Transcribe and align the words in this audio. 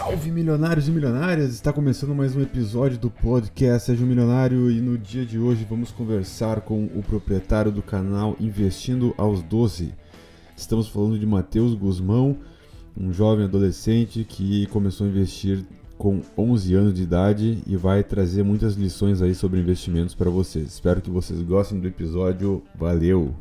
Salve 0.00 0.30
milionários 0.30 0.88
e 0.88 0.90
milionárias! 0.90 1.50
Está 1.52 1.74
começando 1.74 2.14
mais 2.14 2.34
um 2.34 2.40
episódio 2.40 2.96
do 2.96 3.10
podcast 3.10 3.84
Seja 3.84 4.02
um 4.02 4.06
Milionário 4.06 4.70
e 4.70 4.80
no 4.80 4.96
dia 4.96 5.26
de 5.26 5.38
hoje 5.38 5.66
vamos 5.68 5.90
conversar 5.90 6.62
com 6.62 6.86
o 6.86 7.02
proprietário 7.02 7.70
do 7.70 7.82
canal 7.82 8.34
Investindo 8.40 9.14
aos 9.18 9.42
12. 9.42 9.92
Estamos 10.56 10.88
falando 10.88 11.18
de 11.18 11.26
Matheus 11.26 11.74
Guzmão, 11.74 12.38
um 12.96 13.12
jovem 13.12 13.44
adolescente 13.44 14.24
que 14.24 14.66
começou 14.68 15.06
a 15.06 15.10
investir 15.10 15.66
com 15.98 16.22
11 16.36 16.74
anos 16.74 16.94
de 16.94 17.02
idade 17.02 17.62
e 17.66 17.76
vai 17.76 18.02
trazer 18.02 18.42
muitas 18.42 18.76
lições 18.76 19.20
aí 19.20 19.34
sobre 19.34 19.60
investimentos 19.60 20.14
para 20.14 20.30
vocês. 20.30 20.68
Espero 20.68 21.02
que 21.02 21.10
vocês 21.10 21.42
gostem 21.42 21.78
do 21.78 21.86
episódio. 21.86 22.62
Valeu! 22.74 23.34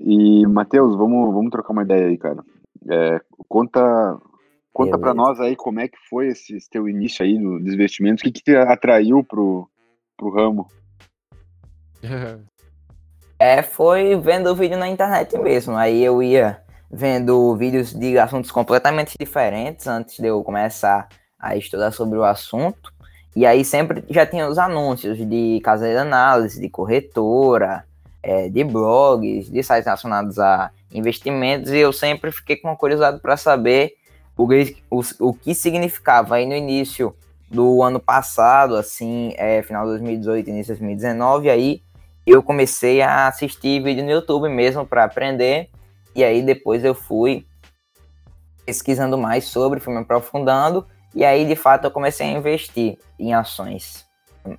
E, 0.00 0.46
Matheus, 0.46 0.96
vamos, 0.96 1.34
vamos 1.34 1.50
trocar 1.50 1.72
uma 1.72 1.82
ideia 1.82 2.06
aí, 2.06 2.16
cara. 2.16 2.44
É, 2.90 3.20
conta 3.48 4.18
conta 4.72 4.98
para 4.98 5.14
nós 5.14 5.40
aí 5.40 5.56
como 5.56 5.80
é 5.80 5.88
que 5.88 5.96
foi 6.08 6.28
esse, 6.28 6.54
esse 6.54 6.68
teu 6.68 6.86
início 6.86 7.24
aí 7.24 7.38
no, 7.38 7.58
dos 7.58 7.72
investimentos, 7.72 8.20
o 8.20 8.24
que, 8.24 8.32
que 8.32 8.42
te 8.42 8.54
atraiu 8.54 9.24
pro, 9.24 9.68
pro 10.16 10.30
ramo? 10.30 10.68
É, 13.38 13.62
foi 13.62 14.16
vendo 14.16 14.50
o 14.50 14.54
vídeo 14.54 14.78
na 14.78 14.88
internet 14.88 15.36
mesmo. 15.38 15.76
Aí 15.76 16.02
eu 16.02 16.22
ia 16.22 16.58
vendo 16.90 17.54
vídeos 17.56 17.92
de 17.92 18.18
assuntos 18.18 18.50
completamente 18.50 19.14
diferentes 19.18 19.86
antes 19.86 20.18
de 20.18 20.26
eu 20.26 20.42
começar 20.42 21.06
a 21.38 21.56
estudar 21.56 21.90
sobre 21.90 22.18
o 22.18 22.24
assunto. 22.24 22.90
E 23.34 23.44
aí 23.44 23.62
sempre 23.62 24.02
já 24.08 24.24
tinha 24.24 24.48
os 24.48 24.56
anúncios 24.56 25.18
de 25.18 25.60
casa 25.62 25.86
de 25.86 25.96
análise, 25.96 26.58
de 26.58 26.70
corretora, 26.70 27.85
é, 28.26 28.48
de 28.48 28.64
blogs, 28.64 29.48
de 29.48 29.62
sites 29.62 29.84
relacionados 29.84 30.36
a 30.40 30.72
investimentos. 30.92 31.70
E 31.70 31.78
eu 31.78 31.92
sempre 31.92 32.32
fiquei 32.32 32.56
com 32.56 32.76
curiosidade 32.76 33.20
para 33.20 33.36
saber 33.36 33.94
o 34.36 34.48
que, 34.48 34.76
o, 34.90 35.00
o 35.20 35.32
que 35.32 35.54
significava. 35.54 36.34
Aí 36.34 36.44
no 36.44 36.54
início 36.54 37.14
do 37.48 37.84
ano 37.84 38.00
passado, 38.00 38.74
assim, 38.74 39.32
é, 39.36 39.62
final 39.62 39.84
de 39.84 39.90
2018, 39.90 40.50
início 40.50 40.74
de 40.74 40.80
2019, 40.80 41.48
aí 41.48 41.80
eu 42.26 42.42
comecei 42.42 43.00
a 43.00 43.28
assistir 43.28 43.80
vídeo 43.80 44.04
no 44.04 44.10
YouTube 44.10 44.48
mesmo 44.48 44.84
para 44.84 45.04
aprender. 45.04 45.70
E 46.12 46.24
aí 46.24 46.42
depois 46.42 46.84
eu 46.84 46.96
fui 46.96 47.46
pesquisando 48.64 49.16
mais 49.16 49.44
sobre, 49.44 49.78
fui 49.78 49.94
me 49.94 50.00
aprofundando. 50.00 50.84
E 51.14 51.24
aí, 51.24 51.46
de 51.46 51.54
fato, 51.54 51.84
eu 51.84 51.90
comecei 51.92 52.26
a 52.26 52.30
investir 52.32 52.98
em 53.18 53.32
ações 53.32 54.04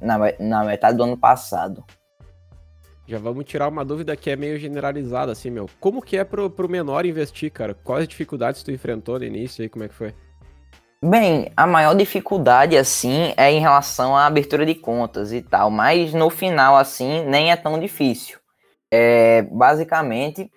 na, 0.02 0.18
na 0.40 0.64
metade 0.64 0.95
do 0.95 1.04
ano 1.04 1.18
passado. 1.18 1.84
Já 3.08 3.17
vamos 3.17 3.45
tirar 3.45 3.69
uma 3.69 3.86
dúvida 3.86 4.17
que 4.17 4.30
é 4.30 4.36
meio 4.36 4.59
generalizada, 4.59 5.31
assim, 5.31 5.50
meu. 5.50 5.69
Como 5.80 6.02
que 6.02 6.17
é 6.17 6.25
pro, 6.25 6.50
pro 6.50 6.67
menor 6.67 7.05
investir, 7.05 7.49
cara? 7.49 7.73
Quais 7.73 8.05
dificuldades 8.05 8.64
tu 8.64 8.72
enfrentou 8.72 9.17
no 9.17 9.23
início 9.23 9.64
e 9.64 9.69
como 9.69 9.86
é 9.86 9.88
que 9.88 9.94
foi? 9.94 10.14
Bem, 11.02 11.49
a 11.55 11.66
maior 11.66 11.95
dificuldade, 11.95 12.75
assim, 12.75 13.33
é 13.38 13.49
em 13.49 13.61
relação 13.61 14.17
à 14.17 14.25
abertura 14.25 14.66
de 14.66 14.75
contas 14.75 15.31
e 15.31 15.41
tal, 15.41 15.69
mas 15.69 16.14
no 16.14 16.30
final, 16.30 16.75
assim, 16.75 17.23
nem 17.25 17.49
é 17.52 17.55
tão 17.55 17.80
difícil. 17.80 18.39
É, 18.91 19.44
basicamente, 19.44 20.52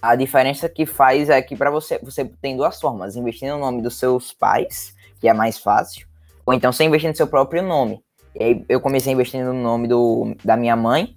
a 0.00 0.14
diferença 0.14 0.68
que 0.68 0.86
faz 0.86 1.28
é 1.28 1.42
que 1.42 1.56
para 1.56 1.70
você, 1.70 1.98
você 1.98 2.24
tem 2.40 2.56
duas 2.56 2.80
formas, 2.80 3.16
investir 3.16 3.50
no 3.50 3.58
nome 3.58 3.82
dos 3.82 3.98
seus 3.98 4.32
pais, 4.32 4.94
que 5.18 5.28
é 5.28 5.32
mais 5.32 5.58
fácil, 5.58 6.06
ou 6.44 6.54
então 6.54 6.70
você 6.70 6.84
investir 6.84 7.10
no 7.10 7.16
seu 7.16 7.26
próprio 7.26 7.62
nome. 7.62 8.05
E 8.38 8.44
aí 8.44 8.64
eu 8.68 8.80
comecei 8.80 9.12
investindo 9.12 9.52
no 9.52 9.62
nome 9.62 9.88
do, 9.88 10.36
da 10.44 10.56
minha 10.56 10.76
mãe, 10.76 11.16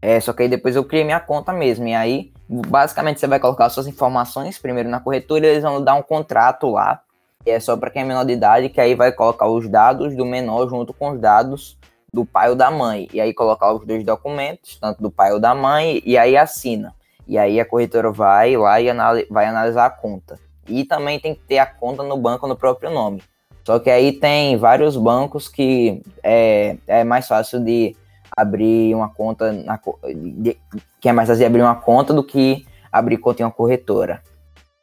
é, 0.00 0.18
só 0.20 0.32
que 0.32 0.42
aí 0.42 0.48
depois 0.48 0.76
eu 0.76 0.84
criei 0.84 1.04
minha 1.04 1.20
conta 1.20 1.52
mesmo, 1.52 1.86
e 1.86 1.94
aí 1.94 2.32
basicamente 2.48 3.20
você 3.20 3.26
vai 3.26 3.38
colocar 3.38 3.68
suas 3.68 3.86
informações 3.86 4.56
primeiro 4.56 4.88
na 4.88 5.00
corretora 5.00 5.46
e 5.46 5.50
eles 5.50 5.62
vão 5.62 5.82
dar 5.82 5.94
um 5.94 6.02
contrato 6.02 6.70
lá, 6.70 7.02
que 7.44 7.50
é 7.50 7.60
só 7.60 7.76
para 7.76 7.90
quem 7.90 8.02
é 8.02 8.04
menor 8.04 8.24
de 8.24 8.32
idade, 8.32 8.68
que 8.68 8.80
aí 8.80 8.94
vai 8.94 9.12
colocar 9.12 9.46
os 9.48 9.68
dados 9.68 10.16
do 10.16 10.24
menor 10.24 10.68
junto 10.68 10.94
com 10.94 11.10
os 11.10 11.20
dados 11.20 11.76
do 12.12 12.24
pai 12.24 12.50
ou 12.50 12.56
da 12.56 12.70
mãe. 12.70 13.08
E 13.12 13.20
aí 13.20 13.32
colocar 13.32 13.72
os 13.72 13.86
dois 13.86 14.04
documentos, 14.04 14.78
tanto 14.78 15.02
do 15.02 15.10
pai 15.10 15.32
ou 15.32 15.40
da 15.40 15.54
mãe, 15.54 16.02
e 16.04 16.18
aí 16.18 16.36
assina. 16.36 16.94
E 17.26 17.38
aí 17.38 17.60
a 17.60 17.64
corretora 17.64 18.10
vai 18.10 18.56
lá 18.56 18.80
e 18.80 18.88
vai 19.30 19.46
analisar 19.46 19.86
a 19.86 19.90
conta. 19.90 20.38
E 20.66 20.84
também 20.84 21.18
tem 21.18 21.34
que 21.34 21.42
ter 21.42 21.58
a 21.58 21.66
conta 21.66 22.02
no 22.02 22.16
banco 22.16 22.46
no 22.46 22.56
próprio 22.56 22.90
nome. 22.90 23.22
Só 23.70 23.78
que 23.78 23.88
aí 23.88 24.12
tem 24.12 24.56
vários 24.56 24.96
bancos 24.96 25.46
que 25.46 26.02
é, 26.24 26.76
é 26.88 27.04
mais 27.04 27.28
fácil 27.28 27.60
de 27.60 27.94
abrir 28.36 28.92
uma 28.96 29.08
conta 29.08 29.52
na, 29.52 29.78
de, 30.12 30.58
que 31.00 31.08
é 31.08 31.12
mais 31.12 31.28
fácil 31.28 31.46
abrir 31.46 31.62
uma 31.62 31.76
conta 31.76 32.12
do 32.12 32.24
que 32.24 32.66
abrir 32.90 33.18
conta 33.18 33.42
em 33.42 33.44
uma 33.44 33.52
corretora. 33.52 34.24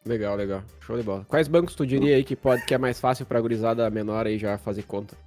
Legal, 0.06 0.38
legal. 0.38 0.62
Show 0.80 0.96
de 0.96 1.04
bola. 1.04 1.26
Quais 1.28 1.50
bancos 1.50 1.76
tu 1.76 1.86
diria 1.86 2.16
aí 2.16 2.24
que 2.24 2.34
pode 2.34 2.66
que 2.66 2.74
é 2.74 2.78
mais 2.78 2.98
fácil 2.98 3.26
para 3.26 3.42
gurizada 3.42 3.90
menor 3.90 4.26
aí 4.26 4.38
já 4.38 4.58
fazer 4.58 4.84
conta? 4.84 5.18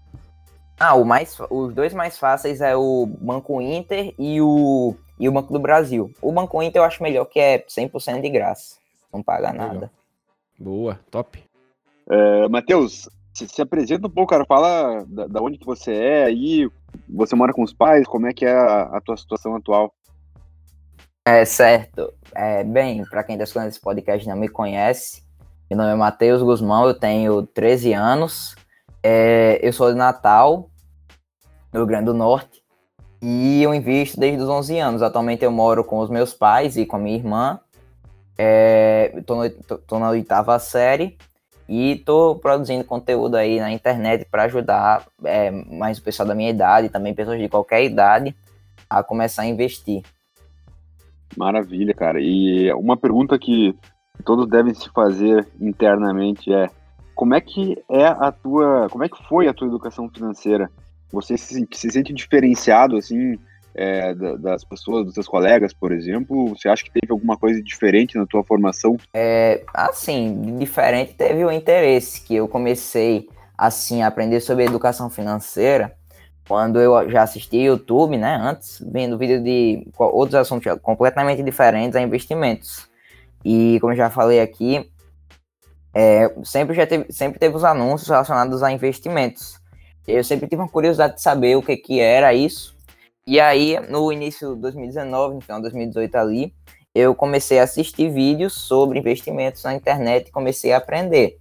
Ah, 0.79 0.95
o 0.95 1.05
mais, 1.05 1.37
os 1.51 1.75
dois 1.75 1.93
mais 1.93 2.19
fáceis 2.19 2.63
é 2.63 2.75
o 2.75 3.05
Banco 3.05 3.61
Inter 3.61 4.15
e 4.19 4.41
o, 4.41 4.95
e 5.19 5.29
o 5.29 5.33
Banco 5.33 5.53
do 5.53 5.59
Brasil. 5.59 6.11
O 6.23 6.33
Banco 6.33 6.63
Inter 6.63 6.81
eu 6.81 6.87
acho 6.87 7.03
melhor 7.03 7.27
que 7.27 7.39
é 7.39 7.59
100% 7.59 8.23
de 8.23 8.31
graça. 8.31 8.77
Não 9.13 9.23
paga 9.23 9.53
nada. 9.53 9.75
Legal. 9.75 9.91
Boa, 10.59 11.01
top. 11.11 11.45
É, 12.09 12.49
Matheus, 12.49 13.07
se, 13.47 13.55
se, 13.55 13.63
apresenta 13.63 14.07
um 14.07 14.11
pouco, 14.11 14.31
cara. 14.31 14.45
Fala 14.45 15.05
da, 15.07 15.27
da, 15.27 15.43
onde 15.43 15.59
que 15.59 15.67
você 15.67 15.93
é 15.95 16.25
aí. 16.25 16.69
Você 17.09 17.35
mora 17.35 17.53
com 17.53 17.63
os 17.63 17.73
pais? 17.73 18.07
Como 18.07 18.27
é 18.27 18.33
que 18.33 18.45
é 18.45 18.53
a, 18.53 18.83
a 18.97 19.01
tua 19.01 19.17
situação 19.17 19.55
atual? 19.57 19.93
É 21.25 21.45
certo. 21.45 22.13
É, 22.35 22.65
bem, 22.65 23.05
para 23.05 23.23
quem 23.23 23.35
está 23.35 23.45
escutando 23.45 23.69
esse 23.69 23.81
podcast 23.81 24.29
não 24.29 24.37
me 24.37 24.49
conhece, 24.49 25.23
meu 25.71 25.77
nome 25.77 25.93
é 25.93 25.95
Matheus 25.95 26.43
Guzmão, 26.43 26.87
eu 26.87 26.95
tenho 26.95 27.47
13 27.47 27.93
anos. 27.93 28.57
É, 29.03 29.59
eu 29.63 29.73
sou 29.73 29.91
de 29.91 29.97
Natal, 29.97 30.71
no 31.73 31.81
Rio 31.81 31.87
Grande 31.87 32.07
do 32.07 32.15
Norte, 32.15 32.63
e 33.23 33.63
eu 33.63 33.75
invisto 33.75 34.19
desde 34.19 34.43
os 34.43 34.49
11 34.49 34.79
anos. 34.79 35.03
Atualmente 35.03 35.45
eu 35.45 35.51
moro 35.51 35.85
com 35.85 35.99
os 35.99 36.11
meus 36.11 36.35
pais 36.35 36.77
e 36.77 36.85
com 36.85 36.97
a 36.97 36.99
minha 36.99 37.17
irmã. 37.17 37.61
É, 38.37 39.23
tô, 39.27 39.99
na 39.99 40.11
oitava 40.11 40.59
série 40.59 41.19
e 41.71 41.95
tô 42.05 42.35
produzindo 42.35 42.83
conteúdo 42.83 43.37
aí 43.37 43.61
na 43.61 43.71
internet 43.71 44.27
para 44.29 44.43
ajudar 44.43 45.07
é, 45.23 45.53
mais 45.53 45.99
o 45.99 46.03
pessoal 46.03 46.27
da 46.27 46.35
minha 46.35 46.51
idade, 46.51 46.89
também 46.89 47.15
pessoas 47.15 47.39
de 47.39 47.49
qualquer 47.49 47.85
idade, 47.85 48.35
a 48.89 49.05
começar 49.05 49.43
a 49.43 49.47
investir. 49.47 50.03
Maravilha, 51.37 51.95
cara. 51.95 52.19
E 52.21 52.73
uma 52.73 52.97
pergunta 52.97 53.39
que 53.39 53.73
todos 54.25 54.49
devem 54.49 54.75
se 54.75 54.91
fazer 54.91 55.47
internamente 55.61 56.53
é 56.53 56.69
como 57.15 57.37
é 57.37 57.41
que 57.41 57.81
é 57.89 58.05
a 58.05 58.33
tua, 58.33 58.89
como 58.91 59.05
é 59.05 59.09
que 59.09 59.23
foi 59.29 59.47
a 59.47 59.55
tua 59.55 59.69
educação 59.69 60.11
financeira? 60.11 60.69
Você 61.13 61.39
se, 61.39 61.69
se 61.71 61.89
sente 61.89 62.13
diferenciado 62.13 62.97
assim 62.97 63.39
é, 63.75 64.15
das 64.15 64.65
pessoas, 64.65 65.05
dos 65.05 65.15
seus 65.15 65.29
colegas, 65.29 65.73
por 65.73 65.93
exemplo? 65.93 66.49
Você 66.49 66.69
acha 66.69 66.85
que 66.85 66.91
teve 66.91 67.13
alguma 67.13 67.37
coisa 67.37 67.63
diferente 67.63 68.17
na 68.17 68.27
tua 68.27 68.45
formação? 68.45 68.97
É, 69.15 69.63
assim, 69.73 70.57
diferente 70.59 71.15
teve 71.15 71.45
o 71.45 71.51
interesse 71.51 72.21
que 72.23 72.37
eu 72.37 72.49
comecei 72.49 73.29
assim 73.57 74.03
a 74.03 74.07
aprender 74.07 74.41
sobre 74.41 74.65
educação 74.65 75.11
financeira 75.11 75.95
quando 76.51 76.81
eu 76.81 77.09
já 77.09 77.23
assisti 77.23 77.59
YouTube, 77.59 78.17
né, 78.17 78.37
antes, 78.43 78.83
vendo 78.91 79.17
vídeo 79.17 79.41
de 79.41 79.87
outros 79.97 80.35
assuntos 80.35 80.67
completamente 80.83 81.45
diferentes 81.45 81.95
a 81.95 82.01
investimentos. 82.01 82.89
E 83.45 83.79
como 83.81 83.95
já 83.95 84.11
falei 84.11 84.41
aqui, 84.41 84.91
é, 85.95 86.29
sempre 86.43 86.75
já 86.75 86.85
teve, 86.89 87.13
sempre 87.13 87.39
teve 87.39 87.55
os 87.55 87.63
anúncios 87.63 88.09
relacionados 88.09 88.65
a 88.65 88.73
investimentos. 88.73 89.61
Eu 90.09 90.25
sempre 90.25 90.49
tive 90.49 90.61
uma 90.61 90.69
curiosidade 90.69 91.15
de 91.15 91.23
saber 91.23 91.57
o 91.57 91.63
que, 91.63 91.77
que 91.77 92.01
era 92.01 92.35
isso. 92.35 92.77
E 93.31 93.39
aí, 93.39 93.79
no 93.89 94.11
início 94.11 94.57
de 94.57 94.63
2019, 94.63 95.37
no 95.37 95.41
final 95.41 95.59
de 95.59 95.63
2018 95.63 96.17
ali, 96.17 96.53
eu 96.93 97.15
comecei 97.15 97.61
a 97.61 97.63
assistir 97.63 98.11
vídeos 98.11 98.55
sobre 98.55 98.99
investimentos 98.99 99.63
na 99.63 99.73
internet 99.73 100.27
e 100.27 100.33
comecei 100.33 100.73
a 100.73 100.79
aprender. 100.79 101.39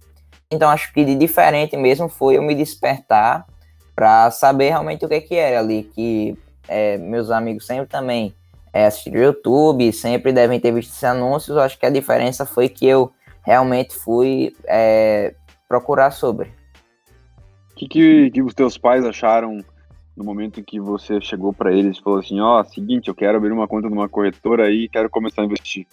Então, 0.52 0.70
acho 0.70 0.92
que 0.92 1.04
de 1.04 1.16
diferente 1.16 1.76
mesmo 1.76 2.08
foi 2.08 2.36
eu 2.36 2.42
me 2.44 2.54
despertar 2.54 3.44
para 3.92 4.30
saber 4.30 4.68
realmente 4.68 5.04
o 5.04 5.08
que, 5.08 5.20
que 5.20 5.34
era 5.34 5.58
ali, 5.58 5.82
que 5.82 6.38
é, 6.68 6.96
meus 6.96 7.28
amigos 7.28 7.66
sempre 7.66 7.88
também 7.88 8.32
é, 8.72 8.86
assistiram 8.86 9.20
YouTube, 9.22 9.92
sempre 9.92 10.32
devem 10.32 10.60
ter 10.60 10.70
visto 10.70 10.90
esses 10.90 11.02
anúncios. 11.02 11.56
Acho 11.56 11.76
que 11.76 11.86
a 11.86 11.90
diferença 11.90 12.46
foi 12.46 12.68
que 12.68 12.86
eu 12.86 13.10
realmente 13.42 13.96
fui 13.96 14.54
é, 14.64 15.34
procurar 15.68 16.12
sobre. 16.12 16.52
O 17.72 17.74
que, 17.74 17.88
que, 17.88 18.30
que, 18.30 18.42
os 18.42 18.54
teus 18.54 18.78
pais 18.78 19.04
acharam 19.04 19.64
no 20.20 20.24
momento 20.24 20.60
em 20.60 20.62
que 20.62 20.78
você 20.78 21.18
chegou 21.18 21.50
para 21.50 21.72
eles 21.72 21.96
e 21.96 22.02
falou 22.02 22.18
assim, 22.18 22.38
ó, 22.40 22.60
oh, 22.60 22.64
seguinte, 22.64 23.08
eu 23.08 23.14
quero 23.14 23.38
abrir 23.38 23.50
uma 23.50 23.66
conta 23.66 23.88
numa 23.88 24.06
corretora 24.06 24.66
aí 24.66 24.84
e 24.84 24.88
quero 24.88 25.08
começar 25.08 25.40
a 25.40 25.46
investir? 25.46 25.86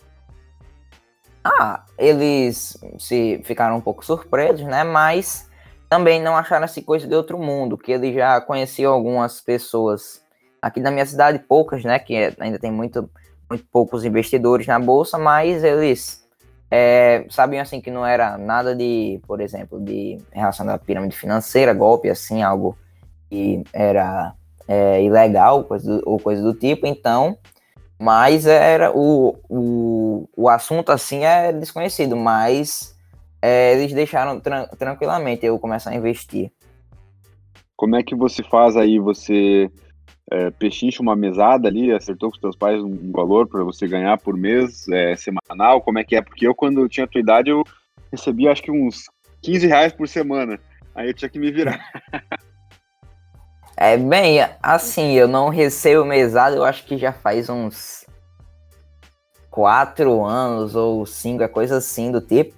Ah, 1.42 1.86
eles 1.98 2.78
se 3.00 3.40
ficaram 3.46 3.78
um 3.78 3.82
pouco 3.82 4.06
surpresos, 4.06 4.66
né? 4.66 4.84
Mas 4.84 5.50
também 5.88 6.22
não 6.22 6.36
acharam 6.36 6.66
essa 6.66 6.82
coisa 6.82 7.08
de 7.08 7.16
outro 7.16 7.38
mundo, 7.40 7.78
que 7.78 7.94
eles 7.94 8.14
já 8.14 8.42
conheciam 8.42 8.94
algumas 8.94 9.40
pessoas 9.40 10.22
aqui 10.62 10.82
na 10.82 10.92
minha 10.92 11.06
cidade, 11.06 11.40
poucas, 11.40 11.86
né? 11.86 11.98
Que 11.98 12.36
ainda 12.38 12.60
tem 12.60 12.70
muito, 12.70 13.10
muito 13.50 13.66
poucos 13.72 14.04
investidores 14.04 14.68
na 14.68 14.78
bolsa, 14.78 15.18
mas 15.18 15.64
eles 15.64 16.28
é, 16.70 17.26
sabiam 17.30 17.62
assim 17.62 17.80
que 17.80 17.90
não 17.90 18.06
era 18.06 18.38
nada 18.38 18.76
de, 18.76 19.22
por 19.26 19.40
exemplo, 19.40 19.80
de 19.80 20.18
relação 20.34 20.70
à 20.70 20.78
pirâmide 20.78 21.16
financeira, 21.16 21.74
golpe, 21.74 22.10
assim, 22.10 22.44
algo 22.44 22.78
que 23.30 23.64
era 23.74 24.34
é, 24.68 25.04
ilegal 25.04 25.64
coisa 25.64 25.98
do, 25.98 26.10
ou 26.10 26.20
coisa 26.20 26.42
do 26.42 26.54
tipo, 26.54 26.86
então, 26.86 27.38
mas 28.00 28.46
era 28.46 28.92
o, 28.96 29.38
o, 29.50 30.30
o 30.36 30.50
assunto 30.50 30.92
assim 30.92 31.24
é 31.24 31.52
desconhecido, 31.52 32.16
mas 32.16 32.96
é, 33.42 33.74
eles 33.74 33.94
deixaram 33.94 34.40
tran 34.40 34.68
tranquilamente 34.78 35.46
eu 35.46 35.58
começar 35.58 35.92
a 35.92 35.96
investir. 35.96 36.52
Como 37.76 37.96
é 37.96 38.04
que 38.04 38.16
você 38.16 38.44
faz 38.44 38.76
aí? 38.76 39.00
Você 39.00 39.70
é, 40.32 40.50
pechincha 40.52 41.02
uma 41.02 41.16
mesada 41.16 41.68
ali, 41.68 41.92
acertou 41.92 42.30
com 42.30 42.36
os 42.36 42.42
teus 42.42 42.56
pais 42.56 42.82
um 42.82 43.12
valor 43.12 43.48
para 43.48 43.64
você 43.64 43.88
ganhar 43.88 44.18
por 44.18 44.36
mês, 44.36 44.88
é, 44.90 45.16
semanal? 45.16 45.82
Como 45.82 46.00
é 46.00 46.04
que 46.04 46.16
é? 46.16 46.22
Porque 46.22 46.48
eu, 46.48 46.56
quando 46.56 46.82
eu 46.82 46.90
tinha 46.90 47.06
a 47.06 47.08
tua 47.08 47.22
idade, 47.22 47.50
eu 47.50 47.64
recebia 48.12 48.52
acho 48.52 48.62
que 48.62 48.72
uns 48.72 49.06
15 49.42 49.68
reais 49.68 49.94
por 49.94 50.08
semana. 50.08 50.60
Aí 50.94 51.08
eu 51.10 51.14
tinha 51.14 51.30
que 51.30 51.40
me 51.40 51.52
virar. 51.52 51.80
É, 53.80 53.96
bem, 53.96 54.40
assim, 54.62 55.14
eu 55.14 55.28
não 55.28 55.50
recebo 55.50 56.04
mesada, 56.04 56.56
eu 56.56 56.64
acho 56.64 56.84
que 56.84 56.98
já 56.98 57.14
faz 57.14 57.48
uns 57.48 58.08
quatro 59.52 60.26
anos 60.26 60.76
ou 60.76 61.06
cinco, 61.06 61.44
é 61.44 61.48
coisa 61.48 61.78
assim 61.78 62.12
do 62.12 62.20
tipo. 62.20 62.56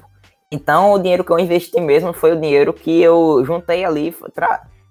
Então, 0.50 0.94
o 0.94 0.98
dinheiro 0.98 1.26
que 1.26 1.32
eu 1.32 1.38
investi 1.38 1.80
mesmo 1.82 2.14
foi 2.14 2.32
o 2.32 2.40
dinheiro 2.40 2.74
que 2.74 3.02
eu 3.02 3.44
juntei 3.46 3.84
ali, 3.84 4.16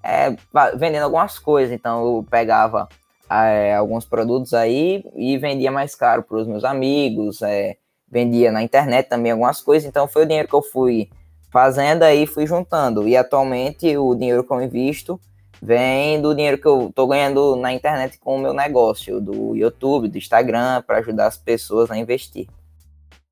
é, 0.02 0.36
vendendo 0.76 1.04
algumas 1.04 1.38
coisas. 1.38 1.74
Então, 1.74 2.04
eu 2.04 2.26
pegava 2.30 2.86
é, 3.30 3.74
alguns 3.74 4.04
produtos 4.04 4.52
aí 4.52 5.02
e 5.16 5.38
vendia 5.38 5.72
mais 5.72 5.94
caro 5.94 6.22
para 6.22 6.36
os 6.36 6.46
meus 6.46 6.62
amigos, 6.62 7.40
é, 7.40 7.76
vendia 8.06 8.52
na 8.52 8.62
internet 8.62 9.08
também 9.08 9.32
algumas 9.32 9.62
coisas. 9.62 9.88
Então, 9.88 10.06
foi 10.06 10.24
o 10.24 10.26
dinheiro 10.26 10.46
que 10.46 10.54
eu 10.54 10.62
fui 10.62 11.08
fazendo 11.50 12.02
aí, 12.02 12.26
fui 12.26 12.46
juntando. 12.46 13.08
E 13.08 13.16
atualmente, 13.16 13.96
o 13.96 14.14
dinheiro 14.14 14.44
que 14.44 14.52
eu 14.52 14.60
invisto 14.60 15.18
vem 15.60 16.20
do 16.20 16.34
dinheiro 16.34 16.58
que 16.58 16.66
eu 16.66 16.92
tô 16.94 17.06
ganhando 17.06 17.56
na 17.56 17.72
internet 17.72 18.18
com 18.18 18.36
o 18.36 18.40
meu 18.40 18.52
negócio, 18.52 19.20
do 19.20 19.54
YouTube, 19.54 20.08
do 20.08 20.18
Instagram, 20.18 20.82
para 20.82 20.98
ajudar 20.98 21.26
as 21.26 21.36
pessoas 21.36 21.90
a 21.90 21.96
investir. 21.96 22.46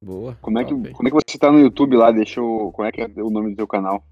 Boa. 0.03 0.37
Como 0.41 0.59
é, 0.59 0.65
que, 0.65 0.71
como 0.71 1.09
é 1.09 1.11
que 1.11 1.17
você 1.17 1.39
tá 1.39 1.51
no 1.51 1.59
YouTube 1.59 1.97
lá? 1.97 2.11
Deixa 2.13 2.41
eu. 2.41 2.71
Como 2.75 2.87
é 2.87 2.93
que 2.93 3.01
é 3.01 3.07
o 3.17 3.31
nome 3.31 3.51
do 3.51 3.57
seu 3.57 3.67
canal? 3.67 4.05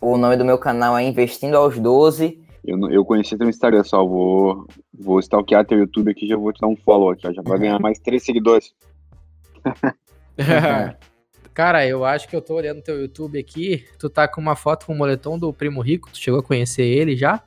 O 0.00 0.18
nome 0.18 0.36
do 0.36 0.44
meu 0.44 0.58
canal 0.58 0.96
é 0.96 1.02
Investindo 1.02 1.56
aos 1.56 1.78
12. 1.78 2.44
Eu, 2.64 2.90
eu 2.90 3.04
conheci 3.04 3.38
teu 3.38 3.48
Instagram 3.48 3.84
só, 3.84 4.04
vou, 4.04 4.66
vou 4.92 5.20
stalkear 5.20 5.64
teu 5.64 5.78
YouTube 5.78 6.10
aqui 6.10 6.26
já 6.26 6.36
vou 6.36 6.52
te 6.52 6.60
dar 6.60 6.66
um 6.66 6.76
follow 6.76 7.10
aqui, 7.10 7.32
já 7.32 7.40
vai 7.42 7.58
ganhar 7.58 7.78
mais 7.80 7.98
três 8.00 8.24
seguidores. 8.24 8.74
Cara, 11.56 11.86
eu 11.86 12.04
acho 12.04 12.28
que 12.28 12.36
eu 12.36 12.42
tô 12.42 12.52
olhando 12.52 12.82
teu 12.82 13.00
YouTube 13.00 13.38
aqui. 13.38 13.88
Tu 13.98 14.10
tá 14.10 14.28
com 14.28 14.42
uma 14.42 14.54
foto 14.54 14.84
com 14.84 14.92
o 14.92 14.94
moletom 14.94 15.38
do 15.38 15.54
Primo 15.54 15.80
Rico. 15.80 16.10
Tu 16.12 16.18
chegou 16.18 16.40
a 16.40 16.42
conhecer 16.42 16.82
ele 16.82 17.16
já? 17.16 17.42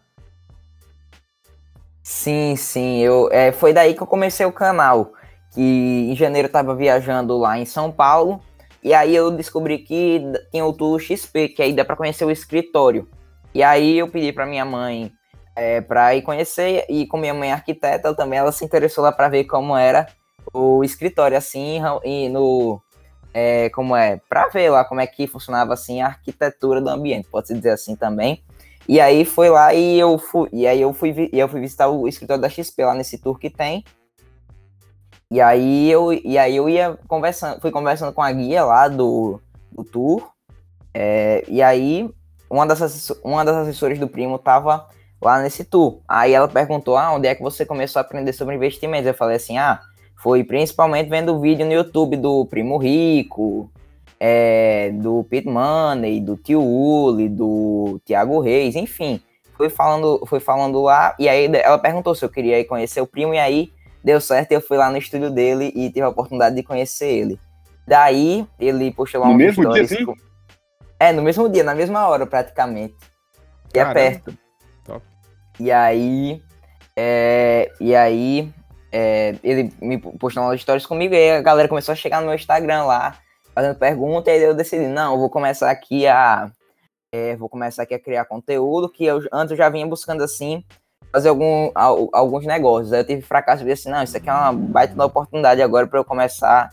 Sim, 2.01 2.55
sim. 2.55 2.97
Eu, 3.01 3.29
é, 3.31 3.51
foi 3.51 3.71
daí 3.71 3.93
que 3.93 4.01
eu 4.01 4.07
comecei 4.07 4.47
o 4.47 4.51
canal. 4.51 5.13
Que 5.53 5.61
em 5.61 6.15
janeiro 6.15 6.47
eu 6.47 6.51
tava 6.51 6.73
viajando 6.75 7.37
lá 7.37 7.59
em 7.59 7.65
São 7.65 7.91
Paulo. 7.91 8.41
E 8.83 8.95
aí 8.95 9.15
eu 9.15 9.29
descobri 9.29 9.77
que 9.77 10.23
tinha 10.49 10.65
o 10.65 10.73
Tour 10.73 10.99
XP, 10.99 11.49
que 11.49 11.61
aí 11.61 11.71
dá 11.71 11.85
pra 11.85 11.95
conhecer 11.95 12.25
o 12.25 12.31
escritório. 12.31 13.07
E 13.53 13.61
aí 13.61 13.99
eu 13.99 14.07
pedi 14.07 14.33
pra 14.33 14.47
minha 14.47 14.65
mãe 14.65 15.11
é, 15.55 15.81
pra 15.81 16.15
ir 16.15 16.23
conhecer. 16.23 16.83
E 16.89 17.05
com 17.05 17.17
minha 17.17 17.35
mãe 17.35 17.51
arquiteta 17.51 18.15
também, 18.15 18.39
ela 18.39 18.51
se 18.51 18.65
interessou 18.65 19.03
lá 19.03 19.11
pra 19.11 19.29
ver 19.29 19.43
como 19.43 19.77
era 19.77 20.07
o 20.51 20.83
escritório, 20.83 21.37
assim, 21.37 21.79
no 22.31 22.81
é, 23.33 23.69
como 23.69 23.95
é, 23.95 24.19
para 24.29 24.47
ver 24.47 24.69
lá 24.69 24.83
como 24.83 25.01
é 25.01 25.07
que 25.07 25.27
funcionava 25.27 25.73
assim 25.73 26.01
a 26.01 26.07
arquitetura 26.07 26.81
do 26.81 26.89
ambiente, 26.89 27.27
pode-se 27.29 27.53
dizer 27.53 27.71
assim 27.71 27.95
também. 27.95 28.43
E 28.87 28.99
aí 28.99 29.23
foi 29.23 29.49
lá 29.49 29.73
e 29.73 29.99
eu 29.99 30.17
fui, 30.17 30.49
e 30.51 30.65
aí 30.65 30.81
eu 30.81 30.91
fui, 30.93 31.29
eu 31.31 31.47
fui 31.47 31.59
visitar 31.59 31.87
o 31.87 32.07
escritório 32.07 32.41
da 32.41 32.49
XP 32.49 32.83
lá 32.83 32.95
nesse 32.95 33.19
tour 33.19 33.37
que 33.37 33.49
tem. 33.49 33.83
E 35.31 35.39
aí 35.39 35.91
eu, 35.91 36.11
e 36.11 36.39
aí 36.39 36.55
eu 36.55 36.67
ia 36.67 36.97
conversando, 37.07 37.61
fui 37.61 37.69
conversando 37.69 38.11
com 38.11 38.21
a 38.21 38.31
guia 38.31 38.65
lá 38.65 38.87
do, 38.87 39.39
do 39.71 39.83
tour. 39.83 40.31
É, 40.91 41.45
e 41.47 41.61
aí 41.61 42.09
uma 42.49 42.65
das, 42.65 43.11
uma 43.23 43.45
das 43.45 43.57
assessoras 43.57 43.99
do 43.99 44.07
primo 44.07 44.39
tava 44.39 44.87
lá 45.21 45.39
nesse 45.39 45.63
tour. 45.63 45.99
Aí 46.07 46.33
ela 46.33 46.47
perguntou: 46.47 46.97
"Ah, 46.97 47.13
onde 47.13 47.27
é 47.27 47.35
que 47.35 47.43
você 47.43 47.63
começou 47.65 47.99
a 47.99 48.01
aprender 48.03 48.33
sobre 48.33 48.55
investimentos?" 48.55 49.05
Eu 49.05 49.13
falei 49.13 49.35
assim: 49.35 49.59
"Ah, 49.59 49.79
foi 50.21 50.43
principalmente 50.43 51.09
vendo 51.09 51.39
vídeo 51.39 51.65
no 51.65 51.71
YouTube 51.71 52.17
do 52.17 52.45
Primo 52.45 52.77
Rico, 52.77 53.71
é, 54.19 54.91
do 54.91 55.23
Pete 55.23 55.47
Money, 55.47 56.19
do 56.19 56.35
Tio 56.35 56.61
Uli, 56.61 57.29
do 57.29 58.01
Thiago 58.05 58.41
Reis, 58.41 58.75
enfim. 58.75 59.21
Foi 59.55 59.69
falando, 59.69 60.25
foi 60.25 60.41
falando 60.41 60.81
lá, 60.81 61.15
e 61.17 61.29
aí 61.29 61.49
ela 61.53 61.79
perguntou 61.79 62.13
se 62.13 62.23
eu 62.23 62.29
queria 62.29 62.59
ir 62.59 62.65
conhecer 62.65 62.99
o 62.99 63.07
primo, 63.07 63.33
e 63.33 63.39
aí 63.39 63.71
deu 64.03 64.19
certo, 64.19 64.51
eu 64.51 64.61
fui 64.61 64.77
lá 64.77 64.89
no 64.89 64.97
estúdio 64.97 65.31
dele 65.31 65.71
e 65.73 65.87
tive 65.89 66.01
a 66.01 66.09
oportunidade 66.09 66.55
de 66.55 66.63
conhecer 66.63 67.07
ele. 67.07 67.39
Daí, 67.87 68.45
ele 68.59 68.91
postou 68.91 69.21
lá 69.21 69.27
no 69.27 69.33
um 69.33 69.37
mesmo 69.37 69.69
dia, 69.71 69.87
sim? 69.87 70.05
É, 70.99 71.13
no 71.13 71.21
mesmo 71.21 71.47
dia, 71.47 71.63
na 71.63 71.73
mesma 71.73 72.07
hora, 72.07 72.25
praticamente. 72.25 72.95
E 73.69 73.73
Caramba. 73.73 73.99
é 73.99 74.09
perto. 74.11 74.37
Top. 74.85 75.05
E 75.59 75.71
aí, 75.71 76.41
é, 76.95 77.71
e 77.79 77.95
aí, 77.95 78.53
é, 78.91 79.35
ele 79.43 79.71
me 79.81 79.97
postou 79.97 80.43
umas 80.43 80.59
histórias 80.59 80.85
comigo, 80.85 81.13
e 81.13 81.31
a 81.31 81.41
galera 81.41 81.67
começou 81.67 81.93
a 81.93 81.95
chegar 81.95 82.19
no 82.19 82.27
meu 82.27 82.35
Instagram 82.35 82.83
lá, 82.83 83.17
fazendo 83.53 83.77
perguntas, 83.77 84.33
e 84.33 84.43
eu 84.43 84.53
decidi, 84.53 84.87
não, 84.87 85.13
eu 85.13 85.19
vou 85.19 85.29
começar 85.29 85.69
aqui 85.69 86.07
a. 86.07 86.51
É, 87.11 87.35
vou 87.35 87.49
começar 87.49 87.83
aqui 87.83 87.95
a 87.95 87.99
criar 87.99 88.25
conteúdo, 88.25 88.87
que 88.87 89.03
eu, 89.03 89.19
antes 89.33 89.51
eu 89.51 89.57
já 89.57 89.67
vinha 89.67 89.87
buscando 89.87 90.23
assim, 90.23 90.63
fazer 91.11 91.29
algum, 91.29 91.71
alguns 91.73 92.45
negócios. 92.45 92.93
Aí 92.93 93.01
eu 93.01 93.05
tive 93.05 93.21
fracasso 93.21 93.67
e 93.67 93.71
assim, 93.71 93.89
não, 93.89 94.03
isso 94.03 94.15
aqui 94.15 94.29
é 94.29 94.33
uma 94.33 94.53
baita 94.53 95.05
oportunidade 95.05 95.61
agora 95.61 95.87
para 95.87 95.99
eu 95.99 96.05
começar 96.05 96.71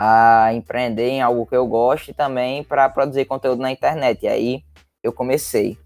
a 0.00 0.52
empreender 0.52 1.08
em 1.08 1.22
algo 1.22 1.46
que 1.46 1.56
eu 1.56 1.66
gosto 1.66 2.10
e 2.10 2.14
também 2.14 2.62
para 2.62 2.88
produzir 2.88 3.24
conteúdo 3.24 3.62
na 3.62 3.70
internet. 3.70 4.24
E 4.24 4.28
aí 4.28 4.62
eu 5.02 5.12
comecei. 5.12 5.78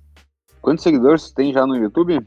Quantos 0.60 0.84
seguidores 0.84 1.22
você 1.22 1.34
tem 1.34 1.52
já 1.52 1.66
no 1.66 1.76
YouTube? 1.76 2.24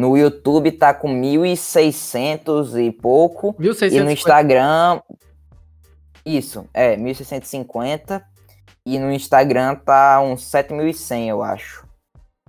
No 0.00 0.16
YouTube 0.16 0.72
tá 0.72 0.94
com 0.94 1.08
1.600 1.08 2.82
e 2.82 2.90
pouco. 2.90 3.52
1.650. 3.60 3.92
E 3.92 4.00
no 4.00 4.10
Instagram. 4.10 5.00
Isso, 6.24 6.64
é, 6.72 6.96
1.650. 6.96 8.22
E 8.86 8.98
no 8.98 9.12
Instagram 9.12 9.74
tá 9.74 10.22
uns 10.22 10.42
7.100, 10.50 11.28
eu 11.28 11.42
acho. 11.42 11.84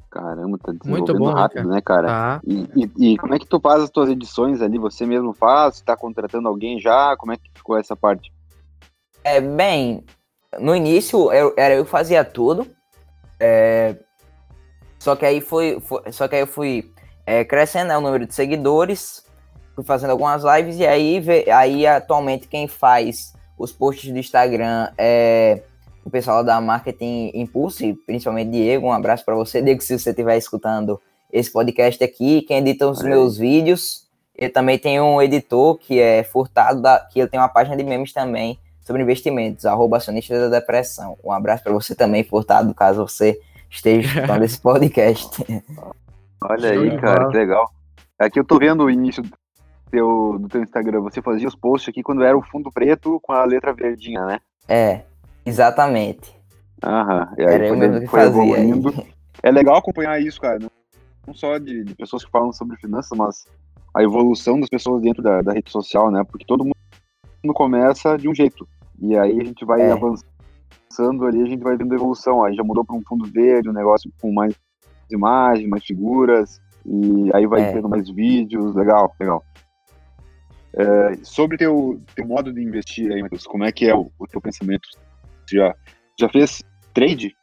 Caramba, 0.09 0.57
tá 0.59 0.71
desenvolvendo 0.71 1.07
Muito 1.09 1.13
bom, 1.13 1.33
rápido, 1.33 1.67
né, 1.67 1.81
cara? 1.81 2.07
Tá. 2.07 2.41
E, 2.47 2.69
e, 2.73 3.11
e, 3.11 3.17
como 3.17 3.35
é 3.35 3.39
que 3.39 3.45
tu 3.45 3.59
faz 3.59 3.83
as 3.83 3.89
tuas 3.89 4.07
edições 4.07 4.61
ali? 4.61 4.77
Você 4.77 5.05
mesmo 5.05 5.33
faz? 5.33 5.81
Tá 5.81 5.97
contratando 5.97 6.47
alguém 6.47 6.79
já? 6.79 7.17
Como 7.17 7.33
é 7.33 7.35
que 7.35 7.51
ficou 7.53 7.77
essa 7.77 7.97
parte? 7.97 8.31
É, 9.25 9.41
bem, 9.41 10.05
no 10.57 10.73
início 10.73 11.29
eu, 11.33 11.53
era 11.57 11.75
eu 11.75 11.83
que 11.83 11.91
fazia 11.91 12.23
tudo. 12.23 12.65
É, 13.37 13.97
só 14.97 15.17
que 15.17 15.25
aí 15.25 15.41
foi, 15.41 15.81
foi, 15.81 16.09
Só 16.13 16.29
que 16.29 16.35
aí 16.35 16.41
eu 16.43 16.47
fui 16.47 16.89
é, 17.31 17.45
crescendo 17.45 17.87
né, 17.87 17.97
o 17.97 18.01
número 18.01 18.27
de 18.27 18.35
seguidores, 18.35 19.23
fui 19.73 19.85
fazendo 19.85 20.09
algumas 20.09 20.43
lives 20.43 20.77
e 20.77 20.85
aí, 20.85 21.23
aí 21.49 21.87
atualmente 21.87 22.45
quem 22.45 22.67
faz 22.67 23.33
os 23.57 23.71
posts 23.71 24.11
do 24.11 24.19
Instagram 24.19 24.89
é 24.97 25.61
o 26.03 26.09
pessoal 26.09 26.43
da 26.43 26.59
Marketing 26.59 27.31
Impulse, 27.33 27.97
principalmente 28.05 28.51
Diego, 28.51 28.87
um 28.87 28.91
abraço 28.91 29.23
para 29.23 29.33
você, 29.33 29.61
Diego, 29.61 29.81
se 29.81 29.97
você 29.97 30.09
estiver 30.09 30.37
escutando 30.37 30.99
esse 31.31 31.49
podcast 31.49 32.03
aqui, 32.03 32.41
quem 32.41 32.57
edita 32.57 32.85
os 32.89 33.01
meus 33.01 33.37
vídeos, 33.37 34.05
eu 34.37 34.51
também 34.51 34.77
tenho 34.77 35.05
um 35.05 35.21
editor 35.21 35.77
que 35.77 36.01
é 36.01 36.23
Furtado, 36.23 36.81
da, 36.81 36.99
que 36.99 37.21
ele 37.21 37.29
tem 37.29 37.39
uma 37.39 37.47
página 37.47 37.77
de 37.77 37.83
memes 37.85 38.11
também 38.11 38.59
sobre 38.81 39.03
investimentos, 39.03 39.65
arroba 39.65 39.95
acionista 39.95 40.37
da 40.37 40.59
depressão. 40.59 41.17
Um 41.23 41.31
abraço 41.31 41.63
para 41.63 41.71
você 41.71 41.95
também, 41.95 42.25
Furtado, 42.25 42.73
caso 42.73 43.07
você 43.07 43.39
esteja 43.69 44.05
escutando 44.05 44.43
esse 44.43 44.59
podcast. 44.59 45.45
Olha 46.43 46.71
aí, 46.71 46.99
cara, 46.99 47.29
que 47.29 47.37
legal. 47.37 47.71
Aqui 48.17 48.39
eu 48.39 48.45
tô 48.45 48.57
vendo 48.57 48.83
o 48.83 48.89
início 48.89 49.21
do 49.21 49.29
teu, 49.91 50.37
do 50.39 50.47
teu 50.47 50.63
Instagram. 50.63 51.01
Você 51.01 51.21
fazia 51.21 51.47
os 51.47 51.55
posts 51.55 51.89
aqui 51.89 52.01
quando 52.01 52.23
era 52.23 52.37
o 52.37 52.41
fundo 52.41 52.71
preto 52.71 53.19
com 53.21 53.31
a 53.31 53.45
letra 53.45 53.73
verdinha, 53.73 54.25
né? 54.25 54.39
É, 54.67 55.03
exatamente. 55.45 56.35
Aham. 56.83 57.33
E 57.37 57.41
aí 57.41 57.53
era 57.53 57.67
eu 57.67 57.77
mesmo 57.77 57.99
que 57.99 58.07
foi 58.07 58.21
fazia. 58.21 58.41
Evoluindo. 58.41 58.93
É 59.43 59.49
legal 59.49 59.77
acompanhar 59.77 60.21
isso, 60.21 60.39
cara. 60.39 60.59
Não 61.25 61.33
só 61.33 61.57
de, 61.57 61.83
de, 61.83 61.95
pessoas 61.95 62.23
que 62.23 62.29
falam 62.29 62.53
sobre 62.53 62.77
finanças, 62.77 63.17
mas 63.17 63.43
a 63.91 64.03
evolução 64.03 64.59
das 64.59 64.69
pessoas 64.69 65.01
dentro 65.01 65.23
da, 65.23 65.41
da, 65.41 65.51
rede 65.51 65.71
social, 65.71 66.11
né? 66.11 66.23
Porque 66.23 66.45
todo 66.45 66.63
mundo 66.63 67.53
começa 67.55 68.17
de 68.17 68.29
um 68.29 68.35
jeito. 68.35 68.67
E 68.99 69.17
aí 69.17 69.39
a 69.41 69.43
gente 69.43 69.65
vai 69.65 69.81
é. 69.81 69.91
avançando 69.91 71.25
ali, 71.25 71.41
a 71.41 71.47
gente 71.47 71.63
vai 71.63 71.75
vendo 71.75 71.91
a 71.91 71.95
evolução. 71.95 72.43
Aí 72.43 72.53
já 72.53 72.63
mudou 72.63 72.85
para 72.85 72.95
um 72.95 73.01
fundo 73.01 73.25
verde, 73.25 73.67
um 73.67 73.73
negócio 73.73 74.11
com 74.21 74.31
mais 74.31 74.53
imagens, 75.11 75.67
mais 75.67 75.83
figuras, 75.83 76.61
e 76.85 77.29
aí 77.33 77.45
vai 77.45 77.61
é. 77.61 77.73
tendo 77.73 77.89
mais 77.89 78.09
vídeos, 78.09 78.75
legal, 78.75 79.13
legal. 79.19 79.43
É, 80.73 81.17
sobre 81.23 81.57
teu 81.57 82.01
teu 82.15 82.25
modo 82.25 82.53
de 82.53 82.61
investir 82.61 83.11
aí, 83.11 83.21
Matheus, 83.21 83.45
como 83.45 83.65
é 83.65 83.71
que 83.71 83.87
é 83.87 83.95
o, 83.95 84.09
o 84.17 84.27
teu 84.27 84.39
pensamento? 84.39 84.87
Já 85.51 85.75
já 86.19 86.29
fez 86.29 86.63
trade? 86.93 87.35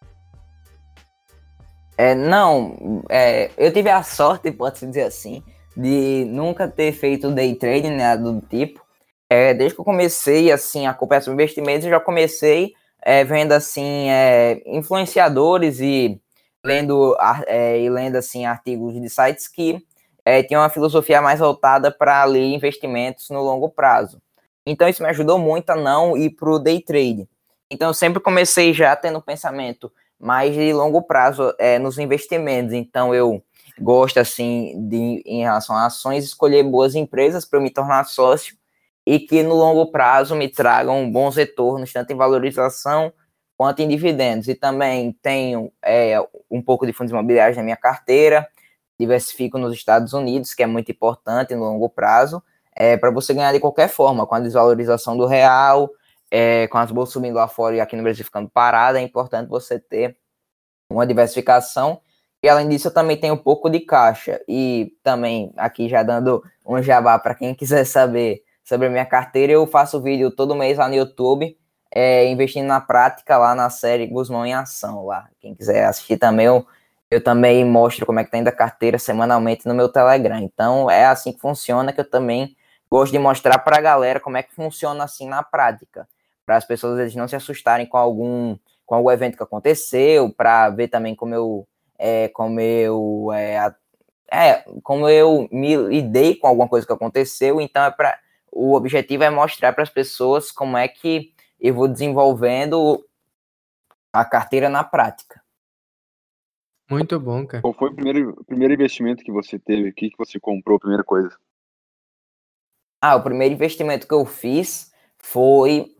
É, 1.96 2.14
não, 2.14 3.02
é, 3.10 3.50
eu 3.56 3.72
tive 3.72 3.90
a 3.90 4.04
sorte, 4.04 4.52
pode-se 4.52 4.86
dizer 4.86 5.02
assim, 5.02 5.42
de 5.76 6.24
nunca 6.26 6.68
ter 6.68 6.92
feito 6.92 7.32
day 7.32 7.56
trading, 7.56 7.90
né, 7.90 8.16
do 8.16 8.40
tipo. 8.40 8.80
É, 9.28 9.52
desde 9.52 9.74
que 9.74 9.80
eu 9.80 9.84
comecei, 9.84 10.50
assim, 10.52 10.86
a 10.86 10.90
acompanhar 10.90 11.20
os 11.22 11.28
investimentos, 11.28 11.84
eu 11.84 11.90
já 11.90 12.00
comecei 12.00 12.72
é, 13.02 13.24
vendo, 13.24 13.52
assim, 13.52 14.08
é, 14.08 14.62
influenciadores 14.64 15.80
e 15.80 16.20
lendo, 16.64 17.16
é, 17.46 17.80
e 17.80 17.88
lendo, 17.88 18.16
assim, 18.16 18.46
artigos 18.46 18.94
de 18.94 19.08
sites 19.08 19.48
que 19.48 19.84
é, 20.24 20.42
tinham 20.42 20.62
uma 20.62 20.68
filosofia 20.68 21.22
mais 21.22 21.40
voltada 21.40 21.90
para 21.90 22.24
ler 22.24 22.44
investimentos 22.44 23.30
no 23.30 23.42
longo 23.42 23.68
prazo. 23.68 24.20
Então, 24.66 24.88
isso 24.88 25.02
me 25.02 25.08
ajudou 25.08 25.38
muito 25.38 25.70
a 25.70 25.76
não 25.76 26.16
ir 26.16 26.30
para 26.30 26.50
o 26.50 26.58
day 26.58 26.82
trade. 26.82 27.28
Então, 27.70 27.88
eu 27.88 27.94
sempre 27.94 28.20
comecei 28.20 28.72
já 28.72 28.94
tendo 28.94 29.18
um 29.18 29.22
pensamento 29.22 29.90
mais 30.18 30.54
de 30.54 30.72
longo 30.72 31.02
prazo 31.02 31.54
é, 31.58 31.78
nos 31.78 31.98
investimentos. 31.98 32.74
Então, 32.74 33.14
eu 33.14 33.42
gosto, 33.80 34.18
assim, 34.18 34.74
de, 34.88 35.22
em 35.24 35.42
relação 35.42 35.76
a 35.76 35.86
ações, 35.86 36.24
escolher 36.24 36.62
boas 36.64 36.94
empresas 36.94 37.44
para 37.44 37.60
me 37.60 37.70
tornar 37.70 38.04
sócio 38.04 38.56
e 39.06 39.18
que 39.18 39.42
no 39.42 39.54
longo 39.54 39.90
prazo 39.90 40.34
me 40.34 40.48
tragam 40.48 41.10
bons 41.10 41.36
retornos, 41.36 41.92
tanto 41.92 42.12
em 42.12 42.16
valorização 42.16 43.12
quanto 43.58 43.80
em 43.80 43.88
dividendos. 43.88 44.46
E 44.46 44.54
também 44.54 45.12
tenho 45.20 45.72
é, 45.84 46.14
um 46.48 46.62
pouco 46.62 46.86
de 46.86 46.92
fundos 46.92 47.10
imobiliários 47.10 47.56
na 47.56 47.64
minha 47.64 47.76
carteira, 47.76 48.48
diversifico 48.98 49.58
nos 49.58 49.74
Estados 49.74 50.12
Unidos, 50.12 50.54
que 50.54 50.62
é 50.62 50.66
muito 50.66 50.92
importante 50.92 51.56
no 51.56 51.64
longo 51.64 51.90
prazo, 51.90 52.40
é, 52.74 52.96
para 52.96 53.10
você 53.10 53.34
ganhar 53.34 53.52
de 53.52 53.58
qualquer 53.58 53.88
forma, 53.88 54.24
com 54.24 54.36
a 54.36 54.40
desvalorização 54.40 55.16
do 55.16 55.26
real, 55.26 55.90
é, 56.30 56.68
com 56.68 56.78
as 56.78 56.92
bolsas 56.92 57.12
subindo 57.12 57.34
lá 57.34 57.48
fora 57.48 57.74
e 57.74 57.80
aqui 57.80 57.96
no 57.96 58.02
Brasil 58.04 58.24
ficando 58.24 58.48
parada, 58.48 59.00
é 59.00 59.02
importante 59.02 59.48
você 59.48 59.80
ter 59.80 60.16
uma 60.88 61.04
diversificação. 61.04 62.00
E 62.40 62.48
além 62.48 62.68
disso, 62.68 62.86
eu 62.86 62.94
também 62.94 63.16
tenho 63.16 63.34
um 63.34 63.38
pouco 63.38 63.68
de 63.68 63.80
caixa. 63.80 64.40
E 64.46 64.92
também, 65.02 65.52
aqui 65.56 65.88
já 65.88 66.04
dando 66.04 66.40
um 66.64 66.80
jabá 66.80 67.18
para 67.18 67.34
quem 67.34 67.52
quiser 67.56 67.84
saber 67.84 68.44
sobre 68.62 68.86
a 68.86 68.90
minha 68.90 69.06
carteira, 69.06 69.52
eu 69.52 69.66
faço 69.66 70.00
vídeo 70.00 70.30
todo 70.30 70.54
mês 70.54 70.78
lá 70.78 70.88
no 70.88 70.94
YouTube, 70.94 71.56
é, 71.90 72.28
investindo 72.30 72.66
na 72.66 72.80
prática 72.80 73.36
lá 73.38 73.54
na 73.54 73.70
série 73.70 74.06
Guzmão 74.06 74.44
em 74.46 74.54
Ação. 74.54 75.04
lá. 75.06 75.28
Quem 75.40 75.54
quiser 75.54 75.84
assistir 75.84 76.16
também, 76.16 76.46
eu, 76.46 76.66
eu 77.10 77.22
também 77.22 77.64
mostro 77.64 78.06
como 78.06 78.20
é 78.20 78.24
que 78.24 78.30
tá 78.30 78.38
indo 78.38 78.48
a 78.48 78.52
carteira 78.52 78.98
semanalmente 78.98 79.66
no 79.66 79.74
meu 79.74 79.88
Telegram. 79.88 80.38
Então, 80.38 80.90
é 80.90 81.06
assim 81.06 81.32
que 81.32 81.40
funciona, 81.40 81.92
que 81.92 82.00
eu 82.00 82.08
também 82.08 82.56
gosto 82.90 83.12
de 83.12 83.18
mostrar 83.18 83.58
para 83.58 83.78
a 83.78 83.80
galera 83.80 84.20
como 84.20 84.36
é 84.36 84.42
que 84.42 84.54
funciona 84.54 85.04
assim 85.04 85.28
na 85.28 85.42
prática 85.42 86.08
para 86.48 86.56
as 86.56 86.64
pessoas 86.64 86.98
eles 86.98 87.14
não 87.14 87.28
se 87.28 87.36
assustarem 87.36 87.84
com 87.84 87.98
algum 87.98 88.56
com 88.86 88.94
algum 88.94 89.10
evento 89.10 89.36
que 89.36 89.42
aconteceu, 89.42 90.32
para 90.32 90.70
ver 90.70 90.88
também 90.88 91.14
como 91.14 91.34
eu 91.34 91.68
é, 91.98 92.28
como 92.28 92.58
eu 92.58 93.28
é, 93.34 93.74
é, 94.32 94.64
como 94.82 95.06
eu 95.10 95.46
me 95.52 95.76
lidei 95.76 96.36
com 96.36 96.46
alguma 96.46 96.66
coisa 96.66 96.86
que 96.86 96.92
aconteceu. 96.92 97.60
Então 97.60 97.84
é 97.84 97.90
para 97.90 98.18
o 98.50 98.74
objetivo 98.74 99.24
é 99.24 99.28
mostrar 99.28 99.74
para 99.74 99.82
as 99.82 99.90
pessoas 99.90 100.50
como 100.50 100.78
é 100.78 100.88
que 100.88 101.34
eu 101.60 101.74
vou 101.74 101.88
desenvolvendo 101.88 103.04
a 104.12 104.24
carteira 104.24 104.68
na 104.68 104.84
prática. 104.84 105.42
Muito 106.90 107.20
bom, 107.20 107.46
cara. 107.46 107.60
Qual 107.60 107.74
foi 107.74 107.90
o 107.90 107.94
primeiro, 107.94 108.30
o 108.30 108.44
primeiro 108.44 108.72
investimento 108.72 109.22
que 109.22 109.30
você 109.30 109.58
teve? 109.58 109.90
O 109.90 109.94
que, 109.94 110.10
que 110.10 110.16
você 110.16 110.40
comprou, 110.40 110.76
a 110.76 110.80
primeira 110.80 111.04
coisa? 111.04 111.36
Ah, 113.00 113.16
o 113.16 113.22
primeiro 113.22 113.54
investimento 113.54 114.08
que 114.08 114.14
eu 114.14 114.24
fiz 114.24 114.90
foi 115.18 115.94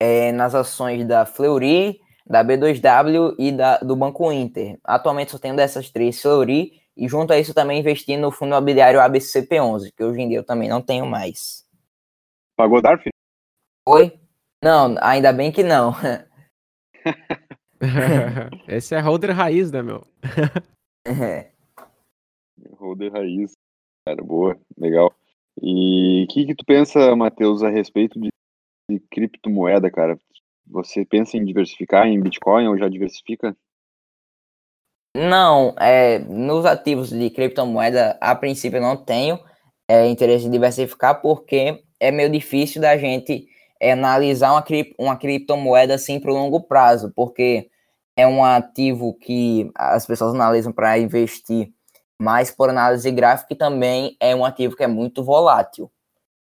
é, 0.00 0.32
nas 0.32 0.54
ações 0.54 1.06
da 1.06 1.26
Fleury, 1.26 2.00
da 2.26 2.42
B2W 2.44 3.36
e 3.38 3.52
da, 3.52 3.78
do 3.78 3.94
Banco 3.94 4.32
Inter. 4.32 4.78
Atualmente 4.82 5.30
só 5.30 5.38
tenho 5.38 5.54
dessas 5.54 5.90
três 5.90 6.20
Fleury 6.20 6.80
e 6.96 7.06
junto 7.08 7.32
a 7.32 7.38
isso 7.38 7.52
também 7.52 7.80
investi 7.80 8.16
no 8.16 8.32
fundo 8.32 8.52
imobiliário 8.52 8.98
ABCP11, 9.00 9.92
que 9.94 10.02
hoje 10.02 10.20
em 10.20 10.28
dia 10.28 10.38
eu 10.38 10.44
também 10.44 10.68
não 10.68 10.80
tenho 10.80 11.06
mais. 11.06 11.64
Pagou 12.56 12.80
DARF? 12.80 13.08
Oi? 13.86 14.18
Não, 14.62 14.96
ainda 15.00 15.32
bem 15.32 15.52
que 15.52 15.62
não. 15.62 15.92
Esse 18.68 18.94
é 18.94 19.00
holder 19.00 19.32
raiz, 19.32 19.70
né, 19.70 19.82
meu? 19.82 20.06
é. 21.06 21.52
Holder 22.78 23.12
raiz. 23.12 23.52
Cara, 24.06 24.22
boa, 24.22 24.58
legal. 24.76 25.14
E 25.60 26.24
o 26.24 26.26
que, 26.28 26.46
que 26.46 26.54
tu 26.54 26.64
pensa, 26.64 27.14
Matheus, 27.16 27.62
a 27.62 27.68
respeito 27.68 28.20
de 28.20 28.30
de 28.88 29.00
criptomoeda, 29.10 29.90
cara, 29.90 30.18
você 30.66 31.04
pensa 31.04 31.36
em 31.36 31.44
diversificar 31.44 32.06
em 32.06 32.20
Bitcoin 32.20 32.68
ou 32.68 32.78
já 32.78 32.88
diversifica? 32.88 33.56
Não, 35.16 35.74
é, 35.78 36.18
nos 36.18 36.64
ativos 36.64 37.10
de 37.10 37.30
criptomoeda, 37.30 38.18
a 38.20 38.34
princípio 38.34 38.76
eu 38.76 38.82
não 38.82 38.96
tenho 38.96 39.38
é, 39.90 40.06
interesse 40.08 40.46
em 40.46 40.50
diversificar, 40.50 41.20
porque 41.20 41.82
é 41.98 42.10
meio 42.10 42.30
difícil 42.30 42.80
da 42.80 42.96
gente 42.98 43.48
é, 43.80 43.92
analisar 43.92 44.52
uma, 44.52 44.62
cri 44.62 44.94
uma 44.98 45.16
criptomoeda 45.16 45.94
assim 45.94 46.20
para 46.20 46.32
o 46.32 46.34
longo 46.34 46.60
prazo, 46.60 47.12
porque 47.14 47.70
é 48.16 48.26
um 48.26 48.44
ativo 48.44 49.14
que 49.14 49.70
as 49.74 50.06
pessoas 50.06 50.34
analisam 50.34 50.72
para 50.72 50.98
investir 50.98 51.72
mais 52.18 52.50
por 52.50 52.70
análise 52.70 53.10
gráfica 53.10 53.52
e 53.52 53.56
também 53.56 54.16
é 54.18 54.34
um 54.34 54.44
ativo 54.44 54.74
que 54.74 54.82
é 54.82 54.86
muito 54.86 55.22
volátil. 55.22 55.90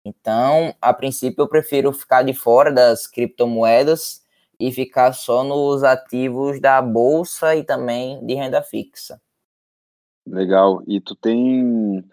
Então, 0.05 0.75
a 0.81 0.95
princípio, 0.95 1.43
eu 1.43 1.49
prefiro 1.49 1.93
ficar 1.93 2.23
de 2.23 2.33
fora 2.33 2.73
das 2.73 3.07
criptomoedas 3.07 4.23
e 4.59 4.73
ficar 4.73 5.13
só 5.13 5.45
nos 5.45 5.85
ativos 5.85 6.61
da 6.61 6.81
bolsa 6.81 7.55
e 7.55 7.63
também 7.63 8.25
de 8.25 8.35
renda 8.35 8.63
fixa. 8.63 9.21
Legal. 10.27 10.83
E 10.87 11.01
tu 11.01 11.15
tem 11.15 12.05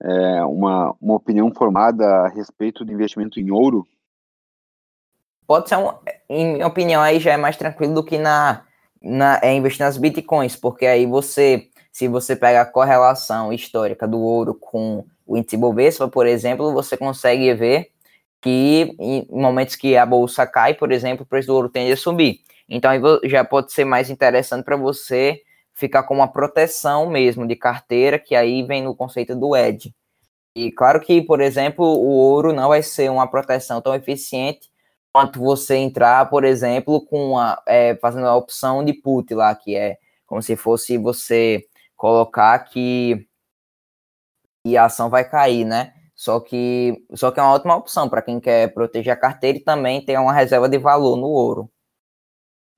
é, 0.00 0.44
uma, 0.44 0.94
uma 1.00 1.14
opinião 1.14 1.52
formada 1.54 2.04
a 2.04 2.28
respeito 2.28 2.84
do 2.84 2.92
investimento 2.92 3.38
em 3.38 3.50
ouro? 3.50 3.86
Pode 5.52 5.68
ser, 5.68 5.76
um, 5.76 5.92
em 6.30 6.54
minha 6.54 6.66
opinião, 6.66 7.02
aí 7.02 7.20
já 7.20 7.34
é 7.34 7.36
mais 7.36 7.58
tranquilo 7.58 7.92
do 7.92 8.02
que 8.02 8.16
na, 8.16 8.64
na 9.02 9.38
é 9.42 9.52
investir 9.52 9.84
nas 9.84 9.98
bitcoins, 9.98 10.56
porque 10.56 10.86
aí 10.86 11.04
você, 11.04 11.68
se 11.92 12.08
você 12.08 12.34
pega 12.34 12.62
a 12.62 12.64
correlação 12.64 13.52
histórica 13.52 14.08
do 14.08 14.18
ouro 14.18 14.54
com 14.54 15.04
o 15.26 15.36
índice 15.36 15.58
Bovespa, 15.58 16.08
por 16.08 16.26
exemplo, 16.26 16.72
você 16.72 16.96
consegue 16.96 17.52
ver 17.52 17.90
que 18.40 18.96
em 18.98 19.26
momentos 19.30 19.76
que 19.76 19.94
a 19.94 20.06
bolsa 20.06 20.46
cai, 20.46 20.72
por 20.72 20.90
exemplo, 20.90 21.24
o 21.24 21.26
preço 21.26 21.48
do 21.48 21.54
ouro 21.54 21.68
tende 21.68 21.92
a 21.92 21.98
subir. 21.98 22.40
Então 22.66 22.90
aí 22.90 22.98
já 23.24 23.44
pode 23.44 23.72
ser 23.72 23.84
mais 23.84 24.08
interessante 24.08 24.64
para 24.64 24.76
você 24.76 25.42
ficar 25.74 26.04
com 26.04 26.14
uma 26.14 26.32
proteção 26.32 27.10
mesmo 27.10 27.46
de 27.46 27.56
carteira, 27.56 28.18
que 28.18 28.34
aí 28.34 28.62
vem 28.62 28.82
no 28.84 28.96
conceito 28.96 29.36
do 29.36 29.54
edge. 29.54 29.94
E 30.56 30.72
claro 30.72 30.98
que, 30.98 31.20
por 31.20 31.42
exemplo, 31.42 31.84
o 31.84 32.08
ouro 32.08 32.54
não 32.54 32.70
vai 32.70 32.82
ser 32.82 33.10
uma 33.10 33.26
proteção 33.30 33.82
tão 33.82 33.94
eficiente 33.94 34.71
quanto 35.12 35.38
você 35.38 35.76
entrar, 35.76 36.28
por 36.30 36.44
exemplo, 36.44 37.04
com 37.06 37.38
a, 37.38 37.62
é, 37.66 37.94
fazendo 37.96 38.26
a 38.26 38.36
opção 38.36 38.84
de 38.84 38.92
put 38.94 39.34
lá, 39.34 39.54
que 39.54 39.76
é 39.76 39.98
como 40.26 40.42
se 40.42 40.56
fosse 40.56 40.96
você 40.96 41.66
colocar 41.96 42.58
que 42.60 43.26
e 44.64 44.76
a 44.76 44.84
ação 44.84 45.10
vai 45.10 45.28
cair, 45.28 45.64
né? 45.64 45.92
Só 46.14 46.38
que, 46.40 47.04
só 47.14 47.30
que 47.30 47.40
é 47.40 47.42
uma 47.42 47.52
ótima 47.52 47.76
opção 47.76 48.08
para 48.08 48.22
quem 48.22 48.38
quer 48.38 48.72
proteger 48.72 49.12
a 49.12 49.16
carteira 49.16 49.58
e 49.58 49.64
também 49.64 50.04
ter 50.04 50.16
uma 50.18 50.32
reserva 50.32 50.68
de 50.68 50.78
valor 50.78 51.16
no 51.16 51.26
ouro. 51.26 51.70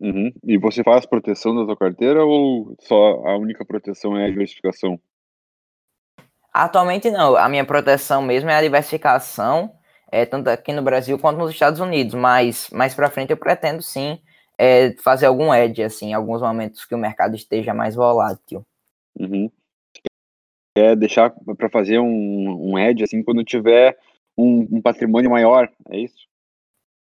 Uhum. 0.00 0.33
E 0.43 0.59
você 0.59 0.83
faz 0.83 1.07
proteção 1.07 1.55
da 1.55 1.64
sua 1.64 1.76
carteira 1.76 2.25
ou 2.25 2.75
só 2.81 3.26
a 3.26 3.37
única 3.37 3.64
proteção 3.64 4.17
é 4.17 4.26
a 4.26 4.31
diversificação? 4.31 4.99
Atualmente 6.53 7.11
não. 7.11 7.37
A 7.37 7.49
minha 7.49 7.64
proteção 7.64 8.23
mesmo 8.23 8.49
é 8.49 8.55
a 8.55 8.62
diversificação, 8.62 9.75
é, 10.14 10.26
tanto 10.26 10.49
aqui 10.49 10.73
no 10.73 10.83
Brasil 10.83 11.18
quanto 11.18 11.38
nos 11.38 11.50
Estados 11.50 11.80
Unidos. 11.80 12.14
Mas 12.14 12.68
mais 12.71 12.94
para 12.94 13.11
frente 13.11 13.30
eu 13.30 13.37
pretendo 13.37 13.83
sim 13.83 14.21
é, 14.59 14.92
fazer 15.02 15.26
algum 15.26 15.52
edge, 15.52 15.83
assim, 15.83 16.11
em 16.11 16.14
alguns 16.14 16.40
momentos 16.40 16.85
que 16.85 16.94
o 16.94 16.99
mercado 16.99 17.35
esteja 17.35 17.75
mais 17.75 17.94
volátil. 17.94 18.64
Uhum 19.18 19.50
é 20.76 20.97
deixar 20.97 21.33
para 21.56 21.71
fazer 21.71 21.99
um, 22.00 22.73
um 22.73 22.78
edge 22.78 23.04
assim 23.04 23.23
quando 23.23 23.44
tiver 23.44 23.97
um, 24.37 24.66
um, 24.73 24.83
patrimônio 24.83 25.30
maior, 25.30 25.71
é 25.88 25.99
isso? 25.99 26.26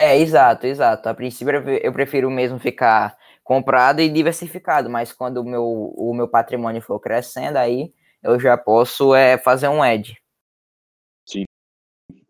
É, 0.00 0.18
exato, 0.18 0.66
exato. 0.66 1.08
A 1.08 1.14
princípio 1.14 1.54
eu 1.82 1.92
prefiro 1.92 2.30
mesmo 2.30 2.58
ficar 2.58 3.16
comprado 3.44 4.00
e 4.00 4.08
diversificado, 4.08 4.90
mas 4.90 5.12
quando 5.12 5.38
o 5.38 5.44
meu, 5.44 5.64
o 5.64 6.12
meu 6.14 6.26
patrimônio 6.26 6.82
for 6.82 6.98
crescendo, 6.98 7.58
aí 7.58 7.92
eu 8.22 8.40
já 8.40 8.56
posso 8.56 9.14
é, 9.14 9.38
fazer 9.38 9.68
um 9.68 9.84
edge. 9.84 10.19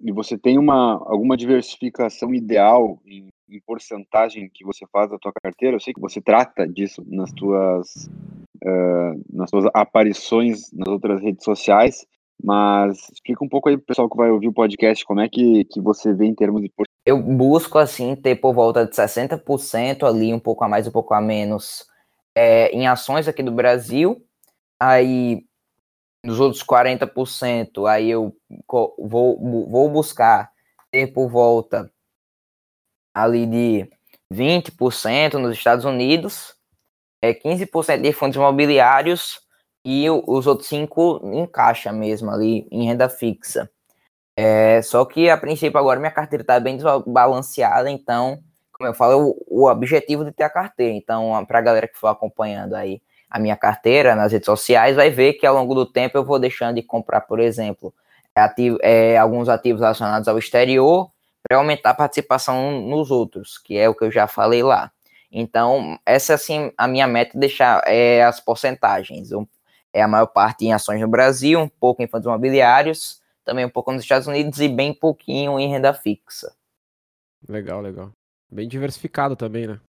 E 0.00 0.12
você 0.12 0.38
tem 0.38 0.59
uma, 0.59 0.95
alguma 1.07 1.37
diversificação 1.37 2.35
ideal 2.35 2.99
em, 3.04 3.28
em 3.49 3.61
porcentagem 3.66 4.50
que 4.52 4.64
você 4.64 4.87
faz 4.90 5.11
da 5.11 5.19
tua 5.19 5.33
carteira? 5.42 5.76
Eu 5.76 5.80
sei 5.80 5.92
que 5.92 6.00
você 6.00 6.21
trata 6.21 6.66
disso 6.66 7.04
nas 7.07 7.30
tuas 7.33 8.09
uh, 8.64 9.23
nas 9.33 9.50
suas 9.50 9.66
aparições 9.75 10.73
nas 10.73 10.88
outras 10.88 11.21
redes 11.21 11.45
sociais, 11.45 12.07
Mas 12.42 13.09
explica 13.12 13.45
um 13.45 13.49
pouco 13.49 13.69
aí 13.69 13.76
pro 13.76 13.87
pessoal 13.87 14.09
que 14.09 14.16
vai 14.16 14.30
ouvir 14.30 14.49
o 14.49 14.52
podcast, 14.52 15.04
como 15.04 15.21
é 15.21 15.28
que, 15.28 15.64
que 15.64 15.80
você 15.80 16.14
vê 16.14 16.26
em 16.26 16.35
termos 16.35 16.62
de 16.62 16.73
Eu 17.04 17.23
busco, 17.23 17.78
assim, 17.78 18.16
ter 18.16 18.37
por 18.37 18.54
volta 18.54 18.87
de 18.87 18.95
60% 18.95 20.04
ali, 20.04 20.33
um 20.33 20.40
pouco 20.40 20.64
a 20.64 20.69
mais, 20.69 20.87
um 20.87 20.90
pouco 20.90 21.12
a 21.12 21.21
menos, 21.21 21.85
é, 22.35 22.71
em 22.71 22.87
ações 22.87 23.28
aqui 23.28 23.42
do 23.42 23.52
Brasil. 23.52 24.25
Aí, 24.80 25.45
nos 26.25 26.39
outros 26.39 26.62
40%, 26.62 27.87
aí 27.89 28.11
eu 28.11 28.37
vou, 28.99 29.67
vou 29.69 29.89
buscar 29.89 30.50
ter 30.91 31.07
por 31.09 31.29
volta 31.29 31.91
ali 33.15 33.47
de 33.47 33.91
20% 34.33 35.35
nos 35.35 35.57
Estados 35.57 35.85
Unidos, 35.85 36.55
é 37.23 37.35
15% 37.35 38.00
de 38.00 38.12
fundos 38.12 38.37
imobiliários 38.37 39.41
e 39.85 40.09
os 40.11 40.47
outros 40.47 40.69
5 40.69 41.21
em 41.33 41.47
caixa 41.47 41.93
mesmo, 41.93 42.31
ali 42.31 42.67
em 42.71 42.87
renda 42.87 43.09
fixa. 43.09 43.71
É, 44.37 44.81
só 44.83 45.05
que 45.05 45.29
a 45.29 45.37
princípio 45.37 45.79
agora 45.79 46.00
minha 46.00 46.12
carteira 46.12 46.43
está 46.43 46.59
bem 46.61 46.77
desbalanceada, 46.77 47.91
então, 47.91 48.43
como 48.73 48.89
eu 48.89 48.95
falo, 48.95 49.37
o, 49.49 49.65
o 49.65 49.71
objetivo 49.71 50.25
de 50.25 50.33
ter 50.33 50.45
a 50.45 50.50
carteira. 50.50 50.95
Então, 50.95 51.45
para 51.47 51.59
a 51.59 51.62
galera 51.62 51.89
que 51.89 51.99
for 51.99 52.09
acompanhando 52.09 52.75
aí 52.75 53.03
a 53.30 53.38
minha 53.38 53.56
carteira 53.56 54.16
nas 54.16 54.32
redes 54.32 54.46
sociais, 54.46 54.96
vai 54.96 55.08
ver 55.08 55.34
que 55.34 55.46
ao 55.46 55.54
longo 55.54 55.75
do 55.75 55.87
tempo 55.87 56.18
eu 56.18 56.25
vou 56.25 56.38
deixando 56.38 56.75
de 56.75 56.82
comprar, 56.82 57.20
por 57.22 57.38
exemplo, 57.38 57.94
ativo, 58.34 58.78
é, 58.82 59.16
alguns 59.16 59.49
ativos 59.49 59.80
relacionados 59.80 60.26
ao 60.26 60.38
exterior 60.38 61.10
para 61.42 61.58
aumentar 61.58 61.90
a 61.90 61.94
participação 61.94 62.80
nos 62.82 63.10
outros, 63.10 63.56
que 63.58 63.76
é 63.76 63.88
o 63.88 63.94
que 63.94 64.04
eu 64.04 64.10
já 64.10 64.26
falei 64.26 64.62
lá. 64.62 64.90
Então, 65.30 65.99
essa 66.04 66.34
assim 66.34 66.72
a 66.76 66.88
minha 66.88 67.06
meta 67.06 67.37
é 67.37 67.40
deixar 67.40 67.82
é, 67.87 68.25
as 68.25 68.40
porcentagens. 68.40 69.32
Um, 69.32 69.46
é 69.92 70.02
a 70.02 70.08
maior 70.08 70.26
parte 70.26 70.64
em 70.64 70.72
ações 70.72 71.00
no 71.00 71.08
Brasil, 71.08 71.60
um 71.60 71.68
pouco 71.68 72.02
em 72.02 72.06
fundos 72.06 72.26
imobiliários, 72.26 73.20
também 73.44 73.64
um 73.64 73.70
pouco 73.70 73.92
nos 73.92 74.02
Estados 74.02 74.26
Unidos 74.26 74.60
e 74.60 74.68
bem 74.68 74.92
pouquinho 74.92 75.58
em 75.58 75.68
renda 75.68 75.92
fixa. 75.92 76.52
Legal, 77.49 77.80
legal. 77.80 78.12
Bem 78.50 78.68
diversificado 78.68 79.34
também, 79.34 79.66
né? 79.66 79.80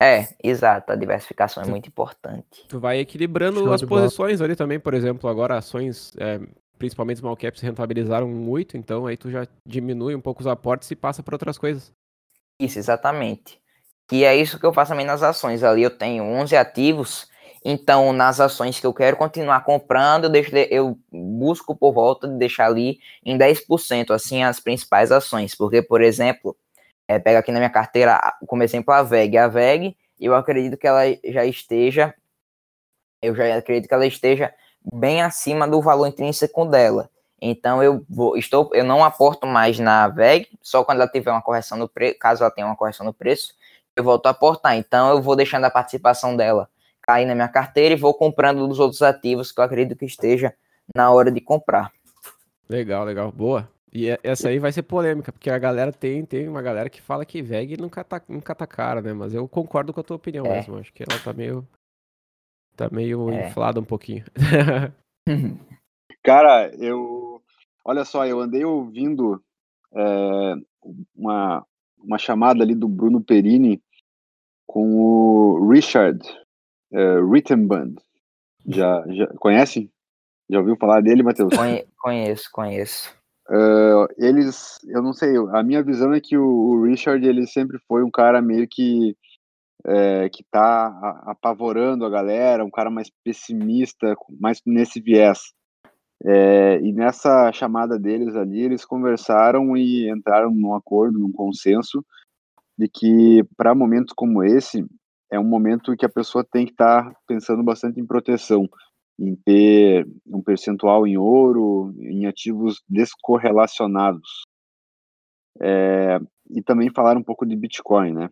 É, 0.00 0.28
exato. 0.42 0.92
A 0.92 0.96
diversificação 0.96 1.62
é 1.62 1.64
tu, 1.64 1.68
é 1.68 1.70
muito 1.70 1.88
importante. 1.88 2.66
Tu 2.68 2.80
vai 2.80 2.98
equilibrando 2.98 3.60
Show 3.60 3.72
as 3.72 3.82
posições 3.82 4.40
ali 4.40 4.56
também, 4.56 4.78
por 4.78 4.94
exemplo, 4.94 5.28
agora 5.30 5.56
ações 5.56 6.12
é, 6.18 6.40
principalmente 6.78 7.20
small 7.20 7.36
caps, 7.36 7.60
rentabilizaram 7.60 8.28
muito, 8.28 8.76
então 8.76 9.06
aí 9.06 9.16
tu 9.16 9.30
já 9.30 9.46
diminui 9.66 10.14
um 10.14 10.20
pouco 10.20 10.40
os 10.40 10.46
aportes 10.46 10.90
e 10.90 10.96
passa 10.96 11.22
para 11.22 11.34
outras 11.34 11.56
coisas. 11.56 11.92
Isso, 12.60 12.78
exatamente. 12.78 13.58
E 14.12 14.24
é 14.24 14.36
isso 14.36 14.58
que 14.58 14.66
eu 14.66 14.72
faço 14.72 14.90
também 14.90 15.06
nas 15.06 15.22
ações. 15.22 15.62
Ali 15.62 15.82
eu 15.82 15.90
tenho 15.90 16.24
11 16.24 16.56
ativos, 16.56 17.26
então 17.64 18.12
nas 18.12 18.38
ações 18.40 18.78
que 18.78 18.86
eu 18.86 18.92
quero 18.92 19.16
continuar 19.16 19.64
comprando, 19.64 20.24
eu, 20.24 20.30
deixo, 20.30 20.54
eu 20.54 20.98
busco 21.10 21.74
por 21.74 21.92
volta 21.92 22.28
de 22.28 22.36
deixar 22.36 22.66
ali 22.66 22.98
em 23.24 23.38
10%, 23.38 24.10
assim, 24.10 24.42
as 24.42 24.60
principais 24.60 25.10
ações. 25.10 25.54
Porque, 25.54 25.80
por 25.80 26.02
exemplo, 26.02 26.56
é, 27.08 27.18
pega 27.18 27.38
aqui 27.38 27.52
na 27.52 27.58
minha 27.58 27.70
carteira, 27.70 28.20
como 28.46 28.62
exemplo, 28.62 28.92
a 28.92 29.02
VEG. 29.02 29.36
A 29.36 29.48
VEG, 29.48 29.96
eu 30.20 30.34
acredito 30.34 30.76
que 30.76 30.86
ela 30.86 31.02
já 31.24 31.44
esteja, 31.44 32.14
eu 33.20 33.34
já 33.34 33.56
acredito 33.56 33.88
que 33.88 33.94
ela 33.94 34.06
esteja 34.06 34.52
bem 34.92 35.22
acima 35.22 35.66
do 35.66 35.80
valor 35.80 36.06
intrínseco 36.06 36.64
dela. 36.64 37.10
Então 37.40 37.82
eu 37.82 38.04
vou, 38.08 38.36
estou, 38.36 38.70
eu 38.72 38.84
não 38.84 39.04
aporto 39.04 39.46
mais 39.46 39.78
na 39.78 40.08
VEG, 40.08 40.48
só 40.62 40.82
quando 40.82 41.00
ela 41.00 41.10
tiver 41.10 41.30
uma 41.30 41.42
correção 41.42 41.76
no 41.76 41.88
preço, 41.88 42.18
caso 42.18 42.42
ela 42.42 42.50
tenha 42.50 42.66
uma 42.66 42.76
correção 42.76 43.04
no 43.04 43.12
preço, 43.12 43.54
eu 43.94 44.02
volto 44.02 44.26
a 44.26 44.30
aportar. 44.30 44.76
Então 44.76 45.10
eu 45.10 45.20
vou 45.20 45.36
deixando 45.36 45.64
a 45.64 45.70
participação 45.70 46.36
dela 46.36 46.68
cair 47.02 47.26
na 47.26 47.34
minha 47.34 47.48
carteira 47.48 47.94
e 47.94 47.98
vou 47.98 48.14
comprando 48.14 48.66
dos 48.66 48.80
outros 48.80 49.02
ativos 49.02 49.52
que 49.52 49.60
eu 49.60 49.64
acredito 49.64 49.98
que 49.98 50.06
esteja 50.06 50.54
na 50.94 51.10
hora 51.10 51.30
de 51.30 51.40
comprar. 51.40 51.92
Legal, 52.68 53.04
legal, 53.04 53.30
boa. 53.30 53.68
E 53.94 54.08
essa 54.24 54.48
aí 54.48 54.58
vai 54.58 54.72
ser 54.72 54.82
polêmica, 54.82 55.30
porque 55.30 55.48
a 55.48 55.58
galera 55.58 55.92
tem, 55.92 56.24
tem 56.24 56.48
uma 56.48 56.60
galera 56.60 56.90
que 56.90 57.00
fala 57.00 57.24
que 57.24 57.40
VEG 57.40 57.76
nunca 57.80 58.02
tá, 58.02 58.20
nunca 58.28 58.54
tá 58.54 58.66
cara, 58.66 59.00
né? 59.00 59.12
Mas 59.12 59.32
eu 59.32 59.46
concordo 59.46 59.92
com 59.92 60.00
a 60.00 60.02
tua 60.02 60.16
opinião 60.16 60.44
é. 60.46 60.56
mesmo. 60.56 60.76
Acho 60.76 60.92
que 60.92 61.04
ela 61.04 61.20
tá 61.20 61.32
meio 61.32 61.64
Tá 62.76 62.88
meio 62.90 63.30
é. 63.30 63.48
inflado 63.48 63.80
um 63.80 63.84
pouquinho. 63.84 64.24
Cara, 66.22 66.74
eu. 66.76 67.40
Olha 67.84 68.04
só, 68.04 68.26
eu 68.26 68.40
andei 68.40 68.64
ouvindo 68.64 69.42
é, 69.94 70.54
uma, 71.14 71.64
uma 71.98 72.18
chamada 72.18 72.64
ali 72.64 72.74
do 72.74 72.88
Bruno 72.88 73.22
Perini 73.22 73.80
com 74.66 74.96
o 74.96 75.70
Richard 75.70 76.18
é, 76.92 77.20
Rittenband. 77.20 77.94
Já, 78.66 79.04
já 79.08 79.26
conhece? 79.38 79.90
Já 80.48 80.58
ouviu 80.58 80.76
falar 80.76 81.02
dele, 81.02 81.22
Matheus? 81.22 81.54
Conhe 81.54 81.86
conheço, 81.98 82.50
conheço. 82.50 83.23
Uh, 83.48 84.08
eles, 84.16 84.78
eu 84.88 85.02
não 85.02 85.12
sei, 85.12 85.36
a 85.52 85.62
minha 85.62 85.82
visão 85.82 86.14
é 86.14 86.20
que 86.20 86.36
o, 86.36 86.44
o, 86.44 86.84
Richard 86.84 87.26
ele 87.26 87.46
sempre 87.46 87.78
foi 87.86 88.02
um 88.02 88.10
cara 88.10 88.40
meio 88.40 88.66
que 88.66 89.14
é, 89.86 90.30
que 90.30 90.42
está 90.42 90.86
apavorando 91.26 92.06
a 92.06 92.10
galera, 92.10 92.64
um 92.64 92.70
cara 92.70 92.90
mais 92.90 93.10
pessimista, 93.22 94.16
mais 94.40 94.62
nesse 94.64 94.98
viés. 94.98 95.52
É, 96.24 96.80
e 96.80 96.90
nessa 96.92 97.52
chamada 97.52 97.98
deles 97.98 98.34
ali, 98.34 98.62
eles 98.62 98.84
conversaram 98.84 99.76
e 99.76 100.10
entraram 100.10 100.50
num 100.50 100.74
acordo, 100.74 101.18
num 101.18 101.30
consenso, 101.30 102.02
de 102.78 102.88
que 102.88 103.44
para 103.58 103.74
momentos 103.74 104.14
como 104.16 104.42
esse, 104.42 104.86
é 105.30 105.38
um 105.38 105.44
momento 105.44 105.94
que 105.96 106.06
a 106.06 106.08
pessoa 106.08 106.42
tem 106.44 106.64
que 106.64 106.72
estar 106.72 107.10
tá 107.10 107.16
pensando 107.26 107.62
bastante 107.62 108.00
em 108.00 108.06
proteção, 108.06 108.66
em 109.18 109.34
ter 109.36 110.06
um 110.26 110.42
percentual 110.42 111.06
em 111.06 111.16
ouro, 111.16 111.94
em 111.98 112.26
ativos 112.26 112.82
descorrelacionados. 112.88 114.44
É, 115.60 116.18
e 116.50 116.62
também 116.62 116.90
falar 116.90 117.16
um 117.16 117.22
pouco 117.22 117.46
de 117.46 117.54
Bitcoin, 117.54 118.12
né? 118.12 118.30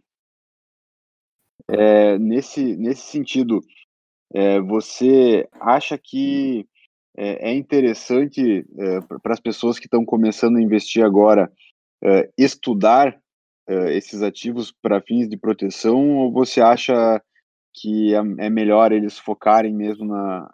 É, 1.68 2.18
nesse, 2.18 2.76
nesse 2.76 3.02
sentido, 3.02 3.60
é, 4.34 4.60
você 4.60 5.48
acha 5.60 5.96
que 5.96 6.66
é, 7.16 7.50
é 7.50 7.54
interessante 7.54 8.66
é, 8.76 9.00
para 9.22 9.32
as 9.32 9.40
pessoas 9.40 9.78
que 9.78 9.86
estão 9.86 10.04
começando 10.04 10.56
a 10.56 10.62
investir 10.62 11.04
agora 11.04 11.50
é, 12.02 12.30
estudar 12.36 13.20
esses 13.90 14.22
ativos 14.22 14.72
para 14.82 15.00
fins 15.00 15.28
de 15.28 15.36
proteção 15.36 16.16
ou 16.16 16.32
você 16.32 16.60
acha 16.60 17.22
que 17.72 18.12
é, 18.12 18.50
melhor 18.50 18.90
eles 18.90 19.18
focarem 19.18 19.72
mesmo 19.72 20.04
na, 20.04 20.52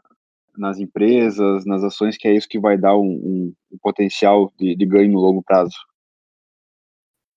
nas 0.59 0.79
empresas, 0.79 1.65
nas 1.65 1.83
ações, 1.83 2.17
que 2.17 2.29
é 2.29 2.35
isso 2.35 2.49
que 2.49 2.59
vai 2.59 2.77
dar 2.77 2.97
um, 2.97 3.07
um, 3.07 3.55
um 3.73 3.79
potencial 3.81 4.53
de, 4.59 4.75
de 4.77 4.87
ganho 4.87 5.13
no 5.13 5.21
longo 5.21 5.43
prazo? 5.43 5.77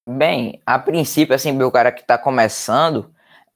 Bem, 0.09 0.59
a 0.65 0.79
princípio, 0.79 1.35
assim, 1.35 1.59
o 1.61 1.71
cara 1.71 1.91
que 1.91 2.01
está 2.01 2.17
começando, 2.17 3.13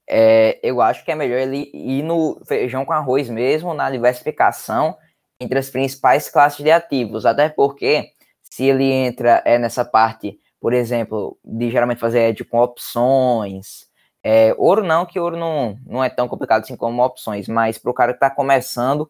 é, 0.08 0.58
eu 0.62 0.80
acho 0.80 1.04
que 1.04 1.10
é 1.10 1.14
melhor 1.14 1.38
ele 1.38 1.70
ir 1.74 2.02
no 2.02 2.40
feijão 2.46 2.84
com 2.84 2.92
arroz 2.92 3.28
mesmo, 3.28 3.74
na 3.74 3.90
diversificação 3.90 4.96
entre 5.40 5.58
as 5.58 5.68
principais 5.68 6.30
classes 6.30 6.64
de 6.64 6.70
ativos, 6.70 7.26
até 7.26 7.48
porque 7.48 8.10
se 8.42 8.64
ele 8.64 8.84
entra 8.84 9.42
é, 9.44 9.58
nessa 9.58 9.84
parte, 9.84 10.38
por 10.60 10.72
exemplo, 10.72 11.36
de 11.44 11.70
geralmente 11.70 11.98
fazer 11.98 12.20
edge 12.30 12.44
com 12.44 12.58
opções, 12.58 13.86
é, 14.22 14.54
ouro 14.56 14.82
não, 14.82 15.04
que 15.04 15.20
ouro 15.20 15.36
não, 15.36 15.78
não 15.84 16.02
é 16.02 16.08
tão 16.08 16.26
complicado 16.26 16.62
assim 16.62 16.76
como 16.76 17.04
opções, 17.04 17.48
mas 17.48 17.76
para 17.76 17.90
o 17.90 17.94
cara 17.94 18.12
que 18.12 18.16
está 18.16 18.30
começando, 18.30 19.08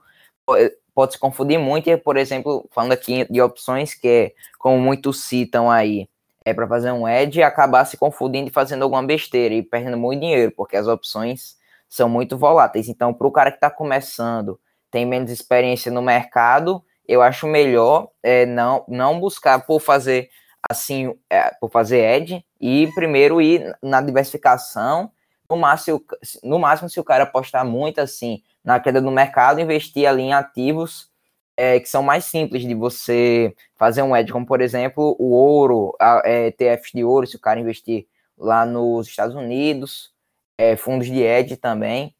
pode 0.94 1.12
se 1.12 1.18
confundir 1.18 1.58
muito, 1.58 1.90
e, 1.90 1.96
por 1.96 2.16
exemplo, 2.16 2.68
falando 2.72 2.92
aqui 2.92 3.26
de 3.30 3.40
opções 3.42 3.94
que, 3.94 4.08
é, 4.08 4.32
como 4.58 4.78
muitos 4.78 5.24
citam 5.24 5.70
aí, 5.70 6.08
é 6.44 6.54
para 6.54 6.66
fazer 6.66 6.92
um 6.92 7.08
edge 7.08 7.40
e 7.40 7.42
acabar 7.42 7.84
se 7.84 7.96
confundindo 7.96 8.48
e 8.48 8.52
fazendo 8.52 8.82
alguma 8.82 9.02
besteira 9.02 9.54
e 9.54 9.62
perdendo 9.62 9.96
muito 9.96 10.20
dinheiro, 10.20 10.52
porque 10.56 10.76
as 10.76 10.86
opções 10.86 11.56
são 11.88 12.08
muito 12.08 12.38
voláteis. 12.38 12.88
Então, 12.88 13.12
para 13.12 13.26
o 13.26 13.32
cara 13.32 13.50
que 13.50 13.56
está 13.56 13.68
começando, 13.68 14.58
tem 14.90 15.04
menos 15.04 15.30
experiência 15.30 15.90
no 15.90 16.00
mercado, 16.00 16.82
eu 17.06 17.20
acho 17.20 17.46
melhor 17.46 18.08
é, 18.22 18.46
não, 18.46 18.84
não 18.88 19.20
buscar 19.20 19.66
por 19.66 19.80
fazer 19.80 20.30
assim, 20.68 21.14
é, 21.28 21.50
por 21.60 21.70
fazer 21.70 21.98
edge 21.98 22.44
e 22.60 22.88
primeiro 22.94 23.40
ir 23.40 23.76
na 23.82 24.00
diversificação. 24.00 25.10
No 25.48 25.56
máximo, 25.56 26.02
no 26.42 26.58
máximo, 26.58 26.88
se 26.88 26.98
o 26.98 27.04
cara 27.04 27.24
apostar 27.24 27.64
muito 27.64 28.00
assim 28.00 28.42
na 28.66 28.78
queda 28.80 29.00
do 29.00 29.10
mercado, 29.10 29.60
investir 29.60 30.06
ali 30.06 30.24
em 30.24 30.34
ativos 30.34 31.08
é, 31.56 31.80
que 31.80 31.88
são 31.88 32.02
mais 32.02 32.26
simples 32.26 32.62
de 32.62 32.74
você 32.74 33.54
fazer 33.76 34.02
um 34.02 34.14
edge, 34.14 34.32
como 34.32 34.44
por 34.44 34.60
exemplo 34.60 35.16
o 35.18 35.32
ouro, 35.32 35.96
a, 35.98 36.22
é, 36.24 36.48
ETFs 36.48 36.92
de 36.92 37.02
ouro, 37.02 37.26
se 37.26 37.36
o 37.36 37.40
cara 37.40 37.58
investir 37.58 38.06
lá 38.36 38.66
nos 38.66 39.08
Estados 39.08 39.34
Unidos, 39.34 40.12
é, 40.58 40.76
fundos 40.76 41.06
de 41.06 41.22
edge 41.22 41.56
também, 41.56 42.14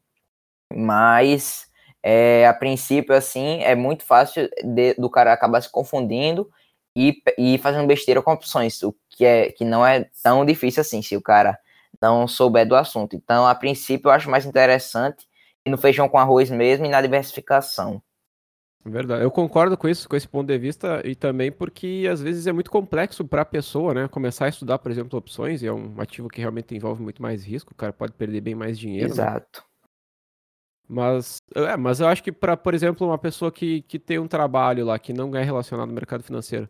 mas 0.73 1.67
é, 2.01 2.47
a 2.47 2.53
princípio 2.53 3.15
assim 3.15 3.61
é 3.61 3.75
muito 3.75 4.03
fácil 4.03 4.49
de, 4.63 4.95
do 4.95 5.09
cara 5.09 5.33
acabar 5.33 5.61
se 5.61 5.71
confundindo 5.71 6.49
e, 6.95 7.21
e 7.37 7.57
fazendo 7.59 7.87
besteira 7.87 8.21
com 8.21 8.31
opções, 8.31 8.81
o 8.81 8.95
que 9.09 9.23
é 9.25 9.51
que 9.51 9.63
não 9.63 9.85
é 9.85 10.09
tão 10.23 10.43
difícil 10.45 10.81
assim 10.81 11.01
se 11.01 11.15
o 11.15 11.21
cara 11.21 11.59
não 12.01 12.27
souber 12.27 12.67
do 12.67 12.75
assunto. 12.75 13.15
Então, 13.15 13.45
a 13.45 13.55
princípio, 13.55 14.09
eu 14.09 14.13
acho 14.13 14.29
mais 14.29 14.45
interessante 14.45 15.26
no 15.67 15.77
feijão 15.77 16.07
com 16.07 16.17
arroz 16.17 16.49
mesmo 16.49 16.85
e 16.85 16.89
na 16.89 17.01
diversificação. 17.01 18.01
Verdade. 18.89 19.23
Eu 19.23 19.31
concordo 19.31 19.77
com 19.77 19.87
isso, 19.87 20.07
com 20.07 20.15
esse 20.15 20.27
ponto 20.27 20.47
de 20.47 20.57
vista, 20.57 21.01
e 21.05 21.13
também 21.13 21.51
porque 21.51 22.07
às 22.09 22.21
vezes 22.21 22.47
é 22.47 22.51
muito 22.51 22.71
complexo 22.71 23.25
para 23.25 23.41
a 23.41 23.45
pessoa, 23.45 23.93
né? 23.93 24.07
Começar 24.07 24.45
a 24.45 24.49
estudar, 24.49 24.79
por 24.79 24.91
exemplo, 24.91 25.19
opções, 25.19 25.61
e 25.61 25.67
é 25.67 25.73
um 25.73 25.99
ativo 25.99 26.29
que 26.29 26.39
realmente 26.39 26.73
envolve 26.73 27.01
muito 27.01 27.21
mais 27.21 27.43
risco, 27.43 27.73
o 27.73 27.75
cara 27.75 27.91
pode 27.91 28.13
perder 28.13 28.41
bem 28.41 28.55
mais 28.55 28.79
dinheiro. 28.79 29.07
Né? 29.07 29.13
Exato. 29.13 29.59
Né? 29.59 29.67
Mas, 30.89 31.37
é, 31.53 31.75
mas 31.75 31.99
eu 31.99 32.07
acho 32.07 32.23
que 32.23 32.31
para, 32.31 32.55
por 32.55 32.73
exemplo, 32.73 33.05
uma 33.05 33.17
pessoa 33.17 33.51
que, 33.51 33.81
que 33.81 33.99
tem 33.99 34.19
um 34.19 34.27
trabalho 34.27 34.85
lá 34.85 34.97
que 34.97 35.11
não 35.11 35.35
é 35.35 35.43
relacionado 35.43 35.89
ao 35.89 35.93
mercado 35.93 36.23
financeiro, 36.23 36.69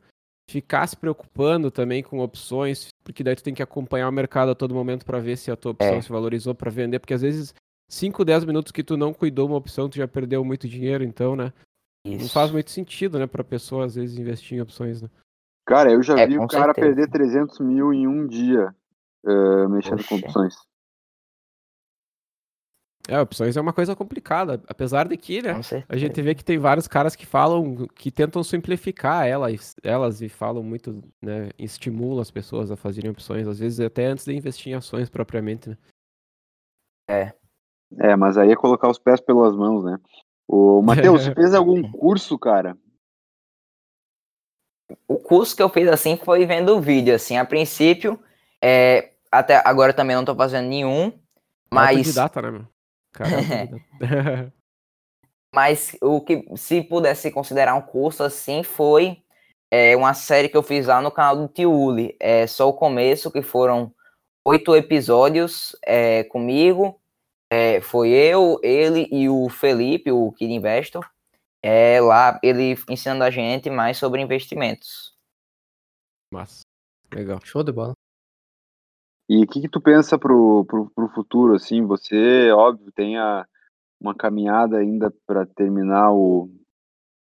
ficar 0.49 0.87
se 0.87 0.97
preocupando 0.97 1.69
também 1.69 2.01
com 2.01 2.19
opções, 2.19 2.87
porque 3.03 3.23
daí 3.23 3.35
tu 3.35 3.43
tem 3.43 3.53
que 3.53 3.61
acompanhar 3.61 4.09
o 4.09 4.11
mercado 4.11 4.49
a 4.49 4.55
todo 4.55 4.73
momento 4.73 5.05
para 5.05 5.19
ver 5.19 5.37
se 5.37 5.51
a 5.51 5.55
tua 5.55 5.73
opção 5.73 5.95
é. 5.95 6.01
se 6.01 6.09
valorizou 6.09 6.55
para 6.55 6.71
vender, 6.71 6.99
porque 6.99 7.13
às 7.13 7.21
vezes 7.21 7.53
5, 7.89 8.25
10 8.25 8.45
minutos 8.45 8.71
que 8.71 8.83
tu 8.83 8.97
não 8.97 9.13
cuidou 9.13 9.47
uma 9.47 9.57
opção, 9.57 9.89
tu 9.89 9.97
já 9.97 10.07
perdeu 10.07 10.43
muito 10.43 10.67
dinheiro, 10.67 11.03
então, 11.03 11.35
né? 11.35 11.53
Isso. 12.05 12.23
Não 12.23 12.29
faz 12.29 12.51
muito 12.51 12.71
sentido, 12.71 13.19
né, 13.19 13.27
pra 13.27 13.43
pessoa 13.43 13.85
às 13.85 13.95
vezes 13.95 14.17
investir 14.17 14.57
em 14.57 14.61
opções, 14.61 15.01
né? 15.01 15.09
Cara, 15.65 15.91
eu 15.91 16.01
já 16.01 16.17
é, 16.17 16.27
vi 16.27 16.37
o 16.37 16.47
cara 16.47 16.73
certeza. 16.73 16.95
perder 16.95 17.11
300 17.11 17.59
mil 17.59 17.93
em 17.93 18.07
um 18.07 18.25
dia 18.25 18.73
uh, 19.25 19.69
mexendo 19.69 19.97
Poxa. 19.97 20.09
com 20.09 20.15
opções. 20.15 20.55
É, 23.09 23.19
opções 23.21 23.55
é 23.55 23.61
uma 23.61 23.71
coisa 23.71 23.95
complicada, 23.95 24.61
apesar 24.67 25.07
de 25.07 25.15
que, 25.15 25.41
né, 25.41 25.53
a 25.87 25.95
gente 25.95 26.21
vê 26.21 26.35
que 26.35 26.43
tem 26.43 26.57
vários 26.57 26.89
caras 26.89 27.15
que 27.15 27.25
falam, 27.25 27.87
que 27.87 28.11
tentam 28.11 28.43
simplificar 28.43 29.25
elas, 29.25 29.75
elas 29.81 30.21
e 30.21 30.27
falam 30.27 30.61
muito, 30.61 31.01
né, 31.21 31.49
estimulam 31.57 32.21
as 32.21 32.29
pessoas 32.29 32.69
a 32.69 32.75
fazerem 32.75 33.09
opções, 33.09 33.47
às 33.47 33.59
vezes 33.59 33.79
até 33.79 34.07
antes 34.07 34.25
de 34.25 34.33
investir 34.33 34.73
em 34.73 34.75
ações 34.75 35.09
propriamente, 35.09 35.69
né. 35.69 35.77
É. 37.09 37.46
É, 37.99 38.15
mas 38.15 38.37
aí 38.37 38.51
é 38.51 38.55
colocar 38.55 38.89
os 38.89 38.99
pés 38.99 39.19
pelas 39.19 39.55
mãos, 39.55 39.83
né. 39.83 39.97
O 40.47 40.81
Matheus, 40.81 41.23
você 41.23 41.33
fez 41.35 41.53
algum 41.53 41.89
curso, 41.91 42.37
cara? 42.37 42.77
O 45.07 45.17
curso 45.17 45.55
que 45.55 45.61
eu 45.61 45.69
fiz, 45.69 45.87
assim, 45.87 46.17
foi 46.17 46.45
vendo 46.45 46.75
o 46.75 46.81
vídeo, 46.81 47.13
assim, 47.13 47.37
a 47.37 47.45
princípio, 47.45 48.19
é, 48.61 49.13
até 49.31 49.61
agora 49.65 49.93
também 49.93 50.15
não 50.15 50.25
tô 50.25 50.35
fazendo 50.35 50.67
nenhum, 50.67 51.11
mas... 51.71 51.97
Autodidata, 51.97 52.41
né, 52.41 52.51
meu? 52.51 52.67
Mas 55.53 55.95
o 56.01 56.21
que, 56.21 56.45
se 56.55 56.83
pudesse 56.83 57.31
considerar 57.31 57.73
um 57.73 57.81
curso 57.81 58.21
assim, 58.21 58.61
foi 58.61 59.23
é, 59.71 59.95
uma 59.95 60.13
série 60.13 60.49
que 60.49 60.57
eu 60.57 60.61
fiz 60.61 60.85
lá 60.85 61.01
no 61.01 61.09
canal 61.09 61.35
do 61.35 61.47
Tiuli. 61.47 62.15
É 62.19 62.45
só 62.45 62.69
o 62.69 62.73
começo, 62.73 63.31
que 63.31 63.41
foram 63.41 63.91
oito 64.45 64.75
episódios 64.75 65.75
é, 65.83 66.25
comigo. 66.25 66.99
É, 67.49 67.79
foi 67.81 68.09
eu, 68.09 68.59
ele 68.61 69.07
e 69.11 69.29
o 69.29 69.49
Felipe, 69.49 70.11
o 70.11 70.31
Kid 70.33 70.51
Investor. 70.51 71.09
É, 71.63 71.99
lá 72.01 72.39
ele 72.43 72.75
ensinando 72.89 73.23
a 73.23 73.29
gente 73.29 73.69
mais 73.69 73.97
sobre 73.97 74.21
investimentos. 74.21 75.15
Massa. 76.31 76.61
Legal. 77.13 77.39
Show 77.43 77.63
de 77.63 77.71
bola. 77.71 77.93
E 79.29 79.43
o 79.43 79.47
que, 79.47 79.61
que 79.61 79.69
tu 79.69 79.81
pensa 79.81 80.17
pro, 80.17 80.65
pro, 80.65 80.89
pro 80.89 81.09
futuro, 81.09 81.55
assim? 81.55 81.85
Você, 81.85 82.49
óbvio, 82.51 82.91
tem 82.93 83.17
a, 83.17 83.45
uma 83.99 84.15
caminhada 84.15 84.77
ainda 84.77 85.13
para 85.25 85.45
terminar 85.45 86.13
o, 86.13 86.49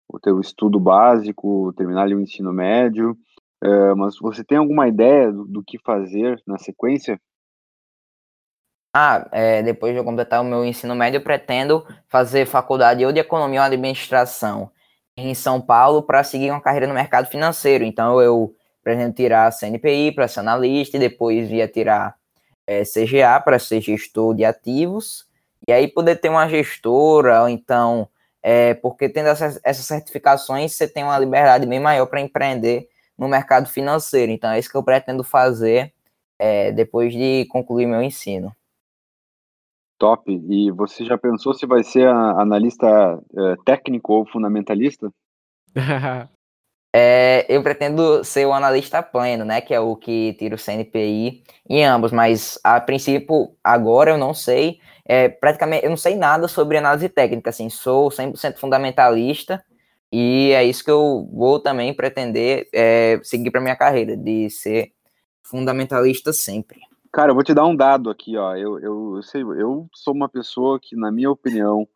o 0.10 0.19
teu 0.19 0.39
estudo 0.39 0.79
básico, 0.79 1.73
terminar 1.73 2.03
ali 2.03 2.15
o 2.15 2.21
ensino 2.21 2.51
médio, 2.51 3.17
é, 3.63 3.93
mas 3.93 4.17
você 4.17 4.43
tem 4.43 4.57
alguma 4.57 4.88
ideia 4.88 5.31
do, 5.31 5.45
do, 5.45 5.63
que 5.63 5.77
fazer 5.79 6.41
na 6.47 6.57
sequência? 6.57 7.21
Ah, 8.93 9.27
é, 9.32 9.63
depois 9.63 9.93
de 9.93 9.99
eu 9.99 10.04
completar 10.04 10.41
o 10.41 10.43
meu 10.43 10.65
ensino 10.65 10.93
médio, 10.95 11.21
pretendo 11.21 11.86
fazer 12.10 12.45
faculdade 12.45 13.06
ou 13.06 13.13
de 13.13 13.19
Economia 13.19 13.62
ou 13.62 13.65
Administração 13.65 14.69
em 15.15 15.34
São 15.34 15.62
Paulo 15.62 16.04
para 16.04 16.23
seguir 16.23 16.51
uma 16.51 16.62
carreira 16.62 16.88
no 16.88 16.93
mercado 16.93 17.27
financeiro. 17.27 17.86
Então, 17.86 18.21
eu 18.21 18.54
pretendo 18.84 19.13
tirar 19.13 19.47
a 19.47 19.51
CNPI 19.51 20.12
para 20.13 20.27
ser 20.27 20.41
analista 20.41 20.97
e 20.97 20.99
depois 20.99 21.49
ia 21.49 21.67
tirar 21.67 22.15
é, 22.67 22.84
CGA 22.84 23.39
para 23.39 23.60
ser 23.60 23.82
gestor 23.82 24.36
de 24.36 24.45
ativos 24.45 25.25
e 25.67 25.71
aí 25.71 25.88
poder 25.88 26.15
ter 26.17 26.30
uma 26.30 26.47
gestora 26.47 27.43
ou 27.43 27.49
então 27.49 28.08
é, 28.41 28.73
porque 28.73 29.08
tendo 29.10 29.27
essas, 29.30 29.60
essas 29.63 29.86
certificações 29.86 30.73
você 30.73 30.88
tem 30.88 31.04
uma 31.04 31.17
liberdade 31.19 31.65
bem 31.65 31.80
maior 31.80 32.06
para 32.08 32.21
empreender 32.21 32.88
no 33.17 33.27
mercado 33.27 33.69
financeiro 33.69 34.32
então 34.32 34.49
é 34.51 34.60
isso 34.60 34.69
que 34.69 34.77
eu 34.77 34.84
pretendo 34.84 35.23
fazer 35.23 35.93
é, 36.39 36.71
depois 36.71 37.13
de 37.13 37.45
concluir 37.51 37.86
meu 37.86 38.01
ensino 38.01 38.56
top 40.01 40.31
e 40.49 40.71
você 40.71 41.05
já 41.05 41.15
pensou 41.15 41.53
se 41.53 41.67
vai 41.67 41.83
ser 41.83 42.07
analista 42.07 42.87
é, 43.37 43.55
técnico 43.63 44.13
ou 44.13 44.25
fundamentalista 44.25 45.13
É, 46.93 47.45
eu 47.47 47.63
pretendo 47.63 48.21
ser 48.21 48.45
o 48.45 48.51
analista 48.51 49.01
pleno, 49.01 49.45
né? 49.45 49.61
Que 49.61 49.73
é 49.73 49.79
o 49.79 49.95
que 49.95 50.33
tira 50.33 50.55
o 50.55 50.57
CNPI 50.57 51.41
em 51.69 51.85
ambos, 51.85 52.11
mas 52.11 52.59
a 52.65 52.81
princípio, 52.81 53.55
agora 53.63 54.11
eu 54.11 54.17
não 54.17 54.33
sei. 54.33 54.79
É, 55.05 55.29
praticamente, 55.29 55.85
eu 55.85 55.89
não 55.89 55.95
sei 55.95 56.15
nada 56.15 56.49
sobre 56.49 56.77
análise 56.77 57.07
técnica, 57.07 57.49
assim, 57.49 57.69
sou 57.69 58.09
100% 58.09 58.57
fundamentalista 58.57 59.63
e 60.11 60.51
é 60.51 60.65
isso 60.65 60.83
que 60.83 60.91
eu 60.91 61.29
vou 61.31 61.61
também 61.61 61.93
pretender 61.93 62.67
é, 62.73 63.21
seguir 63.23 63.51
para 63.51 63.61
minha 63.61 63.75
carreira, 63.77 64.17
de 64.17 64.49
ser 64.49 64.91
fundamentalista 65.43 66.33
sempre. 66.33 66.81
Cara, 67.12 67.32
eu 67.32 67.36
vou 67.36 67.43
te 67.43 67.54
dar 67.54 67.65
um 67.65 67.76
dado 67.76 68.10
aqui, 68.10 68.38
ó. 68.38 68.56
Eu, 68.56 68.80
eu, 68.80 69.15
eu, 69.17 69.24
sei, 69.24 69.41
eu 69.41 69.89
sou 69.93 70.13
uma 70.13 70.30
pessoa 70.30 70.80
que, 70.80 70.95
na 70.95 71.12
minha 71.12 71.30
opinião, 71.30 71.88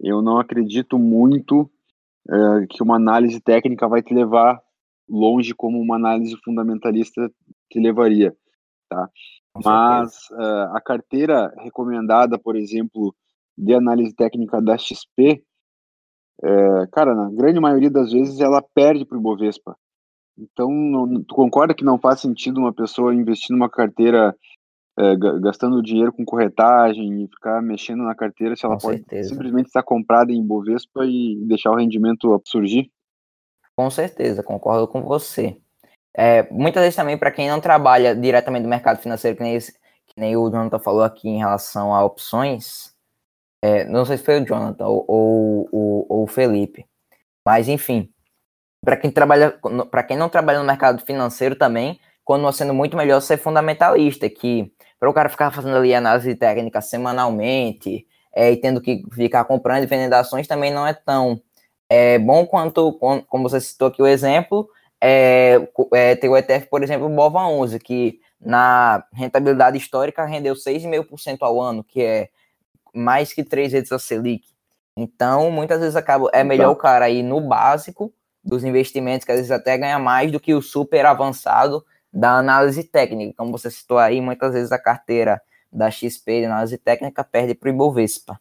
eu 0.00 0.22
não 0.22 0.38
acredito 0.38 0.98
muito 0.98 1.70
é, 2.28 2.66
que 2.66 2.82
uma 2.82 2.96
análise 2.96 3.40
técnica 3.40 3.86
vai 3.86 4.02
te 4.02 4.14
levar 4.14 4.62
longe 5.08 5.54
como 5.54 5.78
uma 5.78 5.96
análise 5.96 6.36
fundamentalista 6.42 7.30
te 7.70 7.78
levaria, 7.78 8.34
tá? 8.88 9.10
Mas 9.62 10.30
uh, 10.30 10.74
a 10.74 10.80
carteira 10.80 11.52
recomendada, 11.58 12.38
por 12.38 12.56
exemplo, 12.56 13.14
de 13.56 13.74
análise 13.74 14.14
técnica 14.14 14.62
da 14.62 14.78
XP, 14.78 15.44
é, 16.42 16.86
cara, 16.90 17.14
na 17.14 17.30
grande 17.30 17.60
maioria 17.60 17.90
das 17.90 18.12
vezes 18.12 18.40
ela 18.40 18.62
perde 18.62 19.04
para 19.04 19.16
o 19.16 19.20
Ibovespa. 19.20 19.76
Então, 20.38 20.70
não, 20.70 21.22
tu 21.22 21.34
concorda 21.34 21.74
que 21.74 21.84
não 21.84 21.98
faz 21.98 22.20
sentido 22.20 22.58
uma 22.58 22.72
pessoa 22.72 23.14
investir 23.14 23.50
numa 23.50 23.68
carteira 23.68 24.34
é, 24.98 25.16
gastando 25.40 25.82
dinheiro 25.82 26.12
com 26.12 26.24
corretagem 26.24 27.24
e 27.24 27.28
ficar 27.28 27.62
mexendo 27.62 28.02
na 28.02 28.14
carteira 28.14 28.54
se 28.54 28.66
ela 28.66 28.76
com 28.76 28.82
pode 28.82 28.98
certeza. 28.98 29.30
simplesmente 29.30 29.66
estar 29.66 29.82
comprada 29.82 30.32
em 30.32 30.44
Bovespa 30.44 31.04
e 31.06 31.36
deixar 31.46 31.70
o 31.70 31.76
rendimento 31.76 32.40
surgir? 32.44 32.90
Com 33.74 33.88
certeza, 33.90 34.42
concordo 34.42 34.86
com 34.86 35.02
você. 35.02 35.56
É, 36.14 36.48
muitas 36.50 36.82
vezes 36.82 36.96
também, 36.96 37.16
para 37.16 37.30
quem 37.30 37.48
não 37.48 37.60
trabalha 37.60 38.14
diretamente 38.14 38.64
no 38.64 38.68
mercado 38.68 38.98
financeiro, 38.98 39.36
que 39.36 39.42
nem, 39.42 39.54
esse, 39.54 39.72
que 39.72 40.18
nem 40.18 40.36
o 40.36 40.50
Jonathan 40.50 40.78
falou 40.78 41.02
aqui 41.02 41.28
em 41.28 41.38
relação 41.38 41.94
a 41.94 42.04
opções, 42.04 42.94
é, 43.62 43.84
não 43.84 44.04
sei 44.04 44.18
se 44.18 44.24
foi 44.24 44.42
o 44.42 44.44
Jonathan 44.44 44.86
ou, 44.86 45.04
ou, 45.08 45.68
ou, 45.72 46.06
ou 46.08 46.22
o 46.24 46.26
Felipe, 46.26 46.84
mas 47.46 47.66
enfim, 47.66 48.12
para 48.84 48.96
quem 48.96 49.10
trabalha, 49.10 49.58
para 49.90 50.02
quem 50.02 50.16
não 50.16 50.28
trabalha 50.28 50.58
no 50.58 50.66
mercado 50.66 51.02
financeiro 51.02 51.56
também, 51.56 51.98
continua 52.24 52.52
sendo 52.52 52.74
muito 52.74 52.96
melhor 52.96 53.20
ser 53.20 53.38
fundamentalista, 53.38 54.28
que 54.28 54.72
para 55.02 55.10
o 55.10 55.12
cara 55.12 55.28
ficar 55.28 55.50
fazendo 55.50 55.76
ali 55.76 55.92
análise 55.92 56.32
técnica 56.36 56.80
semanalmente 56.80 58.06
é, 58.32 58.52
e 58.52 58.56
tendo 58.56 58.80
que 58.80 59.02
ficar 59.10 59.44
comprando 59.44 59.82
e 59.82 59.86
vendendo 59.86 60.12
ações 60.12 60.46
também 60.46 60.72
não 60.72 60.86
é 60.86 60.94
tão 60.94 61.42
é, 61.88 62.20
bom 62.20 62.46
quanto, 62.46 62.92
como 62.92 63.48
você 63.48 63.60
citou 63.60 63.88
aqui 63.88 64.00
o 64.00 64.06
exemplo, 64.06 64.68
é, 65.00 65.60
é, 65.92 66.14
tem 66.14 66.30
o 66.30 66.36
ETF, 66.36 66.68
por 66.68 66.84
exemplo, 66.84 67.06
o 67.06 67.10
BOVA 67.16 67.40
11, 67.40 67.80
que 67.80 68.20
na 68.40 69.04
rentabilidade 69.12 69.76
histórica 69.76 70.24
rendeu 70.24 70.54
6,5% 70.54 71.38
ao 71.40 71.60
ano, 71.60 71.82
que 71.82 72.00
é 72.00 72.28
mais 72.94 73.32
que 73.32 73.42
três 73.42 73.72
vezes 73.72 73.90
a 73.90 73.98
Selic. 73.98 74.46
Então, 74.96 75.50
muitas 75.50 75.80
vezes 75.80 75.96
acaba, 75.96 76.30
é 76.32 76.44
melhor 76.44 76.70
o 76.70 76.76
cara 76.76 77.10
ir 77.10 77.24
no 77.24 77.40
básico 77.40 78.14
dos 78.44 78.62
investimentos, 78.62 79.24
que 79.24 79.32
às 79.32 79.38
vezes 79.38 79.50
até 79.50 79.76
ganha 79.76 79.98
mais 79.98 80.30
do 80.30 80.38
que 80.38 80.54
o 80.54 80.62
super 80.62 81.04
avançado 81.06 81.84
da 82.12 82.38
análise 82.38 82.84
técnica. 82.84 83.34
Como 83.36 83.52
você 83.52 83.70
citou 83.70 83.98
aí, 83.98 84.20
muitas 84.20 84.52
vezes 84.52 84.72
a 84.72 84.78
carteira 84.78 85.40
da 85.72 85.90
XP 85.90 86.40
de 86.40 86.46
análise 86.46 86.76
técnica 86.76 87.24
perde 87.24 87.54
para 87.54 87.68
o 87.68 87.72
Ibovespa. 87.72 88.38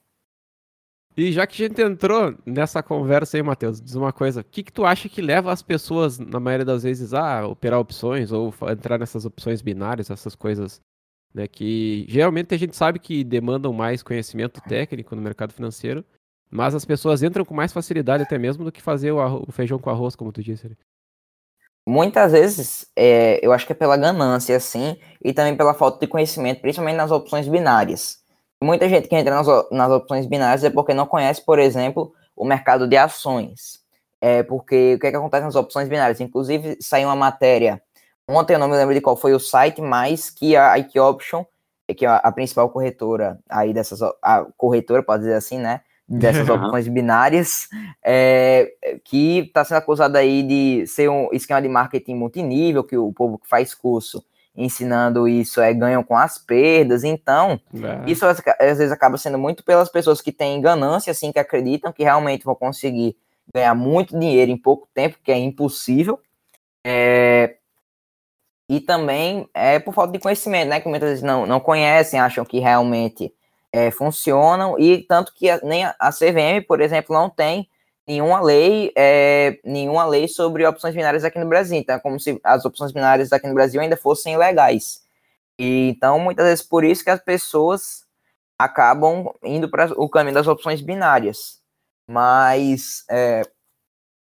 E 1.15 1.31
já 1.31 1.45
que 1.45 1.61
a 1.61 1.67
gente 1.67 1.81
entrou 1.81 2.35
nessa 2.45 2.81
conversa 2.81 3.37
aí, 3.37 3.43
Matheus, 3.43 3.81
diz 3.81 3.95
uma 3.95 4.13
coisa. 4.13 4.41
O 4.41 4.43
que, 4.43 4.63
que 4.63 4.71
tu 4.71 4.85
acha 4.85 5.09
que 5.09 5.21
leva 5.21 5.51
as 5.51 5.61
pessoas, 5.61 6.17
na 6.17 6.39
maioria 6.39 6.65
das 6.65 6.83
vezes, 6.83 7.13
a 7.13 7.45
operar 7.45 7.79
opções 7.79 8.31
ou 8.31 8.53
entrar 8.69 8.97
nessas 8.97 9.25
opções 9.25 9.61
binárias, 9.61 10.09
essas 10.09 10.35
coisas, 10.35 10.81
né? 11.33 11.47
Que 11.47 12.05
geralmente 12.07 12.55
a 12.55 12.57
gente 12.57 12.75
sabe 12.75 12.97
que 12.97 13.23
demandam 13.23 13.73
mais 13.73 14.01
conhecimento 14.01 14.61
técnico 14.61 15.15
no 15.15 15.21
mercado 15.21 15.53
financeiro, 15.53 16.03
mas 16.49 16.73
as 16.73 16.85
pessoas 16.85 17.21
entram 17.23 17.43
com 17.43 17.53
mais 17.53 17.73
facilidade 17.73 18.23
até 18.23 18.37
mesmo 18.37 18.63
do 18.63 18.71
que 18.71 18.81
fazer 18.81 19.11
o, 19.11 19.51
feijão 19.51 19.79
com 19.79 19.89
arroz, 19.89 20.15
como 20.15 20.31
tu 20.31 20.41
disse. 20.41 20.77
Muitas 21.87 22.31
vezes, 22.31 22.85
é, 22.95 23.39
eu 23.45 23.51
acho 23.51 23.65
que 23.65 23.73
é 23.73 23.75
pela 23.75 23.97
ganância, 23.97 24.55
assim, 24.55 24.97
e 25.23 25.33
também 25.33 25.55
pela 25.55 25.73
falta 25.73 25.99
de 25.99 26.07
conhecimento, 26.07 26.61
principalmente 26.61 26.95
nas 26.95 27.11
opções 27.11 27.47
binárias. 27.47 28.19
Muita 28.63 28.87
gente 28.87 29.07
que 29.07 29.15
entra 29.15 29.35
nas, 29.35 29.47
nas 29.71 29.91
opções 29.91 30.27
binárias 30.27 30.63
é 30.63 30.69
porque 30.69 30.93
não 30.93 31.07
conhece, 31.07 31.43
por 31.43 31.57
exemplo, 31.57 32.13
o 32.35 32.45
mercado 32.45 32.87
de 32.87 32.95
ações. 32.97 33.79
É 34.21 34.43
porque 34.43 34.95
o 34.95 34.99
que, 34.99 35.07
é 35.07 35.11
que 35.11 35.17
acontece 35.17 35.43
nas 35.43 35.55
opções 35.55 35.89
binárias? 35.89 36.21
Inclusive, 36.21 36.77
saiu 36.79 37.07
uma 37.07 37.15
matéria 37.15 37.81
ontem, 38.31 38.53
eu 38.53 38.59
não 38.59 38.67
me 38.67 38.75
lembro 38.75 38.93
de 38.93 39.01
qual 39.01 39.15
foi 39.15 39.33
o 39.33 39.39
site, 39.39 39.81
mas 39.81 40.29
que 40.29 40.55
a 40.55 40.77
IQ 40.77 40.99
Option, 40.99 41.45
que 41.97 42.05
é 42.05 42.09
a 42.09 42.31
principal 42.31 42.69
corretora 42.69 43.39
aí 43.49 43.73
dessas, 43.73 44.01
a 44.21 44.45
corretora, 44.57 45.03
pode 45.03 45.23
dizer 45.23 45.35
assim, 45.35 45.59
né? 45.59 45.81
Dessas 46.19 46.49
opções 46.49 46.87
binárias, 46.87 47.69
é, 48.03 48.73
que 49.03 49.39
está 49.39 49.63
sendo 49.63 49.77
acusada 49.77 50.19
aí 50.19 50.43
de 50.43 50.85
ser 50.87 51.09
um 51.09 51.29
esquema 51.31 51.61
de 51.61 51.69
marketing 51.69 52.15
multinível, 52.15 52.83
que 52.83 52.97
o 52.97 53.13
povo 53.13 53.37
que 53.37 53.47
faz 53.47 53.73
curso 53.73 54.23
ensinando 54.55 55.27
isso 55.27 55.61
é 55.61 55.73
ganham 55.73 56.03
com 56.03 56.15
as 56.15 56.37
perdas. 56.37 57.03
Então, 57.03 57.59
é. 57.73 58.09
isso 58.11 58.25
às 58.25 58.41
vezes 58.77 58.91
acaba 58.91 59.17
sendo 59.17 59.37
muito 59.37 59.63
pelas 59.63 59.89
pessoas 59.89 60.21
que 60.21 60.31
têm 60.31 60.61
ganância, 60.61 61.11
assim, 61.11 61.31
que 61.31 61.39
acreditam 61.39 61.91
que 61.91 62.03
realmente 62.03 62.43
vão 62.43 62.55
conseguir 62.55 63.15
ganhar 63.53 63.73
muito 63.75 64.17
dinheiro 64.17 64.51
em 64.51 64.57
pouco 64.57 64.87
tempo, 64.93 65.17
que 65.23 65.31
é 65.31 65.37
impossível. 65.37 66.19
É, 66.85 67.55
e 68.69 68.79
também 68.79 69.49
é 69.53 69.79
por 69.79 69.93
falta 69.93 70.13
de 70.13 70.19
conhecimento, 70.19 70.69
né? 70.69 70.79
Que 70.79 70.87
muitas 70.87 71.09
vezes 71.09 71.23
não, 71.23 71.45
não 71.45 71.59
conhecem, 71.59 72.19
acham 72.19 72.45
que 72.45 72.59
realmente 72.59 73.33
é, 73.73 73.89
funcionam, 73.91 74.77
e 74.79 75.03
tanto 75.03 75.33
que 75.33 75.49
a, 75.49 75.59
nem 75.63 75.85
a, 75.85 76.11
CVM, 76.11 76.65
por 76.67 76.81
exemplo, 76.81 77.15
não 77.15 77.29
tem 77.29 77.69
nenhuma 78.07 78.41
lei, 78.41 78.91
é, 78.95 79.59
nenhuma 79.63 80.05
lei 80.05 80.27
sobre 80.27 80.65
opções 80.65 80.93
binárias 80.93 81.23
aqui 81.23 81.39
no 81.39 81.47
Brasil. 81.47 81.77
Então, 81.77 81.95
é 81.95 81.99
como 81.99 82.19
se 82.19 82.39
as 82.43 82.65
opções 82.65 82.91
binárias 82.91 83.31
aqui 83.31 83.47
no 83.47 83.53
Brasil 83.53 83.79
ainda 83.81 83.95
fossem 83.95 84.33
ilegais. 84.33 85.01
E, 85.59 85.89
então, 85.89 86.19
muitas 86.19 86.45
vezes 86.45 86.63
por 86.63 86.83
isso 86.83 87.03
que 87.03 87.09
as 87.09 87.21
pessoas 87.23 88.05
acabam 88.57 89.33
indo 89.43 89.69
para 89.69 89.91
o 89.99 90.09
caminho 90.09 90.35
das 90.35 90.47
opções 90.47 90.81
binárias. 90.81 91.61
Mas, 92.07 93.05
é, 93.09 93.43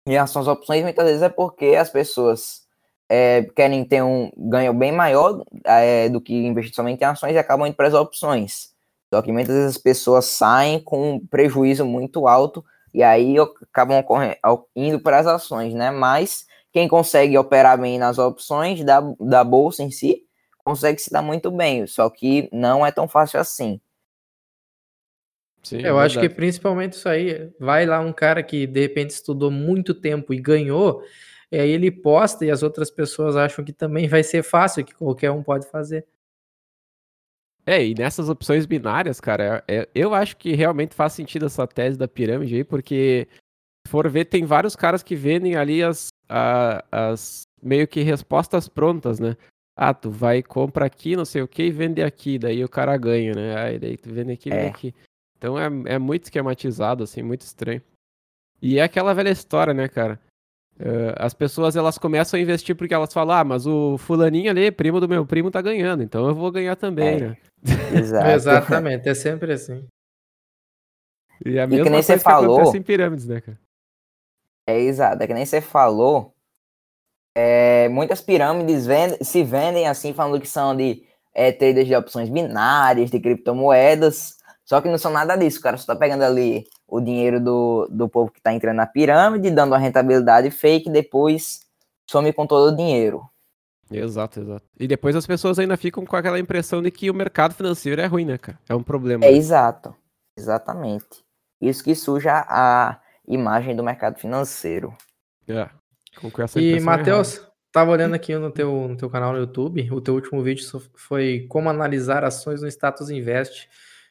em 0.07 0.13
relação 0.13 0.43
às 0.43 0.49
opções, 0.49 0.83
muitas 0.83 1.05
vezes 1.05 1.23
é 1.23 1.29
porque 1.29 1.77
as 1.77 1.91
pessoas 1.91 2.63
é, 3.09 3.43
querem 3.57 3.85
ter 3.85 4.03
um 4.03 4.31
ganho 4.37 4.73
bem 4.73 4.93
maior 4.93 5.45
é, 5.65 6.09
do 6.09 6.21
que 6.21 6.35
investir 6.35 6.75
somente 6.75 7.03
em 7.03 7.05
ações 7.05 7.35
e 7.35 7.39
acabam 7.39 7.67
indo 7.67 7.75
para 7.75 7.89
as 7.89 7.95
opções. 7.95 8.70
Só 9.13 9.21
que 9.21 9.33
muitas 9.33 9.55
vezes 9.55 9.77
as 9.77 9.83
pessoas 9.83 10.27
saem 10.27 10.81
com 10.81 11.15
um 11.15 11.27
prejuízo 11.27 11.85
muito 11.85 12.29
alto 12.29 12.65
e 12.95 13.03
aí 13.03 13.37
acabam 13.39 14.05
indo 14.75 15.01
para 15.01 15.19
as 15.19 15.27
ações, 15.27 15.75
né? 15.75 15.91
Mas 15.91 16.47
quem 16.73 16.87
consegue 16.87 17.37
operar 17.37 17.81
bem 17.81 17.99
nas 17.99 18.19
opções 18.19 18.85
da, 18.85 19.01
da 19.19 19.43
bolsa 19.43 19.83
em 19.83 19.91
si, 19.91 20.25
consegue 20.65 21.01
se 21.01 21.11
dar 21.11 21.23
muito 21.23 21.51
bem, 21.51 21.87
só 21.87 22.09
que 22.09 22.49
não 22.53 22.87
é 22.87 22.93
tão 22.93 23.09
fácil 23.09 23.41
assim. 23.41 23.81
Sim, 25.63 25.81
eu 25.83 26.01
é 26.01 26.05
acho 26.05 26.21
que 26.21 26.29
principalmente 26.29 26.95
isso 26.95 27.09
aí, 27.09 27.51
vai 27.59 27.85
lá 27.85 28.01
um 28.01 28.13
cara 28.13 28.43
que 28.43 28.67
de 28.67 28.81
repente 28.81 29.11
estudou 29.11 29.51
muito 29.51 29.93
tempo 29.93 30.33
e 30.33 30.41
ganhou, 30.41 31.03
e 31.51 31.59
aí 31.59 31.71
ele 31.71 31.91
posta 31.91 32.45
e 32.45 32.51
as 32.51 32.63
outras 32.63 32.91
pessoas 32.91 33.37
acham 33.37 33.65
que 33.65 33.73
também 33.73 34.09
vai 34.09 34.23
ser 34.23 34.43
fácil, 34.43 34.85
que 34.85 34.95
qualquer 34.95 35.33
um 35.33 35.43
pode 35.43 35.69
fazer. 35.69 36.07
É, 37.71 37.87
e 37.87 37.95
nessas 37.95 38.29
opções 38.29 38.67
binárias, 38.67 39.21
cara, 39.21 39.63
é, 39.69 39.89
eu 39.95 40.13
acho 40.13 40.37
que 40.37 40.57
realmente 40.57 40.93
faz 40.93 41.13
sentido 41.13 41.47
essa 41.47 41.69
tese 41.69 41.97
da 41.97 42.09
pirâmide 42.09 42.57
aí, 42.57 42.65
porque 42.65 43.29
se 43.87 43.93
for 43.93 44.11
ver, 44.11 44.25
tem 44.25 44.45
vários 44.45 44.75
caras 44.75 45.05
que 45.05 45.15
vendem 45.15 45.55
ali 45.55 45.81
as, 45.81 46.09
a, 46.29 46.85
as 46.91 47.43
meio 47.63 47.87
que 47.87 48.01
respostas 48.01 48.69
prontas, 48.69 49.21
né? 49.21 49.37
Ah, 49.77 49.95
tu 49.95 50.11
vai, 50.11 50.43
compra 50.43 50.85
aqui, 50.85 51.15
não 51.15 51.25
sei 51.25 51.43
o 51.43 51.47
que, 51.47 51.63
e 51.63 51.71
vende 51.71 52.03
aqui, 52.03 52.41
daí 52.41 52.65
o 52.65 52.69
cara 52.69 52.97
ganha, 52.97 53.35
né? 53.35 53.57
Aí 53.57 53.79
daí 53.79 53.97
tu 53.97 54.13
vende 54.13 54.33
aqui, 54.33 54.51
vende 54.51 54.65
é. 54.65 54.69
aqui. 54.69 54.93
Então 55.39 55.57
é, 55.57 55.95
é 55.95 55.97
muito 55.97 56.25
esquematizado, 56.25 57.05
assim, 57.05 57.23
muito 57.23 57.43
estranho. 57.43 57.81
E 58.61 58.81
é 58.81 58.83
aquela 58.83 59.15
velha 59.15 59.31
história, 59.31 59.73
né, 59.73 59.87
cara? 59.87 60.21
Uh, 60.81 61.13
as 61.17 61.35
pessoas 61.35 61.77
elas 61.77 61.99
começam 61.99 62.41
a 62.41 62.43
investir 62.43 62.75
porque 62.75 62.95
elas 62.95 63.13
falam, 63.13 63.37
ah, 63.37 63.45
mas 63.45 63.67
o 63.67 63.99
fulaninho 63.99 64.51
ali, 64.51 64.73
primo 64.73 64.99
do 64.99 65.07
meu 65.07 65.27
primo, 65.27 65.51
tá 65.51 65.61
ganhando, 65.61 66.03
então 66.03 66.27
eu 66.27 66.35
vou 66.35 66.51
ganhar 66.51 66.75
também, 66.75 67.17
é. 67.17 67.21
né? 67.21 67.37
Exatamente, 68.35 69.07
é 69.07 69.15
sempre 69.15 69.53
assim. 69.53 69.87
E 71.45 71.59
a 71.59 71.67
mesma 71.67 71.83
e 71.83 71.85
que 71.85 71.91
nem 71.91 72.03
você 72.03 72.19
falou, 72.19 72.75
em 72.75 72.83
pirâmides, 72.83 73.27
né, 73.27 73.43
cara? 73.43 73.61
É 74.67 74.79
exato, 74.79 75.23
é 75.23 75.27
que 75.27 75.35
nem 75.35 75.45
você 75.45 75.61
falou. 75.61 76.35
É, 77.37 77.89
muitas 77.91 78.23
pirâmides 78.23 78.87
vende, 78.87 79.23
se 79.23 79.45
vendem 79.45 79.87
assim, 79.87 80.15
falando 80.15 80.41
que 80.41 80.49
são 80.49 80.75
de 80.75 81.05
é, 81.35 81.53
traders 81.53 81.87
de 81.87 81.95
opções 81.95 82.31
binárias, 82.31 83.11
de 83.11 83.21
criptomoedas. 83.21 84.39
Só 84.71 84.81
que 84.81 84.89
não 84.89 84.99
são 84.99 85.11
nada 85.11 85.35
disso, 85.35 85.59
o 85.59 85.63
cara 85.63 85.77
só 85.77 85.85
tá 85.85 85.97
pegando 85.97 86.23
ali 86.23 86.65
o 86.87 87.01
dinheiro 87.01 87.41
do, 87.41 87.89
do 87.91 88.09
povo 88.09 88.31
que 88.31 88.41
tá 88.41 88.53
entrando 88.53 88.77
na 88.77 88.87
pirâmide, 88.87 89.51
dando 89.51 89.73
uma 89.73 89.79
rentabilidade 89.79 90.49
fake, 90.53 90.89
depois 90.89 91.63
some 92.09 92.33
com 92.33 92.47
todo 92.47 92.73
o 92.73 92.77
dinheiro. 92.77 93.29
Exato, 93.91 94.39
exato. 94.39 94.65
E 94.79 94.87
depois 94.87 95.17
as 95.17 95.27
pessoas 95.27 95.59
ainda 95.59 95.77
ficam 95.77 96.07
com 96.07 96.15
aquela 96.15 96.39
impressão 96.39 96.81
de 96.81 96.89
que 96.93 97.11
o 97.11 97.15
mercado 97.15 97.53
financeiro 97.53 98.01
é 98.01 98.07
ruim, 98.07 98.25
né, 98.25 98.39
cara? 98.39 98.61
É 98.69 98.75
um 98.77 98.83
problema. 98.85 99.25
É 99.25 99.33
exato, 99.33 99.93
exatamente. 100.39 101.25
Isso 101.61 101.83
que 101.83 101.93
suja 101.97 102.47
a 102.49 103.01
imagem 103.27 103.75
do 103.75 103.83
mercado 103.83 104.21
financeiro. 104.21 104.97
É. 105.49 105.69
Com 106.31 106.43
essa 106.43 106.61
e, 106.61 106.79
Matheus, 106.79 107.45
tava 107.73 107.91
olhando 107.91 108.15
aqui 108.15 108.37
no 108.37 108.53
teu, 108.53 108.87
no 108.87 108.97
teu 108.97 109.11
canal 109.11 109.33
no 109.33 109.41
YouTube, 109.41 109.91
o 109.91 110.01
teu 110.01 110.15
último 110.15 110.41
vídeo 110.45 110.65
foi 110.95 111.45
como 111.49 111.69
analisar 111.69 112.23
ações 112.23 112.63
no 112.63 112.69
Status 112.69 113.11
Invest. 113.11 113.69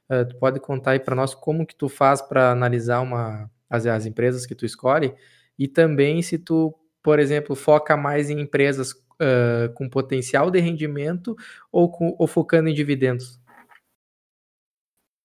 Uh, 0.10 0.26
tu 0.28 0.36
pode 0.38 0.60
contar 0.60 0.92
aí 0.92 1.00
para 1.00 1.16
nós 1.16 1.36
como 1.36 1.66
que 1.66 1.76
tu 1.76 1.88
faz 1.88 2.22
para 2.22 2.52
analisar 2.52 3.02
uma, 3.02 3.50
as, 3.70 3.86
as 3.86 4.06
empresas 4.06 4.46
que 4.46 4.56
tu 4.56 4.66
escolhe 4.66 5.14
e 5.58 5.68
também 5.68 6.22
se 6.22 6.38
tu, 6.38 6.74
por 7.04 7.20
exemplo, 7.20 7.56
foca 7.56 7.96
mais 7.96 8.30
em 8.30 8.40
empresas 8.40 8.92
uh, 8.92 9.72
com 9.76 9.90
potencial 9.90 10.50
de 10.50 10.60
rendimento 10.60 11.36
ou, 11.72 11.92
com, 11.92 12.16
ou 12.18 12.26
focando 12.26 12.70
em 12.70 12.74
dividendos? 12.74 13.40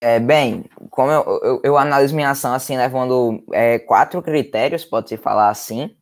É, 0.03 0.21
bem, 0.21 0.67
como 0.91 1.11
eu, 1.11 1.41
eu, 1.43 1.61
eu 1.65 1.79
analiso 1.79 2.15
minha 2.15 2.29
ação 2.29 2.53
assim, 2.53 2.77
levando 2.77 3.43
é, 3.53 3.79
quatro 3.79 4.21
critérios, 4.21 4.85
pode-se 4.85 5.17
falar 5.17 5.49
assim, 5.49 5.97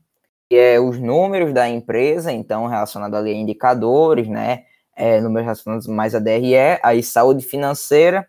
que 0.50 0.56
é 0.56 0.80
os 0.80 0.98
números 0.98 1.52
da 1.52 1.68
empresa, 1.68 2.32
então 2.32 2.66
relacionado 2.66 3.14
ali 3.14 3.30
a 3.30 3.34
indicadores, 3.34 4.26
né, 4.26 4.64
é, 4.96 5.20
números 5.20 5.44
relacionados 5.44 5.86
mais 5.86 6.16
a 6.16 6.18
DRE, 6.18 6.80
aí 6.82 7.00
saúde 7.00 7.44
financeira, 7.44 8.28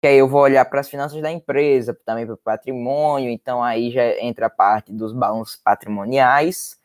que 0.00 0.06
aí 0.08 0.18
eu 0.18 0.28
vou 0.28 0.42
olhar 0.42 0.64
para 0.64 0.80
as 0.80 0.88
finanças 0.88 1.20
da 1.20 1.30
empresa, 1.30 1.98
também 2.04 2.24
para 2.24 2.34
o 2.34 2.38
patrimônio, 2.38 3.30
então 3.30 3.62
aí 3.62 3.90
já 3.90 4.18
entra 4.20 4.46
a 4.46 4.50
parte 4.50 4.92
dos 4.92 5.12
balanços 5.12 5.56
patrimoniais, 5.56 6.78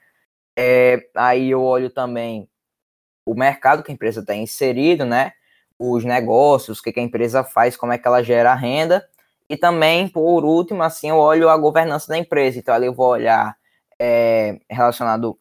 é, 0.58 1.10
aí 1.16 1.52
eu 1.52 1.62
olho 1.62 1.90
também 1.90 2.50
o 3.26 3.34
mercado 3.36 3.84
que 3.84 3.92
a 3.92 3.94
empresa 3.94 4.22
está 4.22 4.36
inserido, 4.36 5.06
né? 5.06 5.34
Os 5.80 6.04
negócios, 6.04 6.80
o 6.80 6.84
que, 6.84 6.92
que 6.92 7.00
a 7.00 7.04
empresa 7.04 7.44
faz, 7.44 7.76
como 7.78 7.94
é 7.94 7.98
que 7.98 8.08
ela 8.08 8.24
gera 8.24 8.54
renda. 8.54 9.08
E 9.50 9.58
também, 9.58 10.08
por 10.08 10.46
último, 10.46 10.84
assim, 10.84 11.10
eu 11.10 11.18
olho 11.18 11.50
a 11.50 11.58
governança 11.58 12.08
da 12.08 12.18
empresa. 12.18 12.60
Então, 12.60 12.74
ali 12.74 12.86
eu 12.86 12.94
vou 12.94 13.10
olhar 13.10 13.56
é, 14.00 14.60
relacionado 14.70 15.38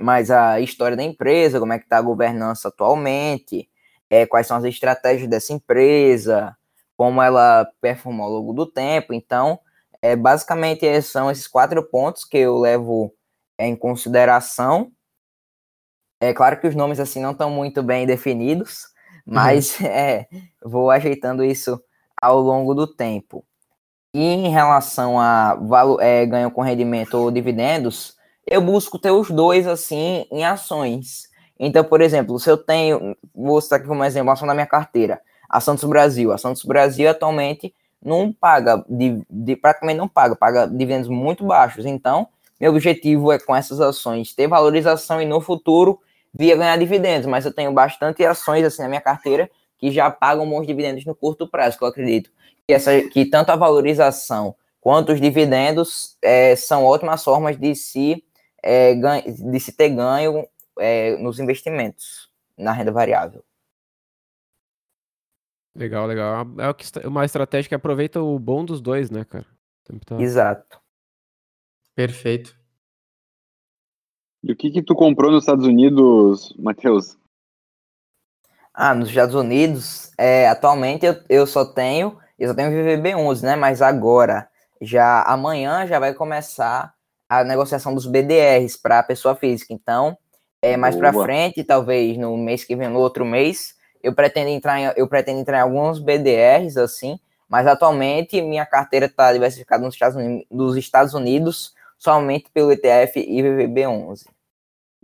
mais 0.00 0.30
à 0.30 0.60
história 0.60 0.96
da 0.96 1.02
empresa, 1.02 1.60
como 1.60 1.72
é 1.72 1.78
que 1.78 1.84
está 1.84 1.98
a 1.98 2.02
governança 2.02 2.68
atualmente, 2.68 3.68
é, 4.10 4.26
quais 4.26 4.46
são 4.46 4.56
as 4.56 4.64
estratégias 4.64 5.28
dessa 5.28 5.52
empresa, 5.52 6.55
como 6.96 7.22
ela 7.22 7.68
performa 7.80 8.24
ao 8.24 8.30
longo 8.30 8.52
do 8.52 8.66
tempo. 8.66 9.12
Então, 9.12 9.58
é, 10.00 10.16
basicamente, 10.16 11.00
são 11.02 11.30
esses 11.30 11.46
quatro 11.46 11.82
pontos 11.82 12.24
que 12.24 12.38
eu 12.38 12.58
levo 12.58 13.12
em 13.58 13.74
consideração. 13.76 14.90
É 16.20 16.32
claro 16.32 16.60
que 16.60 16.66
os 16.66 16.74
nomes 16.74 16.98
assim 16.98 17.20
não 17.20 17.32
estão 17.32 17.50
muito 17.50 17.82
bem 17.82 18.06
definidos, 18.06 18.86
mas 19.24 19.78
uhum. 19.80 19.86
é, 19.88 20.26
vou 20.62 20.90
ajeitando 20.90 21.44
isso 21.44 21.80
ao 22.20 22.40
longo 22.40 22.74
do 22.74 22.86
tempo. 22.86 23.44
E 24.14 24.24
em 24.24 24.48
relação 24.48 25.20
a 25.20 25.58
é, 26.00 26.24
ganho 26.24 26.50
com 26.50 26.62
rendimento 26.62 27.14
ou 27.18 27.30
dividendos, 27.30 28.16
eu 28.46 28.62
busco 28.62 28.98
ter 28.98 29.10
os 29.10 29.30
dois 29.30 29.66
assim 29.66 30.26
em 30.30 30.44
ações. 30.44 31.28
Então, 31.58 31.84
por 31.84 32.00
exemplo, 32.00 32.38
se 32.38 32.50
eu 32.50 32.56
tenho, 32.56 33.16
vou 33.34 33.60
citar 33.60 33.78
aqui 33.78 33.88
como 33.88 34.04
exemplo, 34.04 34.30
a 34.30 34.32
ação 34.34 34.46
da 34.46 34.54
minha 34.54 34.66
carteira, 34.66 35.20
a 35.48 35.60
Santos 35.60 35.84
Brasil. 35.84 36.32
A 36.32 36.38
Santos 36.38 36.64
Brasil 36.64 37.08
atualmente 37.08 37.74
não 38.02 38.32
paga, 38.32 38.84
de, 38.88 39.20
de, 39.28 39.56
praticamente 39.56 39.98
não 39.98 40.08
paga, 40.08 40.36
paga 40.36 40.66
dividendos 40.66 41.08
muito 41.08 41.44
baixos. 41.44 41.84
Então, 41.84 42.28
meu 42.60 42.70
objetivo 42.70 43.32
é, 43.32 43.38
com 43.38 43.54
essas 43.54 43.80
ações, 43.80 44.34
ter 44.34 44.46
valorização 44.46 45.20
e 45.20 45.24
no 45.24 45.40
futuro 45.40 46.00
via 46.32 46.56
ganhar 46.56 46.76
dividendos, 46.76 47.26
mas 47.26 47.44
eu 47.44 47.52
tenho 47.52 47.72
bastante 47.72 48.24
ações 48.24 48.64
assim 48.64 48.82
na 48.82 48.88
minha 48.88 49.00
carteira 49.00 49.50
que 49.78 49.90
já 49.90 50.10
pagam 50.10 50.48
bons 50.48 50.66
dividendos 50.66 51.04
no 51.04 51.14
curto 51.14 51.46
prazo, 51.46 51.78
que 51.78 51.84
eu 51.84 51.88
acredito 51.88 52.30
que, 52.66 52.72
essa, 52.72 53.00
que 53.02 53.24
tanto 53.24 53.50
a 53.50 53.56
valorização 53.56 54.54
quanto 54.80 55.12
os 55.12 55.20
dividendos 55.20 56.16
é, 56.22 56.54
são 56.56 56.84
ótimas 56.84 57.22
formas 57.22 57.58
de 57.58 57.74
se, 57.74 58.22
é, 58.62 58.94
de 58.94 59.60
se 59.60 59.72
ter 59.72 59.90
ganho 59.90 60.46
é, 60.78 61.16
nos 61.16 61.38
investimentos, 61.38 62.30
na 62.56 62.72
renda 62.72 62.92
variável. 62.92 63.42
Legal, 65.76 66.06
legal. 66.06 66.46
É 67.02 67.06
uma 67.06 67.24
estratégia 67.24 67.68
que 67.68 67.74
aproveita 67.74 68.20
o 68.20 68.38
bom 68.38 68.64
dos 68.64 68.80
dois, 68.80 69.10
né, 69.10 69.24
cara? 69.24 69.46
Tá... 70.04 70.20
Exato. 70.20 70.80
Perfeito. 71.94 72.56
E 74.42 74.52
o 74.52 74.56
que 74.56 74.70
que 74.70 74.82
tu 74.82 74.94
comprou 74.94 75.30
nos 75.30 75.42
Estados 75.42 75.66
Unidos, 75.66 76.54
Matheus? 76.58 77.16
Ah, 78.72 78.94
nos 78.94 79.08
Estados 79.08 79.34
Unidos, 79.34 80.12
é, 80.18 80.48
atualmente 80.48 81.06
eu, 81.06 81.16
eu 81.28 81.46
só 81.46 81.64
tenho, 81.64 82.18
eu 82.38 82.48
só 82.48 82.54
tenho 82.54 82.70
VVB11, 82.70 83.42
né? 83.42 83.56
Mas 83.56 83.82
agora, 83.82 84.48
já 84.80 85.22
amanhã 85.22 85.86
já 85.86 85.98
vai 85.98 86.14
começar 86.14 86.94
a 87.28 87.44
negociação 87.44 87.94
dos 87.94 88.06
BDRs 88.06 88.76
para 88.76 89.00
a 89.00 89.02
pessoa 89.02 89.34
física. 89.34 89.72
Então, 89.72 90.16
é, 90.62 90.76
mais 90.76 90.96
para 90.96 91.12
frente, 91.12 91.64
talvez 91.64 92.16
no 92.16 92.36
mês 92.36 92.64
que 92.64 92.76
vem, 92.76 92.88
no 92.88 92.98
outro 92.98 93.24
mês, 93.24 93.75
eu 94.06 94.14
pretendo 94.14 94.50
entrar 94.50 94.80
em, 94.80 94.92
eu 94.96 95.08
pretendo 95.08 95.40
entrar 95.40 95.58
em 95.58 95.62
alguns 95.62 95.98
BDRs 95.98 96.76
assim, 96.76 97.18
mas 97.48 97.66
atualmente 97.66 98.40
minha 98.40 98.64
carteira 98.64 99.06
está 99.06 99.32
diversificada 99.32 99.84
nos 99.84 99.94
Estados, 99.94 100.16
Unidos, 100.16 100.46
nos 100.48 100.76
Estados 100.76 101.12
Unidos 101.12 101.74
somente 101.98 102.48
pelo 102.54 102.70
ETF 102.70 103.18
IVVB11. 103.18 104.28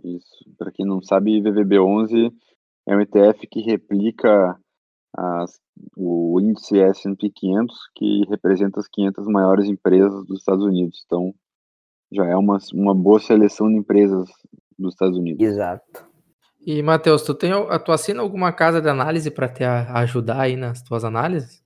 Isso. 0.05 0.45
Para 0.57 0.71
quem 0.71 0.85
não 0.85 1.01
sabe, 1.01 1.41
IVVB11 1.41 2.31
é 2.87 2.95
um 2.95 3.01
ETF 3.01 3.45
que 3.47 3.59
replica 3.61 4.57
as, 5.13 5.59
o 5.97 6.39
índice 6.39 6.79
S&P 6.79 7.29
500, 7.29 7.77
que 7.95 8.25
representa 8.29 8.79
as 8.79 8.87
500 8.87 9.27
maiores 9.27 9.67
empresas 9.67 10.25
dos 10.25 10.39
Estados 10.39 10.63
Unidos. 10.63 11.03
Então, 11.05 11.35
já 12.09 12.25
é 12.25 12.37
uma, 12.37 12.57
uma 12.73 12.95
boa 12.95 13.19
seleção 13.19 13.67
de 13.67 13.75
empresas 13.75 14.29
dos 14.79 14.93
Estados 14.93 15.17
Unidos. 15.17 15.45
Exato. 15.45 16.12
E, 16.65 16.81
Matheus, 16.81 17.23
tu, 17.23 17.35
tem, 17.35 17.51
tu 17.83 17.91
assina 17.91 18.21
alguma 18.21 18.53
casa 18.53 18.81
de 18.81 18.87
análise 18.87 19.29
para 19.29 19.49
te 19.49 19.63
ajudar 19.63 20.41
aí 20.41 20.55
nas 20.55 20.81
tuas 20.81 21.03
análises? 21.03 21.61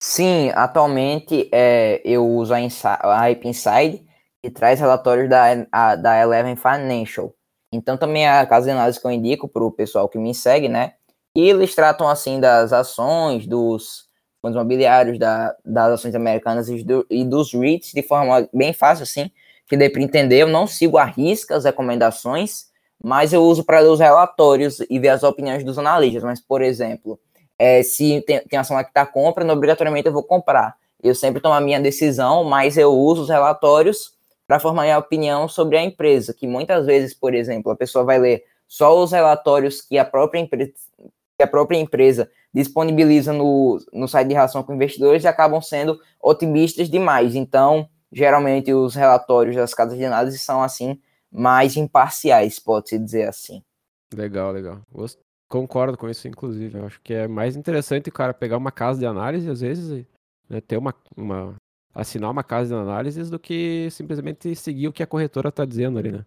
Sim, 0.00 0.50
atualmente 0.54 1.50
é, 1.52 2.00
eu 2.04 2.26
uso 2.26 2.54
a, 2.54 2.58
a 3.00 3.18
Hype 3.18 3.48
Inside, 3.48 4.06
que 4.42 4.50
traz 4.50 4.80
relatórios 4.80 5.28
da, 5.28 5.66
a, 5.70 5.96
da 5.96 6.20
Eleven 6.20 6.56
Financial. 6.56 7.34
Então 7.72 7.96
também 7.98 8.24
é 8.24 8.30
a 8.30 8.46
casa 8.46 8.66
de 8.66 8.72
análise 8.72 8.98
que 8.98 9.06
eu 9.06 9.10
indico 9.10 9.48
para 9.48 9.64
o 9.64 9.72
pessoal 9.72 10.08
que 10.08 10.16
me 10.16 10.34
segue, 10.34 10.68
né? 10.68 10.94
E 11.36 11.48
eles 11.48 11.74
tratam 11.74 12.08
assim 12.08 12.40
das 12.40 12.72
ações, 12.72 13.46
dos 13.46 14.08
fundos 14.40 14.56
imobiliários, 14.56 15.18
da, 15.18 15.54
das 15.64 15.92
ações 15.94 16.14
americanas 16.14 16.68
e, 16.68 16.82
do, 16.82 17.06
e 17.10 17.24
dos 17.24 17.52
REITs 17.52 17.92
de 17.92 18.02
forma 18.02 18.48
bem 18.54 18.72
fácil, 18.72 19.02
assim, 19.02 19.30
que 19.66 19.76
dê 19.76 19.90
para 19.90 20.00
entender. 20.00 20.38
Eu 20.38 20.48
não 20.48 20.66
sigo 20.66 20.96
a 20.96 21.04
risca 21.04 21.56
as 21.56 21.64
recomendações, 21.64 22.67
mas 23.02 23.32
eu 23.32 23.42
uso 23.42 23.64
para 23.64 23.80
ler 23.80 23.88
os 23.88 24.00
relatórios 24.00 24.80
e 24.90 24.98
ver 24.98 25.08
as 25.08 25.22
opiniões 25.22 25.64
dos 25.64 25.78
analistas. 25.78 26.22
Mas, 26.22 26.40
por 26.40 26.62
exemplo, 26.62 27.18
é, 27.58 27.82
se 27.82 28.22
tem, 28.22 28.40
tem 28.40 28.58
ação 28.58 28.76
lá 28.76 28.84
que 28.84 28.90
está 28.90 29.06
compra, 29.06 29.44
não 29.44 29.54
obrigatoriamente 29.54 30.06
eu 30.06 30.12
vou 30.12 30.22
comprar. 30.22 30.76
Eu 31.02 31.14
sempre 31.14 31.40
tomo 31.40 31.54
a 31.54 31.60
minha 31.60 31.80
decisão, 31.80 32.44
mas 32.44 32.76
eu 32.76 32.92
uso 32.92 33.22
os 33.22 33.28
relatórios 33.28 34.14
para 34.46 34.58
formar 34.58 34.82
minha 34.82 34.98
opinião 34.98 35.48
sobre 35.48 35.76
a 35.76 35.82
empresa, 35.82 36.34
que 36.34 36.46
muitas 36.46 36.86
vezes, 36.86 37.14
por 37.14 37.34
exemplo, 37.34 37.70
a 37.70 37.76
pessoa 37.76 38.04
vai 38.04 38.18
ler 38.18 38.44
só 38.66 38.98
os 39.02 39.12
relatórios 39.12 39.80
que 39.80 39.98
a 39.98 40.04
própria 40.04 40.40
empresa, 40.40 40.72
que 41.36 41.42
a 41.42 41.46
própria 41.46 41.78
empresa 41.78 42.30
disponibiliza 42.52 43.32
no, 43.32 43.78
no 43.92 44.08
site 44.08 44.28
de 44.28 44.34
relação 44.34 44.62
com 44.62 44.74
investidores 44.74 45.22
e 45.22 45.28
acabam 45.28 45.60
sendo 45.60 46.00
otimistas 46.20 46.90
demais. 46.90 47.34
Então, 47.34 47.88
geralmente 48.10 48.72
os 48.72 48.94
relatórios 48.94 49.54
das 49.54 49.74
casas 49.74 49.98
de 49.98 50.04
análise 50.04 50.38
são 50.38 50.62
assim 50.62 50.98
mais 51.30 51.76
imparciais, 51.76 52.58
pode-se 52.58 52.98
dizer 52.98 53.28
assim. 53.28 53.62
Legal, 54.14 54.52
legal. 54.52 54.80
Concordo 55.48 55.96
com 55.96 56.08
isso, 56.08 56.28
inclusive. 56.28 56.78
Eu 56.78 56.86
acho 56.86 57.00
que 57.00 57.14
é 57.14 57.26
mais 57.26 57.56
interessante 57.56 58.08
o 58.08 58.12
cara 58.12 58.34
pegar 58.34 58.56
uma 58.56 58.72
casa 58.72 58.98
de 58.98 59.06
análise, 59.06 59.48
às 59.48 59.60
vezes, 59.60 60.06
né, 60.48 60.60
ter 60.60 60.76
uma, 60.76 60.94
uma 61.16 61.54
assinar 61.94 62.30
uma 62.30 62.44
casa 62.44 62.74
de 62.74 62.80
análises 62.80 63.30
do 63.30 63.38
que 63.38 63.88
simplesmente 63.90 64.54
seguir 64.54 64.88
o 64.88 64.92
que 64.92 65.02
a 65.02 65.06
corretora 65.06 65.48
está 65.48 65.64
dizendo 65.64 65.98
ali, 65.98 66.12
né? 66.12 66.24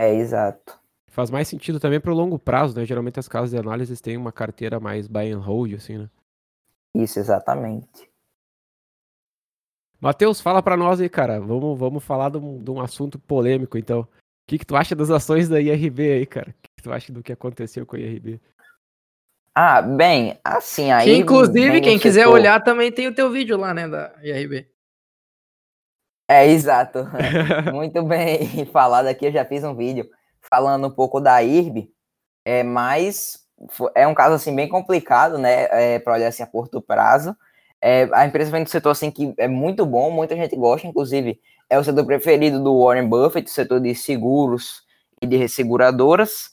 É, 0.00 0.14
exato. 0.14 0.78
Faz 1.10 1.30
mais 1.30 1.48
sentido 1.48 1.80
também 1.80 2.00
para 2.00 2.12
o 2.12 2.16
longo 2.16 2.38
prazo, 2.38 2.76
né? 2.76 2.86
Geralmente 2.86 3.18
as 3.18 3.28
casas 3.28 3.50
de 3.50 3.58
análises 3.58 4.00
têm 4.00 4.16
uma 4.16 4.32
carteira 4.32 4.80
mais 4.80 5.06
buy 5.06 5.30
and 5.30 5.40
hold, 5.40 5.74
assim, 5.74 5.98
né? 5.98 6.08
Isso, 6.94 7.18
exatamente. 7.18 8.09
Matheus, 10.00 10.40
fala 10.40 10.62
para 10.62 10.76
nós 10.76 11.00
aí, 11.00 11.08
cara. 11.08 11.38
Vamos, 11.38 11.78
vamos 11.78 12.02
falar 12.02 12.30
de 12.30 12.38
um, 12.38 12.62
de 12.62 12.70
um 12.70 12.80
assunto 12.80 13.18
polêmico, 13.18 13.76
então. 13.76 14.00
O 14.00 14.08
que, 14.46 14.58
que 14.58 14.66
tu 14.66 14.74
acha 14.74 14.96
das 14.96 15.10
ações 15.10 15.48
da 15.48 15.60
IRB 15.60 16.12
aí, 16.12 16.26
cara? 16.26 16.50
O 16.50 16.54
que, 16.62 16.70
que 16.76 16.82
tu 16.82 16.92
acha 16.92 17.12
do 17.12 17.22
que 17.22 17.32
aconteceu 17.32 17.84
com 17.84 17.96
a 17.96 17.98
IRB? 17.98 18.40
Ah, 19.54 19.82
bem, 19.82 20.38
assim, 20.42 20.90
aí. 20.90 21.04
Que, 21.06 21.16
inclusive, 21.16 21.80
quem 21.80 21.98
quiser 21.98 22.26
olhar 22.26 22.62
também 22.62 22.90
tem 22.90 23.08
o 23.08 23.14
teu 23.14 23.30
vídeo 23.30 23.58
lá, 23.58 23.74
né, 23.74 23.86
da 23.86 24.14
IRB. 24.22 24.66
É, 26.28 26.46
exato. 26.46 27.06
Muito 27.74 28.02
bem 28.02 28.64
falado 28.72 29.06
aqui, 29.06 29.26
eu 29.26 29.32
já 29.32 29.44
fiz 29.44 29.62
um 29.64 29.74
vídeo 29.74 30.08
falando 30.50 30.86
um 30.86 30.90
pouco 30.90 31.20
da 31.20 31.42
IRB, 31.42 31.92
é, 32.44 32.62
mas 32.62 33.46
é 33.94 34.06
um 34.06 34.14
caso, 34.14 34.36
assim, 34.36 34.54
bem 34.54 34.68
complicado, 34.68 35.36
né, 35.36 35.66
é, 35.70 35.98
para 35.98 36.14
olhar 36.14 36.28
assim 36.28 36.42
a 36.42 36.46
curto 36.46 36.80
prazo. 36.80 37.36
É, 37.82 38.08
a 38.12 38.26
empresa 38.26 38.50
vem 38.50 38.62
do 38.62 38.70
setor, 38.70 38.90
assim, 38.90 39.10
que 39.10 39.34
é 39.38 39.48
muito 39.48 39.86
bom, 39.86 40.10
muita 40.10 40.36
gente 40.36 40.54
gosta, 40.54 40.86
inclusive 40.86 41.40
é 41.68 41.78
o 41.78 41.84
setor 41.84 42.04
preferido 42.04 42.62
do 42.62 42.84
Warren 42.84 43.08
Buffett, 43.08 43.48
o 43.48 43.52
setor 43.52 43.80
de 43.80 43.94
seguros 43.94 44.82
e 45.22 45.26
de 45.26 45.36
resseguradoras. 45.36 46.50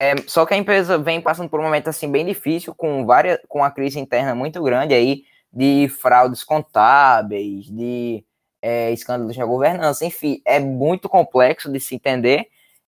É, 0.00 0.16
só 0.26 0.46
que 0.46 0.54
a 0.54 0.56
empresa 0.56 0.98
vem 0.98 1.20
passando 1.20 1.48
por 1.48 1.60
um 1.60 1.64
momento 1.64 1.88
assim 1.88 2.10
bem 2.10 2.24
difícil, 2.24 2.74
com 2.74 3.04
várias, 3.04 3.38
com 3.48 3.62
a 3.62 3.70
crise 3.70 3.98
interna 4.00 4.34
muito 4.34 4.62
grande 4.62 4.94
aí 4.94 5.24
de 5.52 5.88
fraudes 5.88 6.42
contábeis, 6.42 7.66
de 7.66 8.24
é, 8.62 8.90
escândalos 8.92 9.36
na 9.36 9.44
governança, 9.44 10.04
enfim, 10.04 10.40
é 10.44 10.58
muito 10.60 11.08
complexo 11.08 11.70
de 11.70 11.80
se 11.80 11.94
entender. 11.96 12.48